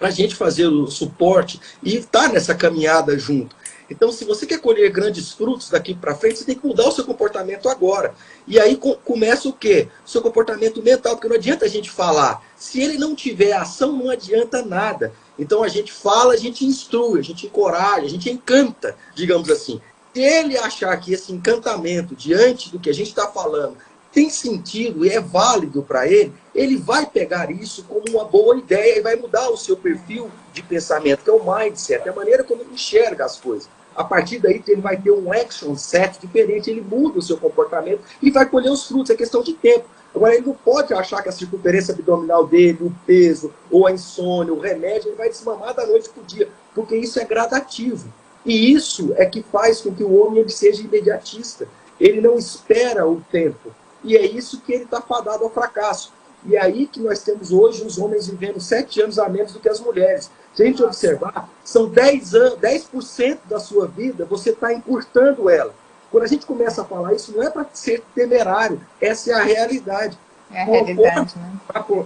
para 0.00 0.08
a 0.08 0.10
gente 0.10 0.34
fazer 0.34 0.66
o 0.66 0.86
suporte 0.86 1.60
e 1.82 1.96
estar 1.96 2.22
tá 2.22 2.32
nessa 2.32 2.54
caminhada 2.54 3.16
junto. 3.18 3.54
Então, 3.90 4.10
se 4.12 4.24
você 4.24 4.46
quer 4.46 4.60
colher 4.60 4.88
grandes 4.90 5.32
frutos 5.32 5.68
daqui 5.68 5.94
para 5.94 6.14
frente, 6.14 6.38
você 6.38 6.44
tem 6.44 6.54
que 6.54 6.66
mudar 6.66 6.88
o 6.88 6.92
seu 6.92 7.04
comportamento 7.04 7.68
agora. 7.68 8.14
E 8.46 8.58
aí 8.58 8.78
começa 9.04 9.48
o 9.48 9.52
quê? 9.52 9.88
O 10.06 10.08
seu 10.08 10.22
comportamento 10.22 10.80
mental, 10.80 11.16
porque 11.16 11.28
não 11.28 11.34
adianta 11.34 11.64
a 11.64 11.68
gente 11.68 11.90
falar. 11.90 12.40
Se 12.56 12.80
ele 12.80 12.96
não 12.96 13.16
tiver 13.16 13.52
ação, 13.52 13.92
não 13.92 14.08
adianta 14.08 14.64
nada. 14.64 15.12
Então 15.36 15.62
a 15.62 15.68
gente 15.68 15.92
fala, 15.92 16.34
a 16.34 16.36
gente 16.36 16.64
instrui, 16.64 17.18
a 17.18 17.24
gente 17.24 17.46
encoraja, 17.46 18.06
a 18.06 18.08
gente 18.08 18.30
encanta, 18.30 18.96
digamos 19.14 19.50
assim. 19.50 19.80
Se 20.14 20.20
ele 20.20 20.56
achar 20.56 20.96
que 20.98 21.12
esse 21.12 21.32
encantamento, 21.32 22.14
diante 22.14 22.70
do 22.70 22.78
que 22.78 22.90
a 22.90 22.94
gente 22.94 23.08
está 23.08 23.26
falando, 23.26 23.76
tem 24.12 24.28
sentido 24.28 25.04
e 25.04 25.10
é 25.10 25.20
válido 25.20 25.82
para 25.82 26.06
ele, 26.06 26.32
ele 26.54 26.76
vai 26.76 27.06
pegar 27.06 27.50
isso 27.50 27.84
como 27.84 28.04
uma 28.10 28.24
boa 28.24 28.56
ideia 28.56 28.98
e 28.98 29.02
vai 29.02 29.16
mudar 29.16 29.48
o 29.50 29.56
seu 29.56 29.76
perfil 29.76 30.30
de 30.52 30.62
pensamento, 30.62 31.22
que 31.22 31.30
é 31.30 31.32
o 31.32 31.44
mindset, 31.44 32.08
a 32.08 32.12
maneira 32.12 32.42
como 32.42 32.62
ele 32.62 32.74
enxerga 32.74 33.24
as 33.24 33.38
coisas. 33.38 33.68
A 33.94 34.04
partir 34.04 34.38
daí, 34.38 34.62
ele 34.66 34.80
vai 34.80 34.96
ter 34.96 35.10
um 35.10 35.32
action 35.32 35.76
set 35.76 36.20
diferente, 36.20 36.70
ele 36.70 36.80
muda 36.80 37.18
o 37.18 37.22
seu 37.22 37.36
comportamento 37.36 38.00
e 38.22 38.30
vai 38.30 38.46
colher 38.46 38.70
os 38.70 38.86
frutos, 38.86 39.10
é 39.10 39.14
questão 39.14 39.42
de 39.42 39.52
tempo. 39.52 39.84
Agora, 40.14 40.34
ele 40.34 40.46
não 40.46 40.54
pode 40.54 40.92
achar 40.92 41.22
que 41.22 41.28
a 41.28 41.32
circunferência 41.32 41.94
abdominal 41.94 42.46
dele, 42.46 42.78
o 42.80 42.92
peso, 43.06 43.52
ou 43.70 43.86
a 43.86 43.92
insônia, 43.92 44.52
o 44.52 44.60
remédio, 44.60 45.08
ele 45.08 45.16
vai 45.16 45.28
desmamar 45.28 45.74
da 45.74 45.86
noite 45.86 46.08
para 46.08 46.22
o 46.22 46.26
dia, 46.26 46.48
porque 46.74 46.96
isso 46.96 47.20
é 47.20 47.24
gradativo. 47.24 48.12
E 48.44 48.72
isso 48.72 49.12
é 49.16 49.26
que 49.26 49.42
faz 49.42 49.80
com 49.80 49.94
que 49.94 50.02
o 50.02 50.14
homem 50.20 50.40
ele 50.40 50.50
seja 50.50 50.82
imediatista. 50.82 51.68
Ele 52.00 52.20
não 52.20 52.38
espera 52.38 53.06
o 53.06 53.20
tempo. 53.30 53.70
E 54.02 54.16
é 54.16 54.24
isso 54.24 54.60
que 54.60 54.72
ele 54.72 54.84
está 54.84 55.00
fadado 55.00 55.44
ao 55.44 55.50
fracasso. 55.50 56.12
E 56.44 56.56
é 56.56 56.62
aí 56.62 56.86
que 56.86 57.00
nós 57.00 57.22
temos 57.22 57.52
hoje 57.52 57.84
os 57.84 57.98
homens 57.98 58.26
vivendo 58.26 58.60
sete 58.60 59.00
anos 59.02 59.18
a 59.18 59.28
menos 59.28 59.52
do 59.52 59.60
que 59.60 59.68
as 59.68 59.80
mulheres. 59.80 60.30
Se 60.54 60.62
a 60.62 60.66
gente 60.66 60.82
observar, 60.82 61.48
são 61.64 61.88
10%, 61.88 62.34
anos, 62.34 62.58
10 62.58 63.38
da 63.44 63.60
sua 63.60 63.86
vida, 63.86 64.24
você 64.24 64.50
está 64.50 64.72
encurtando 64.72 65.50
ela. 65.50 65.74
Quando 66.10 66.24
a 66.24 66.26
gente 66.26 66.44
começa 66.44 66.82
a 66.82 66.84
falar 66.84 67.14
isso, 67.14 67.32
não 67.32 67.42
é 67.42 67.50
para 67.50 67.66
ser 67.72 68.02
temerário, 68.14 68.80
essa 69.00 69.30
é 69.30 69.34
a 69.34 69.42
realidade. 69.42 70.18
É 70.50 70.62
a 70.62 70.64
realidade, 70.64 71.38
né? 71.38 71.52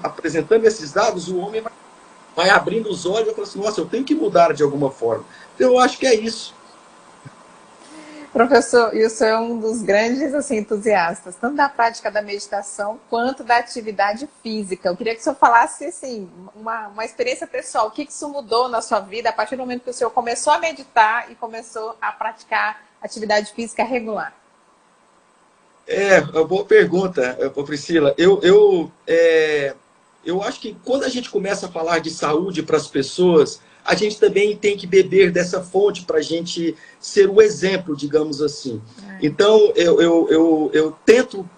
Apresentando 0.03 0.67
esses 0.67 0.93
dados, 0.93 1.29
o 1.29 1.39
homem 1.39 1.63
vai, 1.63 1.73
vai 2.37 2.51
abrindo 2.51 2.91
os 2.91 3.07
olhos 3.07 3.23
e 3.23 3.25
vai 3.27 3.35
falando 3.35 3.49
assim, 3.49 3.61
nossa, 3.61 3.81
eu 3.81 3.87
tenho 3.87 4.05
que 4.05 4.15
mudar 4.15 4.53
de 4.53 4.63
alguma 4.63 4.91
forma. 4.91 5.25
Então, 5.55 5.71
eu 5.71 5.79
acho 5.79 5.97
que 5.97 6.07
é 6.07 6.15
isso. 6.15 6.55
Professor, 8.35 8.93
e 8.93 9.07
o 9.07 9.09
senhor 9.09 9.31
é 9.31 9.39
um 9.39 9.61
dos 9.61 9.81
grandes 9.81 10.35
assim, 10.35 10.57
entusiastas, 10.57 11.37
tanto 11.37 11.55
da 11.55 11.69
prática 11.69 12.11
da 12.11 12.21
meditação 12.21 12.99
quanto 13.09 13.45
da 13.45 13.59
atividade 13.59 14.29
física. 14.43 14.89
Eu 14.89 14.97
queria 14.97 15.15
que 15.15 15.21
o 15.21 15.23
senhor 15.23 15.37
falasse 15.37 15.85
assim, 15.85 16.29
uma, 16.53 16.89
uma 16.89 17.05
experiência 17.05 17.47
pessoal. 17.47 17.87
O 17.87 17.91
que 17.93 18.03
isso 18.03 18.29
mudou 18.29 18.69
na 18.69 18.83
sua 18.83 18.99
vida 18.99 19.29
a 19.29 19.33
partir 19.33 19.55
do 19.55 19.61
momento 19.61 19.85
que 19.85 19.91
o 19.91 19.95
senhor 19.95 20.11
começou 20.11 20.53
a 20.53 20.59
meditar 20.59 21.31
e 21.31 21.37
começou 21.37 21.97
a 22.03 22.11
praticar 22.11 22.83
atividade 23.01 23.53
física 23.53 23.85
regular? 23.85 24.35
É, 25.87 26.19
uma 26.19 26.45
boa 26.45 26.65
pergunta, 26.65 27.39
Priscila. 27.65 28.17
Eu, 28.19 28.41
eu, 28.43 28.91
é, 29.07 29.77
eu 30.27 30.43
acho 30.43 30.59
que 30.59 30.77
quando 30.85 31.05
a 31.05 31.09
gente 31.09 31.31
começa 31.31 31.67
a 31.67 31.71
falar 31.71 32.01
de 32.01 32.11
saúde 32.11 32.65
para 32.65 32.79
as 32.79 32.89
pessoas, 32.89 33.61
a 33.85 33.95
gente 33.95 34.19
também 34.19 34.57
tem 34.57 34.77
que 34.77 34.87
beber 34.87 35.31
dessa 35.31 35.63
fonte 35.63 36.05
para 36.05 36.19
a 36.19 36.23
gente 36.23 36.75
ser 36.99 37.29
o 37.29 37.43
exemplo, 37.43 37.95
digamos 37.95 38.41
assim. 38.41 38.81
É. 39.07 39.19
Então, 39.23 39.73
eu, 39.77 40.01
eu, 40.01 40.29
eu, 40.31 40.71
eu 40.73 40.97
tento 41.05 41.49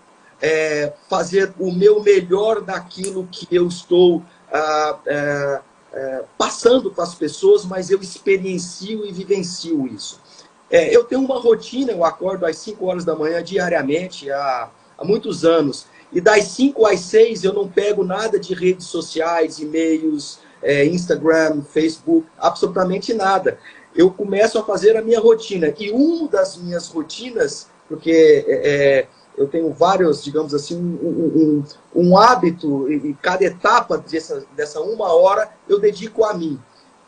é, 0.43 0.93
fazer 1.09 1.55
o 1.59 1.73
meu 1.73 2.03
melhor 2.03 2.61
daquilo 2.61 3.29
que 3.31 3.47
eu 3.51 3.69
estou 3.69 4.23
ah, 4.53 4.99
é, 5.07 5.61
é, 5.93 6.25
passando 6.37 6.91
para 6.91 7.05
as 7.05 7.15
pessoas, 7.15 7.65
mas 7.65 7.91
eu 7.91 8.01
experiencio 8.01 9.07
e 9.07 9.13
vivencio 9.13 9.87
isso. 9.87 10.21
É, 10.69 10.95
eu 10.95 11.05
tenho 11.05 11.21
uma 11.21 11.39
rotina, 11.39 11.93
eu 11.93 12.05
acordo 12.05 12.45
às 12.45 12.57
5 12.59 12.85
horas 12.85 13.05
da 13.05 13.15
manhã 13.15 13.43
diariamente 13.43 14.31
há, 14.31 14.69
há 14.99 15.05
muitos 15.05 15.45
anos. 15.45 15.87
E 16.13 16.21
das 16.21 16.45
5 16.45 16.87
às 16.87 17.01
6 17.01 17.45
eu 17.45 17.53
não 17.53 17.69
pego 17.69 18.05
nada 18.05 18.39
de 18.39 18.53
redes 18.53 18.87
sociais, 18.87 19.59
e-mails, 19.59 20.41
é, 20.63 20.85
Instagram, 20.85 21.63
Facebook, 21.63 22.27
absolutamente 22.39 23.15
nada. 23.15 23.59
Eu 23.95 24.11
começo 24.11 24.59
a 24.59 24.65
fazer 24.65 24.97
a 24.97 25.03
minha 25.03 25.21
rotina. 25.21 25.73
E 25.79 25.91
uma 25.91 26.29
das 26.29 26.57
minhas 26.57 26.89
rotinas, 26.89 27.69
porque 27.89 28.45
é, 28.47 29.05
é 29.05 29.07
eu 29.37 29.47
tenho 29.47 29.71
vários, 29.73 30.25
digamos 30.25 30.55
assim, 30.55 30.77
um, 30.77 31.63
um, 31.95 32.05
um 32.09 32.19
hábito, 32.19 32.91
e 32.91 33.15
cada 33.21 33.45
etapa 33.45 33.99
dessa, 33.99 34.45
dessa 34.57 34.81
uma 34.81 35.13
hora 35.15 35.51
eu 35.69 35.79
dedico 35.79 36.25
a 36.25 36.33
mim. 36.33 36.59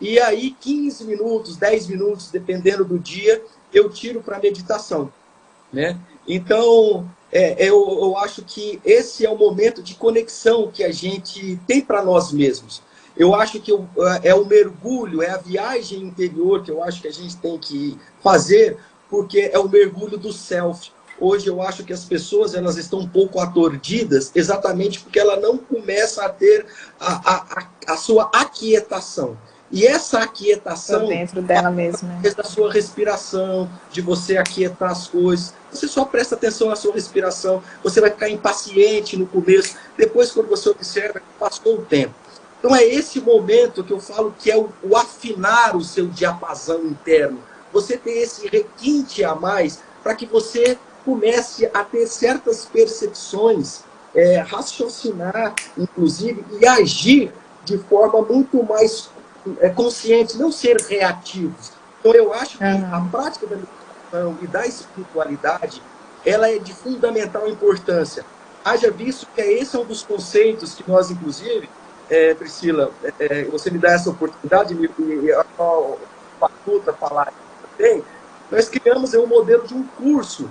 E 0.01 0.21
aí, 0.21 0.55
15 0.61 1.05
minutos, 1.05 1.57
10 1.57 1.89
minutos, 1.89 2.31
dependendo 2.31 2.85
do 2.85 2.99
dia, 2.99 3.43
eu 3.73 3.91
tiro 3.91 4.21
para 4.21 4.39
meditação. 4.39 5.11
Né? 5.73 5.99
Então, 6.27 7.09
é, 7.33 7.67
eu, 7.67 7.99
eu 8.01 8.17
acho 8.19 8.43
que 8.43 8.81
esse 8.85 9.27
é 9.27 9.31
o 9.31 9.37
momento 9.37 9.83
de 9.83 9.95
conexão 9.95 10.71
que 10.71 10.85
a 10.85 10.93
gente 10.93 11.59
tem 11.67 11.81
para 11.81 12.03
nós 12.03 12.31
mesmos. 12.31 12.83
Eu 13.19 13.35
acho 13.35 13.59
que 13.61 13.73
é 14.23 14.35
o 14.35 14.45
mergulho, 14.45 15.23
é 15.23 15.31
a 15.31 15.39
viagem 15.39 16.03
interior 16.03 16.63
que 16.63 16.71
eu 16.71 16.83
acho 16.85 17.03
que 17.03 17.09
a 17.09 17.13
gente 17.13 17.37
tem 17.37 17.59
que 17.59 17.99
fazer, 18.23 18.79
porque 19.11 19.51
é 19.53 19.59
o 19.59 19.69
mergulho 19.69 20.17
do 20.17 20.33
self. 20.33 20.93
Hoje 21.21 21.49
eu 21.49 21.61
acho 21.61 21.83
que 21.83 21.93
as 21.93 22.05
pessoas 22.05 22.55
elas 22.55 22.77
estão 22.77 23.01
um 23.01 23.09
pouco 23.09 23.41
atordidas, 23.41 24.31
exatamente 24.37 25.01
porque 25.01 25.19
ela 25.19 25.37
não 25.37 25.59
começa 25.59 26.25
a 26.25 26.29
ter 26.29 26.65
a, 27.01 27.35
a, 27.35 27.69
a, 27.89 27.97
sua 27.97 28.31
aquietação. 28.33 29.37
E 29.71 29.85
essa 29.85 30.21
aquietação. 30.21 31.01
Tô 31.01 31.09
dentro 31.09 31.43
dela 31.43 31.71
mesma. 31.73 32.21
É 32.23 32.31
da 32.31 32.45
sua 32.45 32.73
respiração, 32.73 33.69
de 33.91 34.01
você 34.01 34.37
aquietar 34.37 34.93
as 34.93 35.09
coisas. 35.09 35.53
Você 35.73 35.89
só 35.89 36.05
presta 36.05 36.37
atenção 36.37 36.69
na 36.69 36.77
sua 36.77 36.95
respiração. 36.95 37.63
Você 37.83 38.01
vai 38.01 38.11
ficar 38.11 38.31
impaciente 38.31 39.17
no 39.17 39.27
começo. 39.27 39.77
Depois, 39.97 40.31
quando 40.31 40.49
você 40.49 40.71
observa, 40.71 41.21
passou 41.39 41.75
o 41.75 41.83
tempo. 41.83 42.15
Então 42.59 42.75
é 42.75 42.85
esse 42.85 43.21
momento 43.21 43.85
que 43.85 43.92
eu 43.92 44.01
falo 44.01 44.35
que 44.38 44.51
é 44.51 44.57
o, 44.57 44.68
o 44.83 44.97
afinar 44.97 45.77
o 45.77 45.83
seu 45.83 46.07
diapasão 46.07 46.85
interno. 46.87 47.40
Você 47.73 47.97
ter 47.97 48.18
esse 48.18 48.49
requinte 48.49 49.25
a 49.25 49.35
mais 49.35 49.81
para 50.03 50.14
que 50.14 50.27
você 50.27 50.77
comece 51.05 51.71
a 51.73 51.85
ter 51.85 52.07
certas 52.07 52.64
percepções, 52.64 53.81
é, 54.14 54.38
raciocinar, 54.38 55.55
inclusive, 55.77 56.44
e 56.61 56.66
agir 56.66 57.33
de 57.64 57.79
forma 57.79 58.23
muito 58.23 58.62
mais 58.62 59.09
é, 59.61 59.68
consciente, 59.68 60.37
não 60.37 60.51
ser 60.51 60.77
reativos. 60.81 61.73
Então 62.01 62.12
eu 62.12 62.33
acho 62.33 62.59
que 62.59 62.64
uhum. 62.64 62.94
a 62.94 63.09
prática 63.11 63.47
da 63.47 63.57
meditação 63.57 64.38
e 64.42 64.47
da 64.47 64.66
espiritualidade 64.66 65.83
ela 66.25 66.51
é 66.51 66.59
de 66.59 66.75
fundamental 66.75 67.49
importância. 67.49 68.25
Haja 68.64 68.90
visto 68.90 69.27
que 69.35 69.40
esse 69.40 69.77
é 69.77 69.79
um 69.79 69.85
dos 69.85 70.03
conceitos 70.03 70.75
que 70.75 70.88
nós, 70.88 71.11
inclusive, 71.11 71.68
é, 72.11 72.35
Priscila, 72.35 72.90
é, 73.18 73.44
você 73.44 73.71
me 73.71 73.79
dá 73.79 73.92
essa 73.92 74.11
oportunidade 74.11 74.75
e 74.75 75.33
a 75.33 75.44
faculta 76.38 76.92
falar 76.92 77.33
também, 77.77 78.03
nós 78.51 78.68
criamos 78.68 79.14
um 79.14 79.27
modelo 79.27 79.66
de 79.66 79.75
um 79.75 79.83
curso 79.83 80.51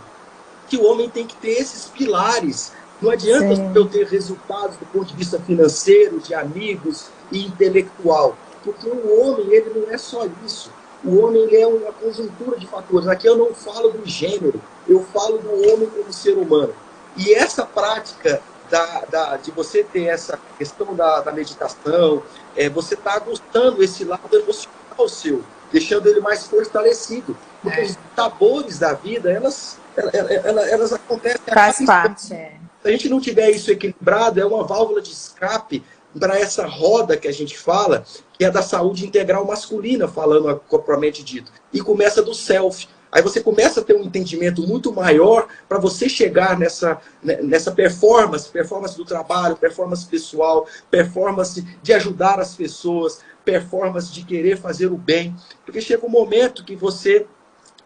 que 0.67 0.77
o 0.77 0.85
homem 0.85 1.09
tem 1.09 1.25
que 1.25 1.35
ter 1.35 1.51
esses 1.51 1.85
pilares. 1.85 2.73
Não 3.01 3.11
adianta 3.11 3.55
Sim. 3.55 3.71
eu 3.75 3.87
ter 3.87 4.07
resultados 4.07 4.77
do 4.77 4.85
ponto 4.87 5.05
de 5.05 5.15
vista 5.15 5.39
financeiro, 5.39 6.19
de 6.19 6.33
amigos 6.33 7.07
e 7.31 7.45
intelectual, 7.45 8.35
porque 8.63 8.87
o 8.87 9.21
homem 9.21 9.47
ele 9.53 9.79
não 9.79 9.91
é 9.91 9.97
só 9.97 10.27
isso. 10.45 10.71
O 11.03 11.19
homem 11.19 11.43
ele 11.43 11.57
é 11.57 11.67
uma 11.67 11.91
conjuntura 11.93 12.57
de 12.57 12.67
fatores. 12.67 13.07
Aqui 13.07 13.27
eu 13.27 13.37
não 13.37 13.53
falo 13.53 13.89
do 13.89 14.05
gênero, 14.05 14.59
eu 14.87 15.03
falo 15.13 15.37
do 15.37 15.51
homem 15.71 15.87
como 15.87 16.11
ser 16.11 16.33
humano. 16.33 16.73
E 17.15 17.33
essa 17.33 17.65
prática 17.65 18.41
da, 18.69 19.01
da, 19.09 19.37
de 19.37 19.51
você 19.51 19.83
ter 19.83 20.05
essa 20.05 20.39
questão 20.57 20.95
da, 20.95 21.21
da 21.21 21.31
meditação, 21.31 22.23
é, 22.55 22.69
você 22.69 22.93
está 22.93 23.13
aguçando 23.13 23.83
esse 23.83 24.03
lado 24.03 24.35
emocional 24.35 25.07
seu, 25.07 25.43
deixando 25.71 26.07
ele 26.07 26.19
mais 26.19 26.47
fortalecido. 26.47 27.37
Porque 27.61 27.81
é. 27.81 27.83
os 27.83 27.97
sabores 28.15 28.79
da 28.79 28.93
vida, 28.93 29.31
elas, 29.31 29.77
elas, 29.95 30.13
elas, 30.13 30.67
elas 30.67 30.93
acontecem. 30.93 31.41
Faz 31.53 31.85
parte. 31.85 32.33
É. 32.33 32.57
Se 32.81 32.87
a 32.87 32.91
gente 32.91 33.09
não 33.09 33.19
tiver 33.19 33.49
isso 33.49 33.71
equilibrado, 33.71 34.39
é 34.39 34.45
uma 34.45 34.63
válvula 34.63 35.01
de 35.01 35.11
escape 35.11 35.83
para 36.17 36.39
essa 36.39 36.65
roda 36.65 37.17
que 37.17 37.27
a 37.27 37.31
gente 37.31 37.57
fala, 37.57 38.05
que 38.33 38.45
é 38.45 38.49
da 38.49 38.61
saúde 38.61 39.05
integral 39.05 39.45
masculina, 39.45 40.07
falando 40.07 40.55
propriamente 40.69 41.23
dito. 41.23 41.51
E 41.73 41.81
começa 41.81 42.21
do 42.21 42.33
self. 42.33 42.87
Aí 43.11 43.21
você 43.21 43.41
começa 43.41 43.79
a 43.79 43.83
ter 43.83 43.95
um 43.95 44.03
entendimento 44.03 44.61
muito 44.67 44.91
maior 44.91 45.47
para 45.67 45.79
você 45.79 46.09
chegar 46.09 46.57
nessa, 46.57 46.99
né, 47.23 47.41
nessa 47.41 47.71
performance, 47.71 48.49
performance 48.49 48.97
do 48.97 49.05
trabalho, 49.05 49.55
performance 49.55 50.05
pessoal, 50.05 50.67
performance 50.91 51.65
de 51.81 51.93
ajudar 51.93 52.39
as 52.39 52.55
pessoas, 52.55 53.19
performance 53.45 54.11
de 54.11 54.25
querer 54.25 54.57
fazer 54.57 54.87
o 54.87 54.97
bem. 54.97 55.35
Porque 55.65 55.81
chega 55.81 56.05
um 56.05 56.09
momento 56.09 56.65
que 56.65 56.75
você 56.75 57.25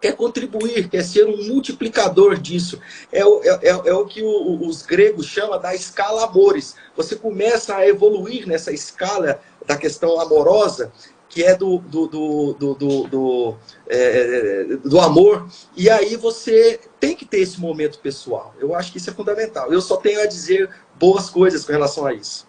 quer 0.02 0.16
contribuir, 0.16 0.90
quer 0.90 1.04
ser 1.04 1.28
um 1.28 1.48
multiplicador 1.48 2.38
disso. 2.38 2.80
É 3.12 3.24
o, 3.24 3.42
é, 3.44 3.60
é, 3.62 3.70
é 3.70 3.94
o 3.94 4.06
que 4.06 4.24
o, 4.24 4.68
os 4.68 4.82
gregos 4.82 5.28
chamam 5.28 5.62
da 5.62 5.76
escala 5.76 6.26
amores. 6.26 6.76
Você 6.98 7.16
começa 7.16 7.76
a 7.76 7.88
evoluir 7.88 8.48
nessa 8.48 8.72
escala 8.72 9.40
da 9.68 9.78
questão 9.78 10.20
amorosa 10.20 10.92
que 11.32 11.44
é 11.44 11.56
do, 11.56 11.78
do, 11.80 12.08
do, 12.08 12.54
do, 12.54 12.74
do, 12.76 13.08
do, 13.08 13.58
é, 13.88 14.64
do, 14.84 15.00
amor. 15.00 15.48
E 15.78 15.90
aí 15.90 16.18
você 16.18 16.78
tem 17.00 17.16
que 17.16 17.26
ter 17.26 17.40
esse 17.40 17.60
momento 17.60 18.00
pessoal. 18.00 18.54
Eu 18.60 18.76
acho 18.76 18.92
que 18.92 18.98
isso 18.98 19.10
é 19.10 19.14
fundamental. 19.14 19.72
Eu 19.72 19.80
só 19.80 19.96
tenho 19.96 20.22
a 20.22 20.26
dizer 20.26 20.70
boas 21.00 21.30
coisas 21.30 21.64
com 21.64 21.72
relação 21.72 22.06
a 22.06 22.14
isso. 22.14 22.46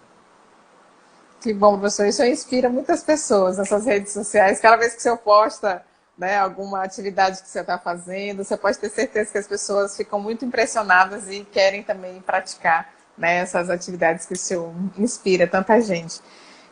Que 1.40 1.55
bom, 1.55 1.79
professor. 1.79 2.07
Isso 2.07 2.25
inspira 2.25 2.68
muitas 2.68 3.05
pessoas 3.05 3.57
nessas 3.57 3.87
redes 3.87 4.12
sociais. 4.12 4.59
Cada 4.59 4.77
vez 4.77 4.95
que 4.95 5.03
senhor 5.03 5.18
posta 5.18 5.85
né, 6.18 6.37
alguma 6.37 6.83
atividade 6.83 7.40
que 7.40 7.49
você 7.49 7.61
está 7.61 7.79
fazendo, 7.79 8.42
você 8.45 8.57
pode 8.57 8.79
ter 8.79 8.90
certeza 8.90 9.31
que 9.31 9.38
as 9.38 9.47
pessoas 9.47 9.97
ficam 9.97 10.18
muito 10.18 10.45
impressionadas 10.45 11.31
e 11.31 11.45
querem 11.45 11.85
também 11.85 12.21
praticar 12.21 12.92
né, 13.16 13.37
essas 13.37 13.71
atividades 13.71 14.27
que 14.27 14.33
o 14.33 14.37
senhor 14.37 14.75
inspira 14.99 15.47
tanta 15.47 15.81
gente. 15.81 16.21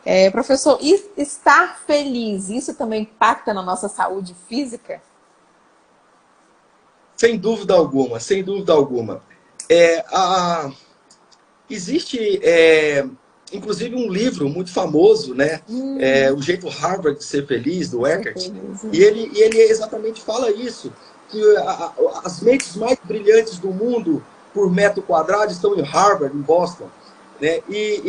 É, 0.05 0.29
professor, 0.31 0.79
estar 1.15 1.79
feliz, 1.85 2.49
isso 2.49 2.73
também 2.73 3.03
impacta 3.03 3.53
na 3.53 3.61
nossa 3.61 3.87
saúde 3.87 4.35
física? 4.47 5.01
Sem 7.15 7.37
dúvida 7.37 7.75
alguma, 7.75 8.19
sem 8.19 8.43
dúvida 8.43 8.73
alguma. 8.73 9.21
É, 9.69 10.03
a, 10.11 10.71
existe, 11.69 12.39
é, 12.43 13.05
inclusive, 13.53 13.95
um 13.95 14.11
livro 14.11 14.49
muito 14.49 14.73
famoso, 14.73 15.35
né? 15.35 15.61
Hum. 15.69 15.97
É, 15.99 16.33
o 16.33 16.41
jeito 16.41 16.67
Harvard 16.67 17.19
de 17.19 17.23
ser 17.23 17.45
feliz, 17.45 17.89
do 17.89 18.07
Eckert. 18.07 18.51
E 18.91 19.03
ele, 19.03 19.31
e 19.33 19.41
ele 19.41 19.59
exatamente 19.61 20.19
fala 20.21 20.49
isso, 20.49 20.91
que 21.29 21.57
a, 21.57 21.61
a, 21.71 21.93
as 22.25 22.41
mentes 22.41 22.75
mais 22.75 22.97
brilhantes 23.03 23.59
do 23.59 23.69
mundo 23.69 24.23
por 24.51 24.71
metro 24.71 25.03
quadrado 25.03 25.51
estão 25.51 25.75
em 25.75 25.81
Harvard, 25.81 26.35
em 26.35 26.41
Boston. 26.41 26.89
Né? 27.39 27.61
E, 27.69 28.01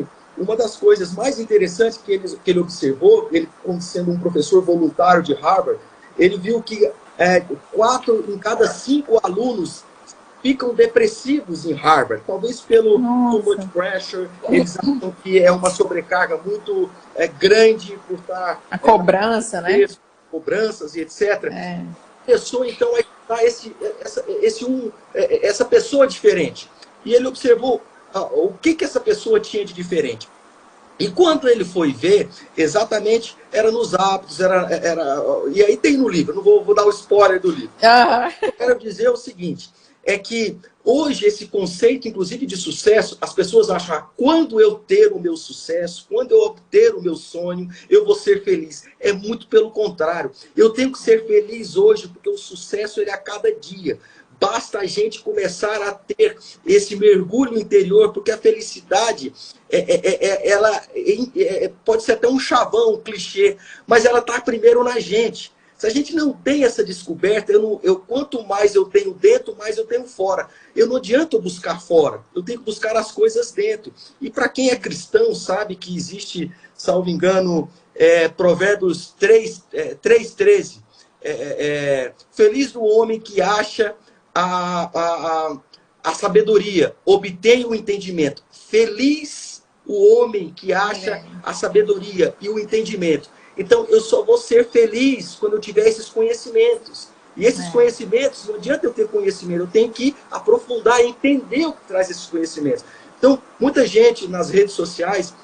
e 0.00 0.06
uma 0.36 0.56
das 0.56 0.76
coisas 0.76 1.12
mais 1.12 1.38
interessantes 1.38 1.98
que 1.98 2.12
ele, 2.12 2.28
que 2.44 2.50
ele 2.50 2.60
observou, 2.60 3.28
ele 3.32 3.48
sendo 3.80 4.10
um 4.10 4.18
professor 4.18 4.62
voluntário 4.62 5.22
de 5.22 5.34
Harvard, 5.34 5.80
ele 6.18 6.36
viu 6.38 6.62
que 6.62 6.90
é, 7.18 7.42
quatro 7.72 8.24
em 8.28 8.38
cada 8.38 8.66
cinco 8.68 9.18
alunos 9.22 9.84
ficam 10.42 10.74
depressivos 10.74 11.64
em 11.64 11.72
Harvard, 11.72 12.22
talvez 12.26 12.60
pelo 12.60 12.98
Nossa. 12.98 13.42
too 13.42 13.56
much 13.56 13.68
pressure, 13.72 14.28
eles 14.48 14.78
acham 14.78 15.14
que 15.22 15.42
é 15.42 15.50
uma 15.50 15.70
sobrecarga 15.70 16.36
muito 16.36 16.90
é, 17.14 17.26
grande 17.26 17.98
por 18.06 18.18
estar... 18.18 18.62
A 18.70 18.78
cobrança, 18.78 19.58
é, 19.58 19.78
né? 19.78 19.86
Cobranças 20.30 20.94
e 20.94 21.00
etc. 21.00 21.44
É. 21.50 21.82
Pessoa, 22.24 22.68
então, 22.68 22.88
a 23.28 23.44
esse, 23.44 23.74
essa, 24.00 24.24
esse 24.28 24.64
um, 24.64 24.92
é, 25.14 25.46
essa 25.46 25.64
pessoa 25.64 26.06
diferente. 26.06 26.70
E 27.04 27.14
ele 27.14 27.26
observou 27.26 27.82
o 28.22 28.52
que, 28.52 28.74
que 28.74 28.84
essa 28.84 29.00
pessoa 29.00 29.40
tinha 29.40 29.64
de 29.64 29.72
diferente. 29.72 30.28
E 30.98 31.10
quando 31.10 31.46
ele 31.46 31.64
foi 31.64 31.92
ver, 31.92 32.28
exatamente 32.56 33.36
era 33.52 33.70
nos 33.70 33.94
hábitos, 33.94 34.40
era, 34.40 34.66
era. 34.74 35.22
E 35.52 35.62
aí 35.62 35.76
tem 35.76 35.96
no 35.96 36.08
livro, 36.08 36.34
não 36.34 36.42
vou, 36.42 36.64
vou 36.64 36.74
dar 36.74 36.86
o 36.86 36.90
spoiler 36.90 37.40
do 37.40 37.50
livro. 37.50 37.70
Eu 38.40 38.52
quero 38.52 38.78
dizer 38.78 39.10
o 39.10 39.16
seguinte: 39.16 39.70
é 40.06 40.16
que 40.16 40.56
hoje 40.84 41.26
esse 41.26 41.48
conceito, 41.48 42.06
inclusive 42.06 42.46
de 42.46 42.56
sucesso, 42.56 43.18
as 43.20 43.34
pessoas 43.34 43.68
acham 43.68 43.96
ah, 43.96 44.08
quando 44.16 44.60
eu 44.60 44.76
ter 44.76 45.12
o 45.12 45.18
meu 45.18 45.36
sucesso, 45.36 46.06
quando 46.08 46.30
eu 46.30 46.40
obter 46.42 46.94
o 46.94 47.02
meu 47.02 47.16
sonho, 47.16 47.68
eu 47.90 48.04
vou 48.04 48.14
ser 48.14 48.44
feliz. 48.44 48.84
É 49.00 49.12
muito 49.12 49.48
pelo 49.48 49.72
contrário. 49.72 50.30
Eu 50.56 50.70
tenho 50.70 50.92
que 50.92 50.98
ser 50.98 51.26
feliz 51.26 51.76
hoje 51.76 52.08
porque 52.08 52.30
o 52.30 52.38
sucesso 52.38 53.00
ele 53.00 53.10
é 53.10 53.14
a 53.14 53.18
cada 53.18 53.52
dia. 53.52 53.98
Basta 54.38 54.80
a 54.80 54.86
gente 54.86 55.22
começar 55.22 55.82
a 55.82 55.92
ter 55.92 56.38
esse 56.64 56.96
mergulho 56.96 57.58
interior, 57.58 58.12
porque 58.12 58.30
a 58.30 58.38
felicidade 58.38 59.32
é, 59.70 59.78
é, 59.78 59.94
é, 59.94 60.26
é 60.26 60.48
ela 60.50 60.82
é, 60.94 61.64
é, 61.64 61.72
pode 61.84 62.02
ser 62.02 62.12
até 62.12 62.28
um 62.28 62.38
chavão, 62.38 62.94
um 62.94 63.00
clichê, 63.00 63.56
mas 63.86 64.04
ela 64.04 64.18
está 64.18 64.40
primeiro 64.40 64.84
na 64.84 64.98
gente. 64.98 65.54
Se 65.76 65.86
a 65.86 65.90
gente 65.90 66.14
não 66.14 66.32
tem 66.32 66.64
essa 66.64 66.82
descoberta, 66.82 67.52
eu, 67.52 67.62
não, 67.62 67.80
eu 67.82 67.96
quanto 67.96 68.42
mais 68.46 68.74
eu 68.74 68.86
tenho 68.86 69.12
dentro, 69.12 69.54
mais 69.56 69.76
eu 69.76 69.86
tenho 69.86 70.04
fora. 70.04 70.48
Eu 70.74 70.86
não 70.86 70.96
adianta 70.96 71.38
buscar 71.38 71.80
fora, 71.80 72.22
eu 72.34 72.42
tenho 72.42 72.58
que 72.58 72.64
buscar 72.64 72.96
as 72.96 73.12
coisas 73.12 73.52
dentro. 73.52 73.92
E 74.20 74.30
para 74.30 74.48
quem 74.48 74.70
é 74.70 74.76
cristão, 74.76 75.34
sabe 75.34 75.76
que 75.76 75.94
existe, 75.94 76.50
salvo 76.74 77.10
engano, 77.10 77.70
é, 77.94 78.26
Provérbios 78.28 79.14
3, 79.18 79.62
é, 79.72 79.94
3 79.94 80.34
13. 80.34 80.86
É, 81.28 82.12
feliz 82.32 82.74
o 82.74 82.82
homem 82.82 83.18
que 83.18 83.40
acha 83.40 83.96
a, 84.38 84.90
a, 84.94 85.56
a, 86.04 86.14
sabedoria, 86.14 86.94
obtém 87.06 87.64
o 87.64 87.74
entendimento. 87.74 88.44
Feliz 88.50 89.62
o 89.86 90.14
homem 90.14 90.52
que 90.54 90.72
acha 90.72 91.24
a 91.42 91.54
sabedoria 91.54 92.34
e 92.40 92.48
o 92.48 92.58
entendimento. 92.58 93.30
Então, 93.56 93.86
eu 93.88 94.00
só 94.00 94.22
vou 94.22 94.36
ser 94.36 94.68
feliz 94.68 95.36
quando 95.36 95.54
eu 95.54 95.60
tiver 95.60 95.88
esses 95.88 96.08
conhecimentos. 96.10 97.08
E 97.34 97.46
esses 97.46 97.66
é. 97.66 97.70
conhecimentos, 97.70 98.46
não 98.46 98.56
adianta 98.56 98.86
eu 98.86 98.92
ter 98.92 99.08
conhecimento, 99.08 99.62
eu 99.62 99.66
tenho 99.66 99.90
que 99.90 100.14
aprofundar 100.30 101.00
e 101.00 101.08
entender 101.08 101.66
o 101.66 101.72
que 101.72 101.86
traz 101.86 102.10
esses 102.10 102.26
conhecimentos. 102.26 102.84
Então, 103.18 103.40
muita 103.58 103.86
gente 103.86 104.28
nas 104.28 104.50
redes 104.50 104.74
sociais, 104.74 105.34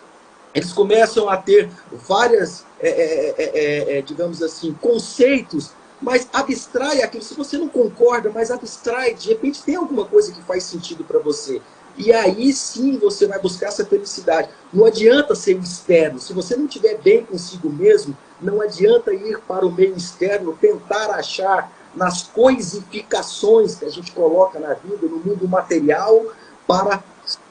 eles 0.55 0.73
começam 0.73 1.29
a 1.29 1.37
ter 1.37 1.71
várias, 1.93 2.67
é, 2.81 2.89
é, 2.89 3.35
é, 3.39 3.99
é 3.99 4.03
digamos 4.03 4.43
assim, 4.43 4.75
conceitos 4.75 5.71
mas 6.03 6.29
abstrai 6.33 7.01
aquilo. 7.01 7.23
Se 7.23 7.35
você 7.35 7.57
não 7.57 7.69
concorda, 7.69 8.31
mas 8.35 8.51
abstrai, 8.51 9.15
de 9.15 9.29
repente 9.29 9.63
tem 9.63 9.77
alguma 9.77 10.05
coisa 10.05 10.33
que 10.33 10.43
faz 10.43 10.65
sentido 10.65 11.05
para 11.05 11.21
você. 11.21 11.63
E 11.97 12.13
aí 12.13 12.53
sim 12.53 12.99
você 12.99 13.27
vai 13.27 13.39
buscar 13.39 13.69
essa 13.69 13.85
felicidade. 13.85 14.49
Não 14.73 14.85
adianta 14.85 15.35
ser 15.35 15.57
externo. 15.59 16.19
Se 16.19 16.33
você 16.33 16.57
não 16.57 16.67
estiver 16.67 16.99
bem 16.99 17.25
consigo 17.25 17.71
mesmo, 17.71 18.17
não 18.41 18.61
adianta 18.61 19.15
ir 19.15 19.39
para 19.47 19.65
o 19.65 19.71
meio 19.71 19.97
externo, 19.97 20.59
tentar 20.61 21.11
achar 21.11 21.71
nas 21.95 22.23
coisificações 22.23 23.77
que 23.77 23.85
a 23.85 23.91
gente 23.91 24.11
coloca 24.13 24.59
na 24.59 24.75
vida, 24.75 25.07
no 25.07 25.19
mundo 25.19 25.47
material, 25.47 26.25
para 26.67 27.05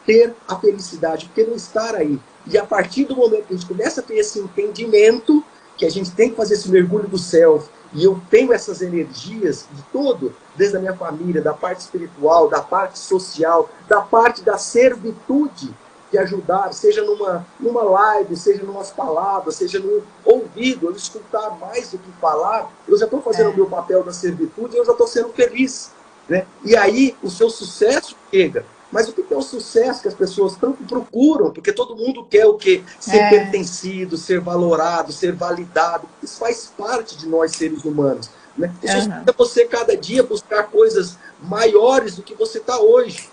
ter 0.05 0.35
a 0.47 0.55
felicidade, 0.55 1.27
porque 1.27 1.43
não 1.43 1.55
estar 1.55 1.95
aí. 1.95 2.19
E 2.47 2.57
a 2.57 2.65
partir 2.65 3.05
do 3.05 3.15
momento 3.15 3.45
que 3.45 3.53
a 3.53 3.57
gente 3.57 3.67
começa 3.67 4.01
a 4.01 4.03
ter 4.03 4.15
esse 4.15 4.39
entendimento, 4.39 5.43
que 5.77 5.85
a 5.85 5.91
gente 5.91 6.11
tem 6.11 6.31
que 6.31 6.35
fazer 6.35 6.55
esse 6.55 6.69
mergulho 6.69 7.07
do 7.07 7.19
self, 7.19 7.69
e 7.93 8.03
eu 8.03 8.19
tenho 8.29 8.53
essas 8.53 8.81
energias 8.81 9.67
de 9.71 9.81
todo, 9.91 10.33
desde 10.55 10.77
a 10.77 10.79
minha 10.79 10.95
família, 10.95 11.41
da 11.41 11.53
parte 11.53 11.79
espiritual, 11.79 12.47
da 12.47 12.61
parte 12.61 12.97
social, 12.99 13.69
da 13.87 14.01
parte 14.01 14.41
da 14.41 14.57
servitude 14.57 15.73
de 16.11 16.17
ajudar, 16.17 16.73
seja 16.73 17.03
numa, 17.03 17.45
numa 17.59 17.83
live, 17.83 18.35
seja 18.35 18.63
numas 18.63 18.91
palavras, 18.91 19.55
seja 19.55 19.79
no 19.79 20.03
ouvido, 20.25 20.87
eu 20.87 20.91
escutar 20.91 21.57
mais 21.57 21.91
do 21.91 21.97
que 21.97 22.11
falar, 22.19 22.69
eu 22.87 22.97
já 22.97 23.05
estou 23.05 23.21
fazendo 23.21 23.51
é. 23.51 23.53
o 23.53 23.55
meu 23.55 23.65
papel 23.65 24.03
da 24.03 24.11
servitude 24.11 24.75
e 24.75 24.79
eu 24.79 24.85
já 24.85 24.91
estou 24.91 25.07
sendo 25.07 25.29
feliz. 25.29 25.91
Né? 26.27 26.45
E 26.63 26.75
aí 26.75 27.15
o 27.23 27.29
seu 27.29 27.49
sucesso 27.49 28.15
chega. 28.29 28.65
Mas 28.91 29.07
o 29.07 29.13
que 29.13 29.33
é 29.33 29.37
o 29.37 29.41
sucesso 29.41 30.01
que 30.01 30.07
as 30.07 30.13
pessoas 30.13 30.55
tanto 30.55 30.83
procuram? 30.83 31.51
Porque 31.51 31.71
todo 31.71 31.95
mundo 31.95 32.25
quer 32.29 32.45
o 32.45 32.55
quê? 32.55 32.83
Ser 32.99 33.17
é. 33.17 33.29
pertencido, 33.29 34.17
ser 34.17 34.39
valorado, 34.41 35.13
ser 35.13 35.31
validado. 35.31 36.07
Isso 36.21 36.37
faz 36.37 36.71
parte 36.77 37.17
de 37.17 37.27
nós 37.27 37.51
seres 37.51 37.85
humanos. 37.85 38.29
Né? 38.57 38.73
Isso 38.83 39.09
uhum. 39.09 39.23
é 39.25 39.31
você 39.31 39.65
cada 39.65 39.95
dia 39.95 40.23
buscar 40.23 40.63
coisas 40.63 41.17
maiores 41.41 42.15
do 42.15 42.23
que 42.23 42.35
você 42.35 42.57
está 42.57 42.79
hoje. 42.79 43.29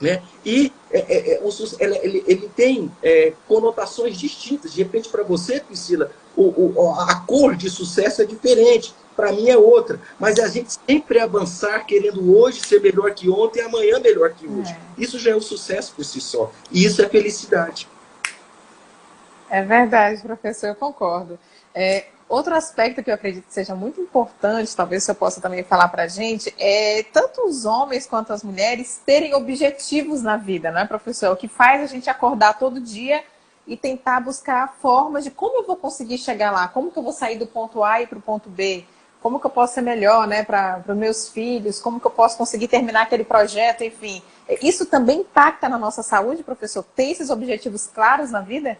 Né? 0.00 0.22
E 0.44 0.72
é, 0.90 0.98
é, 0.98 1.34
é 1.34 1.40
o, 1.42 1.50
ele, 1.78 2.24
ele, 2.26 2.50
tem 2.54 2.90
é, 3.02 3.32
conotações 3.46 4.18
distintas. 4.18 4.72
De 4.72 4.82
repente, 4.82 5.08
para 5.08 5.22
você, 5.22 5.60
Priscila, 5.60 6.10
o, 6.36 6.42
o, 6.42 6.94
a 6.98 7.14
cor 7.16 7.56
de 7.56 7.68
sucesso 7.68 8.22
é 8.22 8.24
diferente 8.24 8.94
para 9.16 9.32
mim 9.32 9.48
é 9.48 9.56
outra. 9.56 10.00
Mas 10.18 10.38
a 10.38 10.48
gente 10.48 10.78
sempre 10.86 11.18
avançar 11.18 11.84
querendo 11.86 12.36
hoje 12.36 12.60
ser 12.60 12.80
melhor 12.80 13.12
que 13.12 13.28
ontem 13.28 13.60
e 13.60 13.62
amanhã 13.62 13.98
melhor 13.98 14.30
que 14.30 14.46
hoje. 14.46 14.72
É. 14.72 14.76
Isso 15.02 15.18
já 15.18 15.32
é 15.32 15.36
um 15.36 15.40
sucesso 15.40 15.92
por 15.94 16.04
si 16.04 16.20
só. 16.20 16.50
E 16.70 16.84
isso 16.84 17.02
é 17.02 17.08
felicidade. 17.08 17.88
É 19.50 19.62
verdade, 19.62 20.22
professor, 20.22 20.68
eu 20.68 20.74
concordo. 20.76 21.38
É, 21.74 22.06
outro 22.28 22.54
aspecto 22.54 23.02
que 23.02 23.10
eu 23.10 23.14
acredito 23.14 23.48
que 23.48 23.52
seja 23.52 23.74
muito 23.74 24.00
importante, 24.00 24.74
talvez 24.74 25.06
eu 25.08 25.14
possa 25.14 25.40
também 25.40 25.64
falar 25.64 25.88
para 25.88 26.04
a 26.04 26.08
gente, 26.08 26.54
é 26.56 27.02
tanto 27.12 27.42
os 27.42 27.64
homens 27.64 28.06
quanto 28.06 28.32
as 28.32 28.44
mulheres 28.44 29.02
terem 29.04 29.34
objetivos 29.34 30.22
na 30.22 30.36
vida, 30.36 30.70
não 30.70 30.80
é, 30.80 30.86
professor? 30.86 31.32
O 31.32 31.36
que 31.36 31.48
faz 31.48 31.82
a 31.82 31.86
gente 31.86 32.08
acordar 32.08 32.58
todo 32.58 32.80
dia 32.80 33.24
e 33.66 33.76
tentar 33.76 34.20
buscar 34.20 34.76
formas 34.80 35.24
de 35.24 35.30
como 35.30 35.58
eu 35.58 35.66
vou 35.66 35.76
conseguir 35.76 36.18
chegar 36.18 36.52
lá, 36.52 36.68
como 36.68 36.92
que 36.92 36.98
eu 36.98 37.02
vou 37.02 37.12
sair 37.12 37.36
do 37.36 37.46
ponto 37.46 37.82
A 37.82 38.00
e 38.00 38.06
para 38.06 38.18
o 38.18 38.22
ponto 38.22 38.48
B, 38.48 38.84
como 39.22 39.38
que 39.38 39.46
eu 39.46 39.50
posso 39.50 39.74
ser 39.74 39.82
melhor, 39.82 40.26
né, 40.26 40.42
para 40.44 40.82
os 40.88 40.96
meus 40.96 41.28
filhos, 41.28 41.80
como 41.80 42.00
que 42.00 42.06
eu 42.06 42.10
posso 42.10 42.38
conseguir 42.38 42.68
terminar 42.68 43.02
aquele 43.02 43.24
projeto, 43.24 43.84
enfim. 43.84 44.22
Isso 44.62 44.86
também 44.86 45.20
impacta 45.20 45.68
na 45.68 45.78
nossa 45.78 46.02
saúde, 46.02 46.42
professor? 46.42 46.82
Ter 46.82 47.10
esses 47.10 47.30
objetivos 47.30 47.86
claros 47.86 48.30
na 48.30 48.40
vida? 48.40 48.78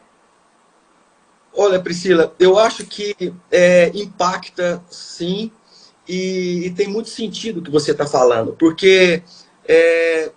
Olha, 1.52 1.80
Priscila, 1.80 2.34
eu 2.38 2.58
acho 2.58 2.86
que 2.86 3.34
é, 3.50 3.90
impacta 3.94 4.82
sim, 4.88 5.50
e, 6.08 6.66
e, 6.66 6.70
tem 6.70 6.88
muito 6.88 7.08
sentido 7.08 7.58
o 7.58 7.62
que 7.62 7.70
você 7.70 7.92
está 7.92 8.06
falando, 8.06 8.56
porque 8.58 9.22
é, 9.66 10.30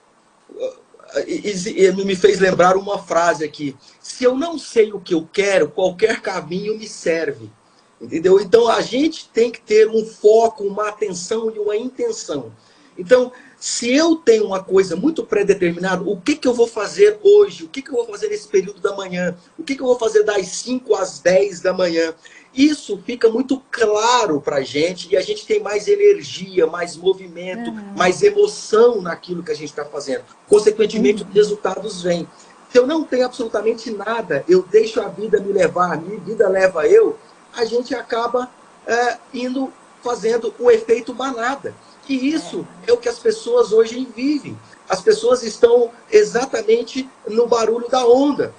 e, 1.28 1.86
e, 1.86 1.92
me 2.06 2.16
fez 2.16 2.40
lembrar 2.40 2.76
uma 2.76 3.00
frase 3.00 3.44
aqui: 3.44 3.76
se 4.02 4.24
eu 4.24 4.36
não 4.36 4.58
sei 4.58 4.92
o 4.92 5.00
que 5.00 5.14
eu 5.14 5.28
quero, 5.32 5.70
qualquer 5.70 6.22
caminho 6.22 6.78
me 6.78 6.88
serve. 6.88 7.50
Entendeu? 8.04 8.38
Então 8.40 8.68
a 8.68 8.82
gente 8.82 9.30
tem 9.30 9.50
que 9.50 9.62
ter 9.62 9.88
um 9.88 10.06
foco, 10.06 10.66
uma 10.66 10.90
atenção 10.90 11.50
e 11.56 11.58
uma 11.58 11.78
intenção. 11.78 12.52
Então, 12.98 13.32
se 13.58 13.96
eu 13.96 14.18
tenho 14.18 14.46
uma 14.46 14.62
coisa 14.62 14.96
muito 14.96 15.24
pré-determinada, 15.24 16.04
o 16.04 16.20
que, 16.20 16.36
que 16.36 16.48
eu 16.48 16.54
vou 16.54 16.68
fazer 16.68 17.18
hoje? 17.24 17.64
O 17.64 17.70
que, 17.70 17.82
que 17.82 17.90
eu 17.90 17.96
vou 17.96 18.06
fazer 18.06 18.28
nesse 18.28 18.48
período 18.48 18.82
da 18.82 18.94
manhã? 18.94 19.36
O 19.58 19.64
que, 19.64 19.76
que 19.76 19.82
eu 19.82 19.88
vou 19.88 19.98
fazer 19.98 20.24
das 20.24 20.48
5 20.48 20.94
às 20.96 21.20
10 21.20 21.62
da 21.62 21.74
manhã? 21.74 22.14
Isso 22.54 23.02
fica 23.04 23.30
muito 23.30 23.60
claro 23.72 24.42
para 24.42 24.58
a 24.58 24.62
gente 24.62 25.08
e 25.12 25.18
a 25.18 25.22
gente 25.22 25.46
tem 25.46 25.62
mais 25.62 25.88
energia, 25.88 26.68
mais 26.68 26.96
movimento, 26.96 27.72
uhum. 27.72 27.94
mais 27.96 28.22
emoção 28.22 29.02
naquilo 29.02 29.42
que 29.42 29.52
a 29.52 29.56
gente 29.56 29.70
está 29.70 29.86
fazendo. 29.86 30.24
Consequentemente, 30.48 31.24
uhum. 31.24 31.30
os 31.30 31.36
resultados 31.36 32.04
vêm. 32.04 32.28
Se 32.70 32.78
eu 32.78 32.86
não 32.86 33.04
tenho 33.04 33.26
absolutamente 33.26 33.90
nada, 33.92 34.44
eu 34.48 34.62
deixo 34.64 35.00
a 35.00 35.08
vida 35.08 35.40
me 35.40 35.54
levar, 35.54 35.94
a 35.94 35.98
minha 35.98 36.20
vida 36.20 36.50
leva 36.50 36.88
eu, 36.88 37.18
a 37.56 37.66
gente 37.66 37.94
acaba 37.96 38.50
é, 38.86 39.18
indo 39.34 39.72
fazendo 40.04 40.54
o 40.60 40.70
efeito 40.70 41.14
manada. 41.14 41.74
Que 42.06 42.14
isso 42.14 42.68
é 42.86 42.92
o 42.92 42.98
que 42.98 43.08
as 43.08 43.20
pessoas 43.20 43.72
hoje 43.72 44.08
vivem. 44.16 44.58
As 44.90 45.00
pessoas 45.02 45.42
estão 45.44 45.90
exatamente 46.12 47.10
no 47.28 47.48
barulho 47.48 47.88
da 47.88 48.06
onda. 48.06 48.54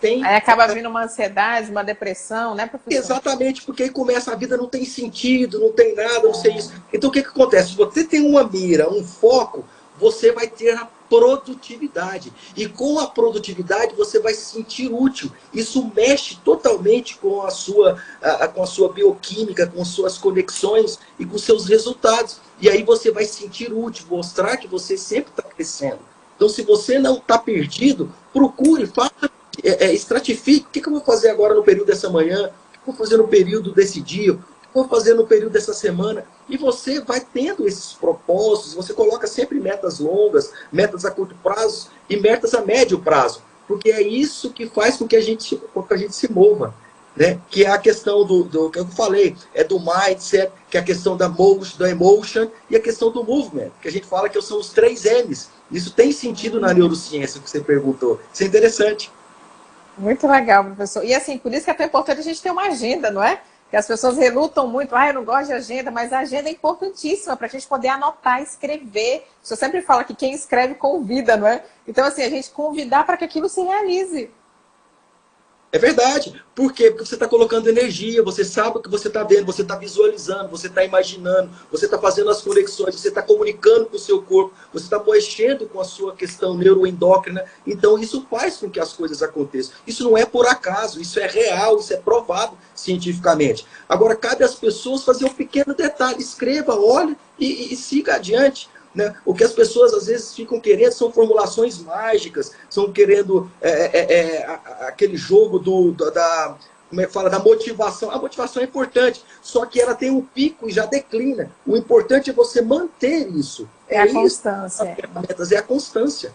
Tem... 0.00 0.24
Aí 0.24 0.36
acaba 0.36 0.66
vindo 0.68 0.88
uma 0.88 1.04
ansiedade, 1.04 1.70
uma 1.70 1.84
depressão, 1.84 2.54
né, 2.54 2.66
professor? 2.66 2.98
Exatamente, 2.98 3.62
porque 3.62 3.84
aí 3.84 3.90
começa 3.90 4.32
a 4.32 4.36
vida, 4.36 4.56
não 4.56 4.66
tem 4.66 4.84
sentido, 4.84 5.60
não 5.60 5.72
tem 5.72 5.94
nada, 5.94 6.22
não 6.22 6.34
sei 6.34 6.56
isso. 6.56 6.72
Então 6.92 7.08
o 7.08 7.12
que, 7.12 7.22
que 7.22 7.28
acontece? 7.28 7.70
Se 7.70 7.76
você 7.76 8.04
tem 8.04 8.20
uma 8.20 8.42
mira, 8.42 8.90
um 8.90 9.04
foco, 9.04 9.64
você 9.98 10.32
vai 10.32 10.48
ter 10.48 10.76
a 10.76 10.84
produtividade. 11.12 12.32
E 12.56 12.66
com 12.66 12.98
a 12.98 13.06
produtividade 13.06 13.94
você 13.94 14.18
vai 14.18 14.32
se 14.32 14.54
sentir 14.54 14.90
útil. 14.90 15.30
Isso 15.52 15.90
mexe 15.94 16.38
totalmente 16.42 17.18
com 17.18 17.42
a 17.42 17.50
sua, 17.50 17.98
a, 18.22 18.48
com 18.48 18.62
a 18.62 18.66
sua 18.66 18.90
bioquímica, 18.90 19.66
com 19.66 19.84
suas 19.84 20.16
conexões 20.16 20.98
e 21.18 21.26
com 21.26 21.36
seus 21.36 21.66
resultados. 21.66 22.40
E 22.58 22.70
aí 22.70 22.82
você 22.82 23.10
vai 23.10 23.26
se 23.26 23.42
sentir 23.42 23.74
útil, 23.74 24.06
mostrar 24.08 24.56
que 24.56 24.66
você 24.66 24.96
sempre 24.96 25.30
está 25.30 25.42
crescendo. 25.42 25.98
Então, 26.34 26.48
se 26.48 26.62
você 26.62 26.98
não 26.98 27.18
está 27.18 27.36
perdido, 27.36 28.10
procure, 28.32 28.86
faça, 28.86 29.30
é, 29.62 29.84
é, 29.86 29.92
estratifique. 29.92 30.66
O 30.66 30.70
que, 30.70 30.80
que 30.80 30.88
eu 30.88 30.92
vou 30.94 31.02
fazer 31.02 31.28
agora 31.28 31.54
no 31.54 31.62
período 31.62 31.88
dessa 31.88 32.08
manhã? 32.08 32.46
O 32.46 32.72
que 32.72 32.78
eu 32.78 32.94
vou 32.94 32.96
fazer 32.96 33.18
no 33.18 33.28
período 33.28 33.72
desse 33.72 34.00
dia? 34.00 34.38
Vou 34.74 34.88
fazer 34.88 35.14
no 35.14 35.26
período 35.26 35.52
dessa 35.52 35.72
semana. 35.72 36.24
E 36.48 36.56
você 36.56 37.00
vai 37.00 37.20
tendo 37.20 37.66
esses 37.66 37.92
propósitos, 37.92 38.74
você 38.74 38.92
coloca 38.92 39.26
sempre 39.26 39.60
metas 39.60 39.98
longas, 39.98 40.52
metas 40.72 41.04
a 41.04 41.10
curto 41.10 41.34
prazo 41.42 41.88
e 42.08 42.16
metas 42.16 42.54
a 42.54 42.62
médio 42.62 42.98
prazo. 42.98 43.42
Porque 43.66 43.90
é 43.90 44.02
isso 44.02 44.50
que 44.50 44.68
faz 44.68 44.96
com 44.96 45.06
que 45.06 45.16
a 45.16 45.20
gente, 45.20 45.56
com 45.72 45.82
que 45.82 45.94
a 45.94 45.96
gente 45.96 46.14
se 46.14 46.30
mova. 46.30 46.74
Né? 47.14 47.38
Que 47.50 47.64
é 47.64 47.68
a 47.68 47.76
questão 47.76 48.24
do, 48.24 48.44
do 48.44 48.70
que 48.70 48.78
eu 48.78 48.86
falei, 48.86 49.36
é 49.54 49.62
do 49.62 49.78
mindset, 49.78 50.50
que 50.70 50.78
é 50.78 50.80
a 50.80 50.82
questão 50.82 51.14
da 51.14 51.28
motion, 51.28 51.76
da 51.76 51.90
emotion 51.90 52.48
e 52.70 52.76
a 52.76 52.80
questão 52.80 53.10
do 53.10 53.22
movement, 53.22 53.70
que 53.82 53.88
a 53.88 53.92
gente 53.92 54.06
fala 54.06 54.30
que 54.30 54.40
são 54.40 54.58
os 54.58 54.70
três 54.70 55.04
M's. 55.04 55.50
Isso 55.70 55.92
tem 55.92 56.10
sentido 56.10 56.58
na 56.58 56.72
neurociência 56.72 57.38
que 57.38 57.50
você 57.50 57.60
perguntou. 57.60 58.18
Isso 58.32 58.42
é 58.42 58.46
interessante. 58.46 59.12
Muito 59.96 60.26
legal, 60.26 60.64
professor. 60.64 61.04
E 61.04 61.14
assim, 61.14 61.36
por 61.36 61.52
isso 61.52 61.64
que 61.64 61.70
é 61.70 61.74
tão 61.74 61.86
importante 61.86 62.20
a 62.20 62.24
gente 62.24 62.40
ter 62.40 62.50
uma 62.50 62.66
agenda, 62.66 63.10
não 63.10 63.22
é? 63.22 63.42
Que 63.72 63.76
as 63.78 63.86
pessoas 63.86 64.18
relutam 64.18 64.68
muito, 64.68 64.94
ah, 64.94 65.08
eu 65.08 65.14
não 65.14 65.24
gosto 65.24 65.46
de 65.46 65.54
agenda, 65.54 65.90
mas 65.90 66.12
a 66.12 66.18
agenda 66.18 66.50
é 66.50 66.52
importantíssima 66.52 67.34
para 67.38 67.46
a 67.46 67.50
gente 67.50 67.66
poder 67.66 67.88
anotar, 67.88 68.42
escrever. 68.42 69.26
Você 69.42 69.56
sempre 69.56 69.80
fala 69.80 70.04
que 70.04 70.14
quem 70.14 70.34
escreve 70.34 70.74
convida, 70.74 71.38
não 71.38 71.46
é? 71.46 71.64
Então, 71.88 72.04
assim, 72.04 72.22
a 72.22 72.28
gente 72.28 72.50
convidar 72.50 73.06
para 73.06 73.16
que 73.16 73.24
aquilo 73.24 73.48
se 73.48 73.62
realize. 73.62 74.30
É 75.74 75.78
verdade. 75.78 76.34
Por 76.54 76.70
quê? 76.70 76.90
Porque 76.90 77.06
você 77.06 77.14
está 77.14 77.26
colocando 77.26 77.66
energia, 77.66 78.22
você 78.22 78.44
sabe 78.44 78.76
o 78.76 78.82
que 78.82 78.90
você 78.90 79.08
está 79.08 79.24
vendo, 79.24 79.46
você 79.46 79.62
está 79.62 79.74
visualizando, 79.74 80.50
você 80.50 80.66
está 80.66 80.84
imaginando, 80.84 81.50
você 81.70 81.86
está 81.86 81.98
fazendo 81.98 82.28
as 82.28 82.42
conexões, 82.42 82.94
você 82.94 83.08
está 83.08 83.22
comunicando 83.22 83.86
com 83.86 83.96
o 83.96 83.98
seu 83.98 84.20
corpo, 84.20 84.52
você 84.70 84.84
está 84.84 85.02
mexendo 85.02 85.66
com 85.66 85.80
a 85.80 85.84
sua 85.84 86.14
questão 86.14 86.54
neuroendócrina. 86.58 87.42
Então, 87.66 87.98
isso 87.98 88.26
faz 88.30 88.58
com 88.58 88.68
que 88.68 88.78
as 88.78 88.92
coisas 88.92 89.22
aconteçam. 89.22 89.72
Isso 89.86 90.04
não 90.04 90.18
é 90.18 90.26
por 90.26 90.46
acaso, 90.46 91.00
isso 91.00 91.18
é 91.18 91.26
real, 91.26 91.78
isso 91.78 91.94
é 91.94 91.96
provado 91.96 92.54
cientificamente. 92.74 93.66
Agora, 93.88 94.14
cabe 94.14 94.44
às 94.44 94.54
pessoas 94.54 95.04
fazer 95.04 95.24
um 95.24 95.32
pequeno 95.32 95.72
detalhe: 95.72 96.20
escreva, 96.20 96.78
olhe 96.78 97.16
e, 97.38 97.72
e, 97.72 97.76
siga 97.76 98.16
adiante. 98.16 98.68
Né? 98.94 99.14
O 99.24 99.34
que 99.34 99.42
as 99.42 99.52
pessoas 99.52 99.94
às 99.94 100.06
vezes 100.06 100.34
ficam 100.34 100.60
querendo 100.60 100.92
são 100.92 101.10
formulações 101.10 101.78
mágicas, 101.78 102.52
são 102.68 102.92
querendo 102.92 103.50
é, 103.60 103.70
é, 103.70 104.00
é, 104.00 104.36
é 104.36 104.86
aquele 104.86 105.16
jogo 105.16 105.58
do, 105.58 105.92
da, 105.92 106.56
como 106.92 107.00
é 107.00 107.06
que 107.06 107.12
fala, 107.12 107.30
da 107.30 107.38
motivação. 107.38 108.10
A 108.10 108.18
motivação 108.18 108.60
é 108.62 108.66
importante, 108.66 109.24
só 109.40 109.64
que 109.64 109.80
ela 109.80 109.94
tem 109.94 110.10
um 110.10 110.20
pico 110.20 110.68
e 110.68 110.72
já 110.72 110.84
declina. 110.84 111.50
O 111.66 111.74
importante 111.74 112.28
é 112.28 112.34
você 112.34 112.60
manter 112.60 113.28
isso. 113.28 113.66
É, 113.88 113.98
a 113.98 114.12
constância. 114.12 114.84
é 115.54 115.56
a 115.56 115.62
constância. 115.62 116.32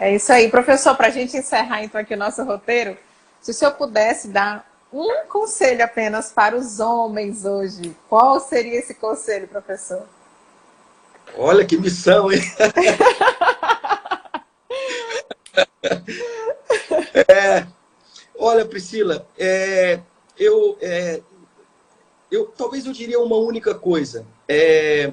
É. 0.00 0.06
é 0.06 0.16
isso 0.16 0.32
aí. 0.32 0.50
Professor, 0.50 0.96
para 0.96 1.06
a 1.06 1.10
gente 1.10 1.36
encerrar 1.36 1.84
então 1.84 2.00
aqui 2.00 2.14
o 2.14 2.18
nosso 2.18 2.42
roteiro, 2.42 2.96
se 3.40 3.52
o 3.52 3.54
senhor 3.54 3.74
pudesse 3.74 4.26
dar 4.26 4.68
um 4.92 5.24
conselho 5.28 5.84
apenas 5.84 6.32
para 6.32 6.56
os 6.56 6.80
homens 6.80 7.44
hoje, 7.44 7.96
qual 8.08 8.40
seria 8.40 8.76
esse 8.76 8.94
conselho, 8.94 9.46
professor? 9.46 10.02
Olha 11.36 11.64
que 11.64 11.76
missão, 11.76 12.30
hein? 12.30 12.40
é, 17.28 17.66
olha, 18.38 18.64
Priscila, 18.64 19.26
é, 19.38 20.00
eu, 20.38 20.76
é, 20.80 21.20
eu 22.30 22.46
talvez 22.46 22.86
eu 22.86 22.92
diria 22.92 23.20
uma 23.20 23.36
única 23.36 23.74
coisa. 23.74 24.26
É, 24.48 25.12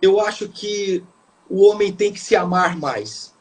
eu 0.00 0.20
acho 0.20 0.48
que 0.48 1.04
o 1.48 1.64
homem 1.66 1.92
tem 1.92 2.12
que 2.12 2.20
se 2.20 2.36
amar 2.36 2.76
mais. 2.76 3.34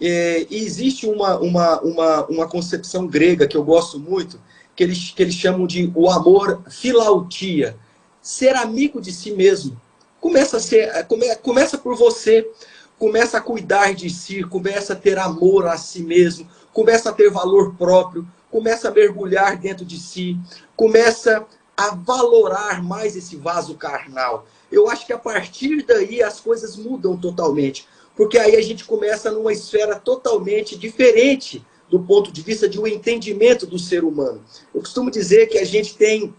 É, 0.00 0.46
e 0.50 0.56
existe 0.56 1.06
uma, 1.06 1.38
uma, 1.38 1.80
uma, 1.80 2.26
uma 2.26 2.48
concepção 2.48 3.06
grega 3.06 3.46
que 3.46 3.56
eu 3.56 3.62
gosto 3.62 4.00
muito, 4.00 4.40
que 4.74 4.82
eles, 4.82 5.12
que 5.12 5.22
eles 5.22 5.34
chamam 5.34 5.66
de 5.66 5.92
o 5.94 6.10
amor 6.10 6.62
filautia. 6.68 7.76
Ser 8.20 8.56
amigo 8.56 9.00
de 9.00 9.12
si 9.12 9.32
mesmo. 9.32 9.80
Começa 10.22 10.58
a 10.58 10.60
ser, 10.60 11.04
come, 11.08 11.34
começa 11.38 11.76
por 11.76 11.96
você, 11.96 12.48
começa 12.96 13.38
a 13.38 13.40
cuidar 13.40 13.92
de 13.92 14.08
si, 14.08 14.44
começa 14.44 14.92
a 14.92 14.96
ter 14.96 15.18
amor 15.18 15.66
a 15.66 15.76
si 15.76 16.00
mesmo, 16.00 16.48
começa 16.72 17.10
a 17.10 17.12
ter 17.12 17.28
valor 17.28 17.74
próprio, 17.74 18.24
começa 18.48 18.86
a 18.86 18.92
mergulhar 18.92 19.58
dentro 19.58 19.84
de 19.84 19.98
si, 19.98 20.38
começa 20.76 21.44
a 21.76 21.96
valorar 21.96 22.84
mais 22.84 23.16
esse 23.16 23.34
vaso 23.34 23.74
carnal. 23.74 24.46
Eu 24.70 24.88
acho 24.88 25.04
que 25.04 25.12
a 25.12 25.18
partir 25.18 25.84
daí 25.84 26.22
as 26.22 26.38
coisas 26.38 26.76
mudam 26.76 27.16
totalmente, 27.16 27.88
porque 28.14 28.38
aí 28.38 28.54
a 28.54 28.62
gente 28.62 28.84
começa 28.84 29.28
numa 29.28 29.52
esfera 29.52 29.96
totalmente 29.96 30.78
diferente 30.78 31.66
do 31.90 31.98
ponto 31.98 32.30
de 32.30 32.42
vista 32.42 32.68
de 32.68 32.80
um 32.80 32.86
entendimento 32.86 33.66
do 33.66 33.76
ser 33.76 34.04
humano. 34.04 34.40
Eu 34.72 34.82
costumo 34.82 35.10
dizer 35.10 35.48
que 35.48 35.58
a 35.58 35.64
gente 35.64 35.96
tem 35.96 36.32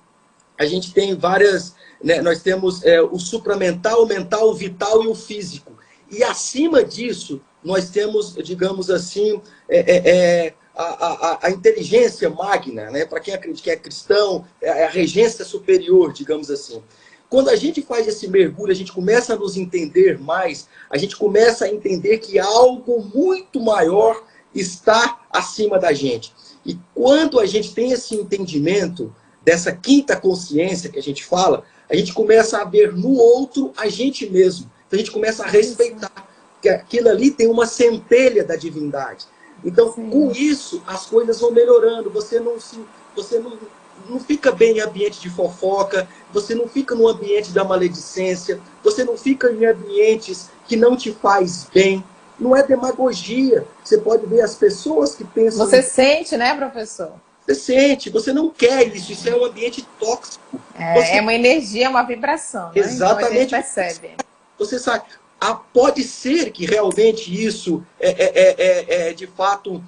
a 0.58 0.66
gente 0.66 0.93
tem 0.93 1.16
várias 1.16 1.76
né, 2.04 2.22
nós 2.22 2.41
temos 2.41 2.84
é, 2.84 3.01
o 3.01 3.18
supramental, 3.18 4.04
o 4.04 4.06
mental, 4.06 4.49
o 4.49 4.54
vital 4.54 5.04
e 5.04 5.08
o 5.08 5.16
físico. 5.16 5.72
E 6.12 6.22
acima 6.22 6.84
disso, 6.84 7.41
nós 7.64 7.89
temos, 7.89 8.36
digamos 8.36 8.89
assim, 8.89 9.41
é, 9.70 9.80
é, 9.80 10.10
é 10.10 10.54
a, 10.76 10.84
a, 10.84 11.47
a, 11.47 11.49
inteligência 11.49 12.30
magna, 12.30 12.91
né? 12.91 13.06
para 13.06 13.22
quem 13.22 13.34
acredita 13.34 13.64
que 13.64 13.72
é 13.72 13.78
cristão, 13.78 14.45
é 14.62 14.84
a 14.84 14.89
regência 14.89 15.45
superior, 15.45 16.12
digamos 16.12 16.51
assim. 16.51 16.84
Quando 17.30 17.49
a 17.49 17.56
gente 17.56 17.82
faz 17.82 18.08
esse 18.08 18.28
mergulho, 18.28 18.72
a 18.72 18.76
gente 18.76 18.91
começa 18.91 19.34
a 19.34 19.38
nos 19.38 19.56
entender 19.56 20.20
mais, 20.20 20.68
a 20.89 20.97
gente 20.97 21.16
começa 21.16 21.66
a 21.66 21.70
entender 21.70 22.18
que 22.18 22.38
algo 22.38 23.01
muito 23.01 23.62
maior 23.62 24.24
está 24.54 25.22
acima 25.32 25.80
da 25.80 25.93
gente. 25.93 26.34
E 26.66 26.78
quando 26.93 27.39
a 27.39 27.45
gente 27.45 27.74
tem 27.74 27.91
esse 27.91 28.14
entendimento 28.14 29.14
dessa 29.43 29.71
quinta 29.71 30.15
consciência 30.15 30.89
que 30.89 30.99
a 30.99 31.03
gente 31.03 31.25
fala, 31.25 31.63
a 31.89 31.95
gente 31.95 32.13
começa 32.13 32.59
a 32.59 32.65
ver 32.65 32.93
no 32.93 33.13
outro 33.13 33.73
a 33.77 33.87
gente 33.87 34.29
mesmo. 34.29 34.69
Então 34.87 34.97
a 34.97 35.01
gente 35.01 35.11
começa 35.11 35.43
a 35.43 35.47
respeitar 35.47 36.11
que 36.61 36.69
aquilo 36.69 37.09
ali 37.09 37.29
tem 37.29 37.47
uma 37.47 37.65
centelha 37.65 38.43
da 38.43 38.55
divindade. 38.55 39.25
Então, 39.65 39.93
Sim. 39.93 40.09
com 40.09 40.31
isso, 40.31 40.81
as 40.87 41.05
coisas 41.05 41.39
vão 41.39 41.51
melhorando. 41.51 42.09
Você 42.09 42.39
não 42.39 42.59
se, 42.59 42.79
você 43.15 43.39
não, 43.39 43.57
não 44.09 44.19
fica 44.19 44.51
bem 44.51 44.77
em 44.77 44.81
ambiente 44.81 45.19
de 45.21 45.29
fofoca, 45.29 46.07
você 46.31 46.55
não 46.55 46.67
fica 46.67 46.95
no 46.95 47.07
ambiente 47.07 47.51
da 47.51 47.63
maledicência, 47.63 48.59
você 48.83 49.03
não 49.03 49.17
fica 49.17 49.51
em 49.51 49.65
ambientes 49.65 50.49
que 50.67 50.75
não 50.75 50.95
te 50.95 51.11
faz 51.11 51.67
bem. 51.73 52.03
Não 52.39 52.55
é 52.55 52.63
demagogia. 52.63 53.65
Você 53.83 53.97
pode 53.97 54.25
ver 54.25 54.41
as 54.41 54.55
pessoas 54.55 55.15
que 55.15 55.23
pensam. 55.23 55.65
Você 55.65 55.81
sente, 55.81 56.35
né, 56.35 56.55
professor? 56.55 57.13
Você 57.45 57.55
sente, 57.55 58.09
você 58.09 58.31
não 58.31 58.49
quer 58.49 58.87
isso, 58.95 59.11
isso 59.11 59.27
é 59.27 59.35
um 59.35 59.43
ambiente 59.43 59.85
tóxico. 59.99 60.59
É, 60.75 60.93
você... 60.93 61.11
é 61.17 61.21
uma 61.21 61.33
energia, 61.33 61.89
uma 61.89 62.03
vibração. 62.03 62.67
Né? 62.67 62.73
Exatamente. 62.75 63.47
Então 63.47 63.61
percebe. 63.61 64.15
Você 64.57 64.79
sabe, 64.79 65.03
ah, 65.41 65.55
pode 65.55 66.03
ser 66.03 66.51
que 66.51 66.65
realmente 66.65 67.33
isso 67.33 67.85
é, 67.99 68.09
é, 68.09 68.55
é, 68.57 69.09
é 69.09 69.13
de 69.13 69.27
fato 69.27 69.83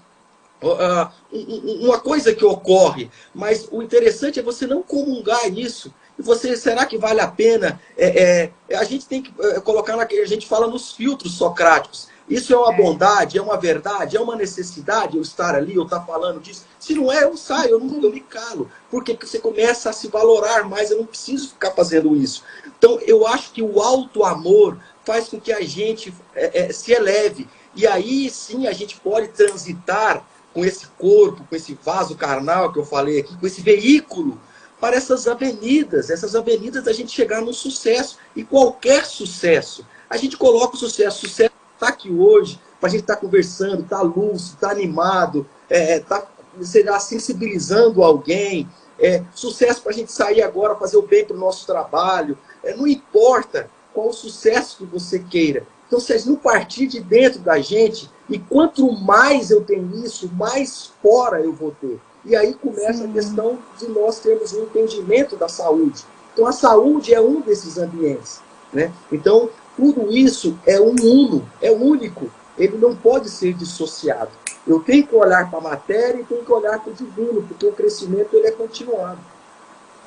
uh, 0.61 1.85
uma 1.85 1.99
coisa 1.99 2.33
que 2.33 2.43
ocorre, 2.43 3.09
mas 3.33 3.67
o 3.71 3.81
interessante 3.81 4.39
é 4.39 4.43
você 4.43 4.67
não 4.67 4.81
comungar 4.81 5.47
isso. 5.51 5.93
E 6.17 6.21
você, 6.21 6.55
será 6.55 6.85
que 6.85 6.97
vale 6.97 7.21
a 7.21 7.27
pena? 7.27 7.79
É, 7.97 8.51
é, 8.69 8.75
a 8.75 8.83
gente 8.83 9.05
tem 9.05 9.21
que 9.21 9.33
é, 9.39 9.59
colocar 9.59 9.95
naquele, 9.95 10.21
a 10.21 10.27
gente 10.27 10.47
fala 10.47 10.67
nos 10.67 10.93
filtros 10.93 11.33
socráticos. 11.37 12.07
Isso 12.28 12.53
é 12.53 12.57
uma 12.57 12.73
é. 12.73 12.78
bondade, 12.78 13.38
é 13.38 13.41
uma 13.41 13.57
verdade, 13.57 14.17
é 14.17 14.19
uma 14.19 14.36
necessidade 14.36 15.15
eu 15.15 15.21
estar 15.21 15.53
ali, 15.53 15.76
eu 15.76 15.84
estar 15.84 16.01
falando 16.01 16.39
disso. 16.39 16.65
Se 16.80 16.95
não 16.95 17.11
é, 17.11 17.23
eu 17.23 17.38
saio, 17.38 17.71
eu, 17.71 17.80
não, 17.80 18.01
eu 18.01 18.11
me 18.11 18.19
calo. 18.19 18.69
Porque 18.89 19.17
você 19.19 19.39
começa 19.39 19.89
a 19.89 19.93
se 19.93 20.07
valorar 20.07 20.67
mais, 20.67 20.89
eu 20.89 20.97
não 20.97 21.05
preciso 21.05 21.49
ficar 21.49 21.71
fazendo 21.71 22.15
isso. 22.15 22.43
Então, 22.65 22.99
eu 23.01 23.28
acho 23.28 23.51
que 23.51 23.61
o 23.61 23.80
alto 23.80 24.23
amor 24.23 24.80
faz 25.03 25.30
com 25.30 25.39
que 25.39 25.53
a 25.53 25.61
gente 25.61 26.13
é, 26.34 26.65
é, 26.65 26.73
se 26.73 26.91
eleve. 26.91 27.47
E 27.76 27.86
aí 27.86 28.30
sim 28.30 28.67
a 28.67 28.73
gente 28.73 28.99
pode 28.99 29.28
transitar 29.30 30.26
com 30.53 30.65
esse 30.65 30.88
corpo, 30.97 31.45
com 31.47 31.55
esse 31.55 31.78
vaso 31.84 32.15
carnal 32.15 32.71
que 32.71 32.80
eu 32.80 32.86
falei 32.86 33.19
aqui, 33.19 33.38
com 33.38 33.45
esse 33.45 33.61
veículo 33.61 34.39
para 34.80 34.95
essas 34.95 35.28
avenidas, 35.28 36.09
essas 36.09 36.36
avenidas 36.36 36.84
da 36.84 36.93
gente 36.93 37.11
chegar 37.11 37.41
no 37.41 37.53
sucesso. 37.53 38.17
E 38.36 38.43
qualquer 38.43 39.05
sucesso, 39.05 39.86
a 40.09 40.17
gente 40.17 40.38
coloca 40.38 40.76
o 40.76 40.80
sucesso. 40.80 41.26
O 41.26 41.30
sucesso 41.30 41.54
está 41.76 41.89
aqui 41.89 42.11
hoje, 42.11 42.59
para 42.80 42.89
a 42.89 42.91
gente 42.91 43.01
estar 43.01 43.15
tá 43.15 43.21
conversando, 43.21 43.84
tá 43.84 44.01
lúcido, 44.01 44.57
tá 44.59 44.71
animado, 44.71 45.47
é, 45.69 45.99
tá, 45.99 46.26
será 46.61 46.99
sensibilizando 46.99 48.03
alguém. 48.03 48.67
É, 48.97 49.21
sucesso 49.34 49.82
para 49.82 49.91
a 49.91 49.95
gente 49.95 50.11
sair 50.11 50.41
agora, 50.41 50.76
fazer 50.76 50.97
o 50.97 51.01
bem 51.01 51.26
para 51.26 51.36
o 51.36 51.39
nosso 51.39 51.65
trabalho. 51.65 52.38
É, 52.63 52.73
não 52.76 52.88
importa 52.88 53.69
qual 53.93 54.09
o 54.09 54.13
sucesso 54.13 54.78
que 54.78 54.86
você 54.86 55.19
queira. 55.19 55.65
Então, 55.88 55.99
se 55.99 56.13
a 56.13 56.17
gente 56.17 56.30
não 56.30 56.36
partir 56.36 56.88
de 56.88 56.99
dentro 56.99 57.39
da 57.39 57.59
gente, 57.59 58.09
e 58.30 58.39
quanto 58.39 58.91
mais 58.91 59.51
eu 59.51 59.63
tenho 59.63 60.03
isso, 60.03 60.30
mais 60.34 60.91
fora 61.01 61.39
eu 61.39 61.53
vou 61.53 61.71
ter. 61.80 61.99
E 62.23 62.36
aí 62.36 62.53
começa 62.53 62.99
Sim. 62.99 63.09
a 63.09 63.13
questão 63.13 63.59
de 63.78 63.88
nós 63.88 64.19
termos 64.19 64.51
um 64.53 64.63
entendimento 64.63 65.36
da 65.36 65.47
saúde. 65.47 66.03
Então, 66.34 66.47
a 66.47 66.51
saúde 66.51 67.13
é 67.13 67.21
um 67.21 67.39
desses 67.39 67.78
ambientes. 67.78 68.41
Né? 68.73 68.91
Então, 69.11 69.49
tudo 69.76 70.11
isso 70.11 70.57
é 70.65 70.80
um 70.80 70.95
uno, 71.01 71.49
é 71.61 71.71
único. 71.71 72.32
Ele 72.57 72.78
não 72.78 72.95
pode 72.95 73.30
ser 73.30 73.53
dissociado. 73.53 74.32
Eu 74.65 74.80
tenho 74.80 75.05
que 75.05 75.15
olhar 75.15 75.49
para 75.49 75.59
a 75.59 75.61
matéria 75.61 76.21
e 76.21 76.26
tenho 76.26 76.43
que 76.43 76.51
olhar 76.51 76.80
para 76.80 76.91
o 76.91 76.95
divino, 76.95 77.43
porque 77.43 77.65
o 77.65 77.71
crescimento 77.71 78.34
ele 78.34 78.47
é 78.47 78.51
continuado. 78.51 79.19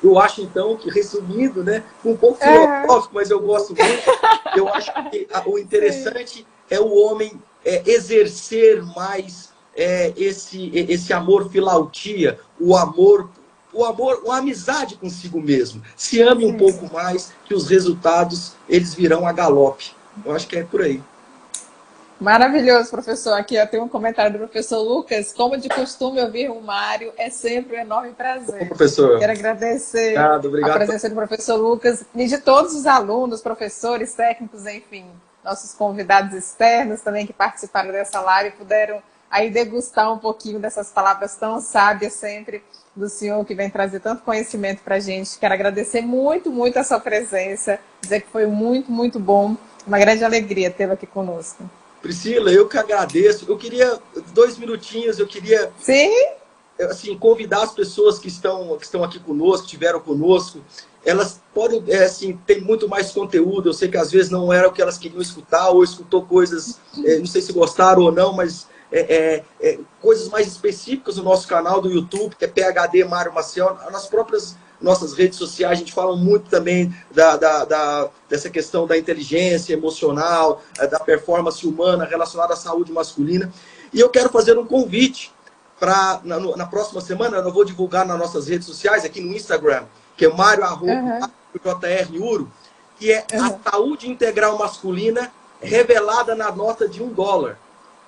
Eu 0.01 0.17
acho, 0.17 0.41
então, 0.41 0.77
que 0.77 0.89
resumindo, 0.89 1.63
né, 1.63 1.83
um 2.03 2.15
pouco 2.15 2.39
filosófico, 2.39 3.13
mas 3.13 3.29
eu 3.29 3.39
gosto 3.41 3.75
muito, 3.75 4.57
eu 4.57 4.67
acho 4.69 4.91
que 5.09 5.27
o 5.45 5.57
interessante 5.57 6.47
é 6.69 6.79
o 6.79 6.93
homem 6.95 7.33
é, 7.65 7.83
exercer 7.85 8.81
mais 8.95 9.49
é, 9.75 10.13
esse, 10.15 10.71
esse 10.73 11.13
amor 11.13 11.49
filautia, 11.49 12.39
o 12.59 12.75
amor, 12.75 13.29
o 13.73 13.85
amor, 13.85 14.23
a 14.29 14.37
amizade 14.37 14.95
consigo 14.95 15.41
mesmo. 15.41 15.81
Se 15.95 16.21
ame 16.21 16.45
um 16.45 16.57
pouco 16.57 16.91
mais, 16.93 17.31
que 17.45 17.53
os 17.53 17.67
resultados 17.69 18.53
eles 18.67 18.93
virão 18.93 19.27
a 19.27 19.31
galope. 19.31 19.93
Eu 20.25 20.33
acho 20.33 20.47
que 20.47 20.57
é 20.57 20.63
por 20.63 20.81
aí. 20.81 21.01
Maravilhoso, 22.19 22.89
professor. 22.89 23.33
Aqui 23.33 23.55
eu 23.55 23.65
tenho 23.65 23.83
um 23.83 23.87
comentário 23.87 24.33
do 24.33 24.39
professor 24.39 24.79
Lucas. 24.79 25.31
Como 25.31 25.55
de 25.57 25.69
costume 25.69 26.21
ouvir 26.21 26.51
o 26.51 26.59
Mário, 26.61 27.13
é 27.17 27.29
sempre 27.29 27.77
um 27.77 27.79
enorme 27.79 28.11
prazer. 28.11 28.67
professor. 28.67 29.19
Quero 29.19 29.31
agradecer 29.31 30.09
obrigado, 30.09 30.45
obrigado. 30.47 30.71
a 30.71 30.75
presença 30.75 31.09
do 31.09 31.15
professor 31.15 31.55
Lucas 31.55 32.03
e 32.13 32.27
de 32.27 32.37
todos 32.39 32.75
os 32.75 32.85
alunos, 32.85 33.41
professores, 33.41 34.13
técnicos, 34.13 34.65
enfim, 34.65 35.05
nossos 35.45 35.73
convidados 35.73 36.33
externos 36.33 36.99
também 36.99 37.25
que 37.25 37.31
participaram 37.31 37.91
dessa 37.91 38.19
live 38.19 38.57
puderam 38.57 39.01
aí 39.31 39.49
degustar 39.49 40.11
um 40.11 40.17
pouquinho 40.17 40.59
dessas 40.59 40.91
palavras 40.91 41.35
tão 41.35 41.61
sábias 41.61 42.13
sempre 42.13 42.61
do 42.99 43.09
senhor 43.09 43.43
que 43.45 43.55
vem 43.55 43.69
trazer 43.69 43.99
tanto 44.01 44.23
conhecimento 44.23 44.81
para 44.83 44.95
a 44.95 44.99
gente. 44.99 45.39
Quero 45.39 45.53
agradecer 45.53 46.01
muito, 46.01 46.51
muito 46.51 46.77
a 46.77 46.83
sua 46.83 46.99
presença, 46.99 47.79
dizer 48.01 48.21
que 48.21 48.29
foi 48.29 48.45
muito, 48.45 48.91
muito 48.91 49.19
bom, 49.19 49.55
uma 49.87 49.97
grande 49.97 50.23
alegria 50.23 50.69
tê-lo 50.69 50.93
aqui 50.93 51.07
conosco. 51.07 51.63
Priscila, 52.01 52.51
eu 52.51 52.67
que 52.67 52.77
agradeço. 52.77 53.45
Eu 53.47 53.57
queria, 53.57 53.99
dois 54.33 54.57
minutinhos, 54.57 55.17
eu 55.17 55.27
queria. 55.27 55.71
Sim. 55.79 56.11
Assim, 56.89 57.17
convidar 57.17 57.63
as 57.63 57.73
pessoas 57.73 58.19
que 58.19 58.29
estão, 58.29 58.77
que 58.77 58.85
estão 58.85 59.03
aqui 59.03 59.19
conosco, 59.19 59.61
que 59.61 59.73
estiveram 59.73 59.99
conosco. 59.99 60.59
Elas 61.05 61.41
podem, 61.53 61.83
é, 61.87 62.05
assim, 62.05 62.39
tem 62.45 62.61
muito 62.61 62.87
mais 62.87 63.11
conteúdo. 63.11 63.69
Eu 63.69 63.73
sei 63.73 63.89
que 63.89 63.97
às 63.97 64.11
vezes 64.11 64.29
não 64.29 64.51
era 64.51 64.67
o 64.67 64.71
que 64.71 64.81
elas 64.81 64.97
queriam 64.97 65.21
escutar, 65.21 65.69
ou 65.69 65.83
escutou 65.83 66.25
coisas, 66.25 66.79
é, 67.03 67.17
não 67.17 67.25
sei 67.25 67.41
se 67.41 67.51
gostaram 67.51 68.03
ou 68.03 68.11
não, 68.11 68.31
mas 68.31 68.67
é, 68.91 69.43
é, 69.61 69.69
é 69.69 69.79
coisas 70.01 70.29
mais 70.29 70.47
específicas 70.47 71.17
no 71.17 71.23
nosso 71.23 71.47
canal 71.47 71.81
do 71.81 71.89
YouTube, 71.89 72.35
que 72.35 72.45
é 72.45 72.47
PHD 72.47 73.03
Mário 73.05 73.33
Maciel, 73.33 73.77
nas 73.91 74.07
próprias 74.07 74.55
nossas 74.81 75.13
redes 75.13 75.37
sociais, 75.37 75.73
a 75.73 75.79
gente 75.79 75.93
fala 75.93 76.15
muito 76.15 76.49
também 76.49 76.93
da, 77.11 77.35
da, 77.35 77.65
da, 77.65 78.09
dessa 78.29 78.49
questão 78.49 78.87
da 78.87 78.97
inteligência 78.97 79.73
emocional, 79.73 80.61
eh, 80.79 80.87
da 80.87 80.99
performance 80.99 81.65
humana 81.67 82.05
relacionada 82.05 82.53
à 82.53 82.57
saúde 82.57 82.91
masculina. 82.91 83.51
E 83.93 83.99
eu 83.99 84.09
quero 84.09 84.29
fazer 84.29 84.57
um 84.57 84.65
convite 84.65 85.33
para, 85.79 86.21
na, 86.23 86.39
na, 86.39 86.65
próxima 86.65 87.01
semana, 87.01 87.37
eu 87.37 87.51
vou 87.51 87.65
divulgar 87.65 88.05
nas 88.05 88.17
nossas 88.17 88.47
redes 88.47 88.67
sociais, 88.67 89.05
aqui 89.05 89.21
no 89.21 89.33
Instagram, 89.33 89.83
que 90.15 90.25
é 90.25 90.29
Mário 90.29 90.63
uhum. 90.63 91.19
JR 91.55 92.21
Uro, 92.21 92.51
que 92.97 93.11
é 93.11 93.25
uhum. 93.33 93.45
a 93.45 93.71
saúde 93.71 94.09
integral 94.09 94.57
masculina 94.57 95.31
revelada 95.61 96.35
na 96.35 96.51
nota 96.51 96.87
de 96.87 97.01
um 97.01 97.09
dólar. 97.09 97.57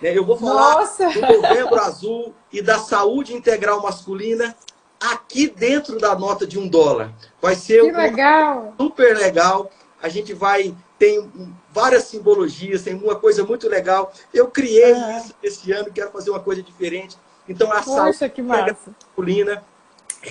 Né, 0.01 0.17
eu 0.17 0.25
vou 0.25 0.37
falar 0.37 0.75
Nossa. 0.75 1.09
do 1.09 1.21
Novembro 1.21 1.79
Azul 1.79 2.33
e 2.51 2.61
da 2.61 2.79
saúde 2.79 3.35
integral 3.35 3.81
masculina 3.81 4.55
aqui 4.99 5.47
dentro 5.47 5.99
da 5.99 6.15
nota 6.15 6.45
de 6.45 6.59
um 6.59 6.67
dólar. 6.67 7.13
Vai 7.41 7.55
ser 7.55 7.81
que 7.81 7.91
legal. 7.91 8.73
super 8.79 9.17
legal. 9.17 9.69
A 10.01 10.09
gente 10.09 10.33
vai 10.33 10.75
tem 10.97 11.31
várias 11.71 12.03
simbologias, 12.03 12.83
tem 12.83 12.93
uma 12.93 13.15
coisa 13.15 13.43
muito 13.43 13.67
legal. 13.67 14.13
Eu 14.31 14.47
criei 14.47 14.93
uhum. 14.93 15.17
isso 15.17 15.33
esse 15.41 15.71
ano, 15.71 15.91
quero 15.91 16.11
fazer 16.11 16.29
uma 16.29 16.39
coisa 16.39 16.61
diferente. 16.61 17.17
Então 17.49 17.71
a 17.71 17.81
Poxa, 17.81 18.29
que 18.29 18.41
masculina 18.41 19.63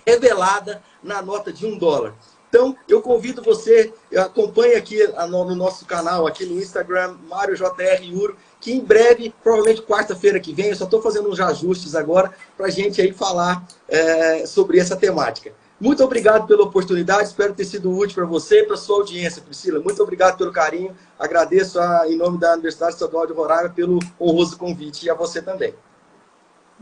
revelada 0.07 0.83
na 1.03 1.21
nota 1.21 1.53
de 1.53 1.67
um 1.67 1.77
dólar. 1.77 2.15
Então, 2.49 2.77
eu 2.89 3.01
convido 3.01 3.43
você, 3.43 3.93
acompanhe 4.17 4.75
aqui 4.75 4.99
no 5.29 5.55
nosso 5.55 5.87
canal, 5.87 6.27
aqui 6.27 6.45
no 6.45 6.61
Instagram, 6.61 7.17
Mário 7.29 7.55
JR 7.55 8.13
Uro, 8.13 8.37
que 8.61 8.73
em 8.73 8.81
breve, 8.81 9.35
provavelmente 9.43 9.83
quarta-feira 9.83 10.39
que 10.39 10.53
vem, 10.53 10.67
eu 10.67 10.77
só 10.77 10.85
estou 10.85 11.01
fazendo 11.01 11.31
uns 11.31 11.41
ajustes 11.41 11.95
agora 11.95 12.33
para 12.57 12.67
a 12.67 12.71
gente 12.71 13.01
aí 13.01 13.13
falar 13.13 13.67
é, 13.89 14.45
sobre 14.47 14.79
essa 14.79 14.97
temática. 14.97 15.53
Muito 15.81 16.05
obrigado 16.05 16.47
pela 16.47 16.63
oportunidade, 16.63 17.29
espero 17.29 17.55
ter 17.55 17.65
sido 17.65 17.91
útil 17.91 18.17
para 18.17 18.27
você 18.27 18.61
e 18.61 18.65
para 18.65 18.77
sua 18.77 18.99
audiência, 18.99 19.41
Priscila. 19.41 19.81
Muito 19.81 20.03
obrigado 20.03 20.37
pelo 20.37 20.53
carinho, 20.53 20.95
agradeço 21.19 21.81
a, 21.81 22.07
em 22.07 22.17
nome 22.17 22.39
da 22.39 22.53
Universidade 22.53 22.93
Estadual 22.93 23.27
de 23.27 23.33
Roraima 23.33 23.71
pelo 23.71 23.99
honroso 24.21 24.59
convite 24.59 25.07
e 25.07 25.11
a 25.11 25.15
você 25.15 25.41
também. 25.41 25.75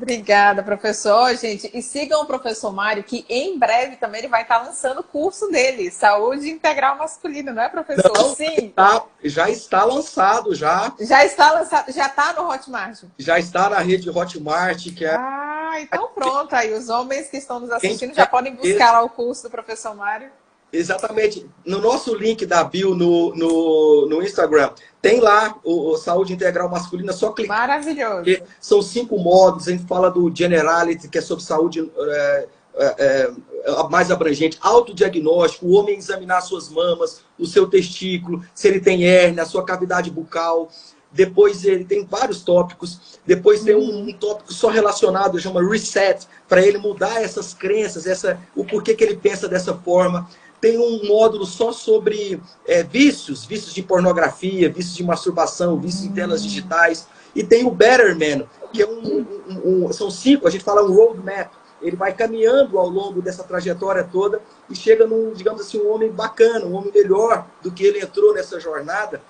Obrigada, 0.01 0.63
professor. 0.63 1.35
Gente, 1.35 1.69
e 1.75 1.83
sigam 1.83 2.23
o 2.23 2.27
professor 2.27 2.73
Mário, 2.73 3.03
que 3.03 3.27
em 3.29 3.59
breve 3.59 3.97
também 3.97 4.21
ele 4.21 4.29
vai 4.29 4.43
estar 4.43 4.59
lançando 4.59 5.01
o 5.01 5.03
curso 5.03 5.49
dele, 5.51 5.91
Saúde 5.91 6.49
Integral 6.49 6.97
Masculina, 6.97 7.53
não 7.53 7.63
é, 7.63 7.69
professor? 7.69 8.13
Não, 8.17 8.33
Sim. 8.33 8.73
Tá, 8.77 9.05
já 9.25 9.51
está 9.51 9.85
lançado, 9.85 10.55
já. 10.55 10.93
Já 11.01 11.25
está 11.25 11.51
lançado, 11.51 11.93
já 11.93 12.07
está 12.07 12.33
no 12.33 12.49
Hotmart? 12.49 13.03
Já 13.19 13.41
está 13.41 13.69
na 13.69 13.81
rede 13.81 14.09
Hotmart, 14.09 14.95
que 14.95 15.05
é. 15.05 15.17
Ah, 15.17 15.81
então 15.81 16.09
pronto. 16.15 16.55
Aí 16.55 16.73
os 16.73 16.89
homens 16.89 17.29
que 17.29 17.37
estão 17.37 17.59
nos 17.59 17.71
assistindo 17.71 18.15
já 18.15 18.27
podem 18.27 18.55
buscar 18.55 18.93
lá 18.93 19.03
o 19.03 19.11
curso 19.11 19.43
do 19.43 19.51
professor 19.51 19.97
Mário. 19.97 20.31
Exatamente. 20.73 21.49
No 21.65 21.81
nosso 21.81 22.15
link 22.15 22.45
da 22.47 22.63
bio 22.63 22.95
no, 22.95 23.35
no, 23.35 24.07
no 24.09 24.23
Instagram, 24.23 24.71
tem 25.01 25.21
lá 25.21 25.57
o, 25.63 25.93
o, 25.93 25.97
Saúde 25.97 26.33
Integral 26.33 26.69
Masculina, 26.69 27.13
só 27.13 27.31
clicar. 27.31 27.69
Maravilhoso. 27.69 28.43
São 28.61 28.83
cinco 28.83 29.19
modos, 29.19 29.69
a 29.69 29.71
gente 29.71 29.87
fala 29.87 30.11
do 30.11 30.35
Generality, 30.35 31.09
que 31.09 31.19
é 31.19 31.21
sobre 31.21 31.45
saúde 31.45 31.91
é, 31.97 32.49
é, 32.79 33.31
é, 33.67 33.89
mais 33.91 34.11
abrangente, 34.11 34.59
autodiagnóstico, 34.61 35.67
o 35.67 35.73
homem 35.73 35.97
examinar 35.97 36.41
suas 36.41 36.69
mamas, 36.69 37.23
o 37.39 37.47
seu 37.47 37.67
testículo, 37.69 38.45
se 38.55 38.69
ele 38.69 38.81
tem 38.81 39.05
hérnia, 39.05 39.43
a 39.43 39.47
sua 39.47 39.65
cavidade 39.65 40.11
bucal. 40.11 40.69
depois 41.11 41.65
ele 41.65 41.85
tem 41.85 42.05
vários 42.05 42.43
tópicos, 42.43 43.19
depois 43.25 43.63
tem 43.63 43.75
um, 43.75 44.09
um 44.09 44.13
tópico 44.13 44.53
só 44.53 44.69
relacionado, 44.69 45.41
chama 45.41 45.67
reset, 45.67 46.27
para 46.49 46.61
ele 46.61 46.79
mudar 46.79 47.23
essas 47.23 47.55
crenças, 47.55 48.07
essa, 48.07 48.39
o 48.55 48.65
porquê 48.65 48.95
que 48.95 49.05
ele 49.05 49.17
pensa 49.17 49.49
dessa 49.49 49.75
forma. 49.75 50.29
Tem 50.61 50.77
um 50.77 51.07
módulo 51.07 51.47
só 51.47 51.73
sobre 51.73 52.41
é, 52.67 52.83
vícios, 52.83 53.45
vícios 53.45 53.73
de 53.73 53.83
pornografia, 53.83 54.69
vícios 54.69 54.97
de 54.97 55.05
masturbação, 55.05 55.79
vícios 55.79 56.05
em 56.05 56.13
telas 56.13 56.43
digitais. 56.43 57.07
E 57.35 57.45
tem 57.45 57.65
o 57.65 57.71
Better 57.71 58.17
Man, 58.19 58.45
que 58.73 58.83
é 58.83 58.87
um, 58.87 59.25
um, 59.49 59.87
um, 59.87 59.93
são 59.93 60.11
cinco, 60.11 60.49
a 60.49 60.51
gente 60.51 60.65
fala 60.65 60.83
um 60.83 60.93
roadmap. 60.93 61.53
Ele 61.81 61.95
vai 61.95 62.13
caminhando 62.13 62.77
ao 62.77 62.89
longo 62.89 63.23
dessa 63.23 63.45
trajetória 63.45 64.03
toda 64.03 64.43
e 64.69 64.75
chega 64.75 65.07
num, 65.07 65.33
digamos 65.33 65.61
assim, 65.61 65.79
um 65.79 65.93
homem 65.93 66.11
bacana, 66.11 66.67
um 66.67 66.75
homem 66.75 66.91
melhor 66.93 67.47
do 67.63 67.71
que 67.71 67.85
ele 67.85 68.01
entrou 68.01 68.35
nessa 68.35 68.59
jornada, 68.59 69.23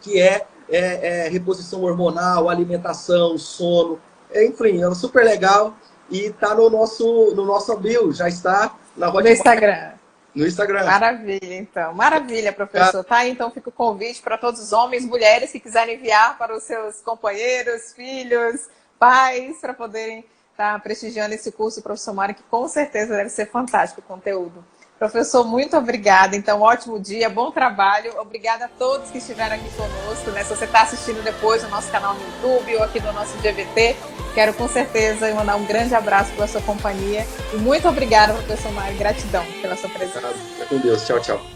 que 0.00 0.20
é, 0.20 0.46
é, 0.68 1.26
é 1.26 1.28
reposição 1.28 1.82
hormonal, 1.84 2.48
alimentação, 2.48 3.38
sono. 3.38 4.00
É, 4.32 4.44
enfim, 4.44 4.82
é 4.82 4.94
super 4.96 5.24
legal 5.24 5.76
e 6.10 6.26
está 6.26 6.56
no 6.56 6.68
nosso, 6.68 7.32
no 7.36 7.44
nosso 7.44 7.76
bio, 7.76 8.12
já 8.12 8.28
está 8.28 8.74
na 8.96 9.12
No 9.12 9.28
Instagram 9.28 9.95
no 10.36 10.46
Instagram. 10.46 10.84
Maravilha, 10.84 11.54
então. 11.54 11.94
Maravilha, 11.94 12.52
professor. 12.52 13.02
Tá 13.02 13.26
então 13.26 13.50
fica 13.50 13.70
o 13.70 13.72
convite 13.72 14.20
para 14.20 14.36
todos 14.36 14.60
os 14.60 14.72
homens, 14.72 15.04
mulheres 15.04 15.50
que 15.50 15.58
quiserem 15.58 15.96
enviar 15.96 16.36
para 16.36 16.54
os 16.54 16.62
seus 16.62 17.00
companheiros, 17.00 17.92
filhos, 17.94 18.68
pais, 18.98 19.58
para 19.60 19.72
poderem 19.72 20.24
estar 20.52 20.74
tá 20.74 20.78
prestigiando 20.78 21.34
esse 21.34 21.50
curso, 21.50 21.82
professor 21.82 22.14
Mário, 22.14 22.34
que 22.34 22.42
com 22.44 22.68
certeza 22.68 23.16
deve 23.16 23.30
ser 23.30 23.46
fantástico 23.46 24.02
o 24.02 24.04
conteúdo. 24.04 24.64
Professor, 24.98 25.44
muito 25.44 25.76
obrigada. 25.76 26.36
Então, 26.36 26.62
ótimo 26.62 26.98
dia, 26.98 27.28
bom 27.28 27.50
trabalho. 27.50 28.18
Obrigada 28.18 28.64
a 28.64 28.68
todos 28.68 29.10
que 29.10 29.18
estiveram 29.18 29.56
aqui 29.56 29.68
conosco. 29.76 30.30
Né? 30.30 30.42
Se 30.42 30.56
você 30.56 30.64
está 30.64 30.82
assistindo 30.82 31.22
depois 31.22 31.62
no 31.62 31.68
nosso 31.68 31.90
canal 31.90 32.14
no 32.14 32.20
YouTube 32.20 32.76
ou 32.76 32.82
aqui 32.82 33.00
no 33.00 33.12
nosso 33.12 33.36
GVT, 33.38 33.94
quero 34.34 34.54
com 34.54 34.66
certeza 34.66 35.32
mandar 35.34 35.56
um 35.56 35.66
grande 35.66 35.94
abraço 35.94 36.32
pela 36.32 36.48
sua 36.48 36.62
companhia. 36.62 37.26
E 37.52 37.56
muito 37.56 37.86
obrigada, 37.86 38.32
professor 38.32 38.72
Mário. 38.72 38.96
Gratidão 38.96 39.44
pela 39.60 39.76
sua 39.76 39.90
presença. 39.90 40.32
com 40.68 40.78
Deus. 40.78 41.06
Tchau, 41.06 41.20
tchau. 41.20 41.55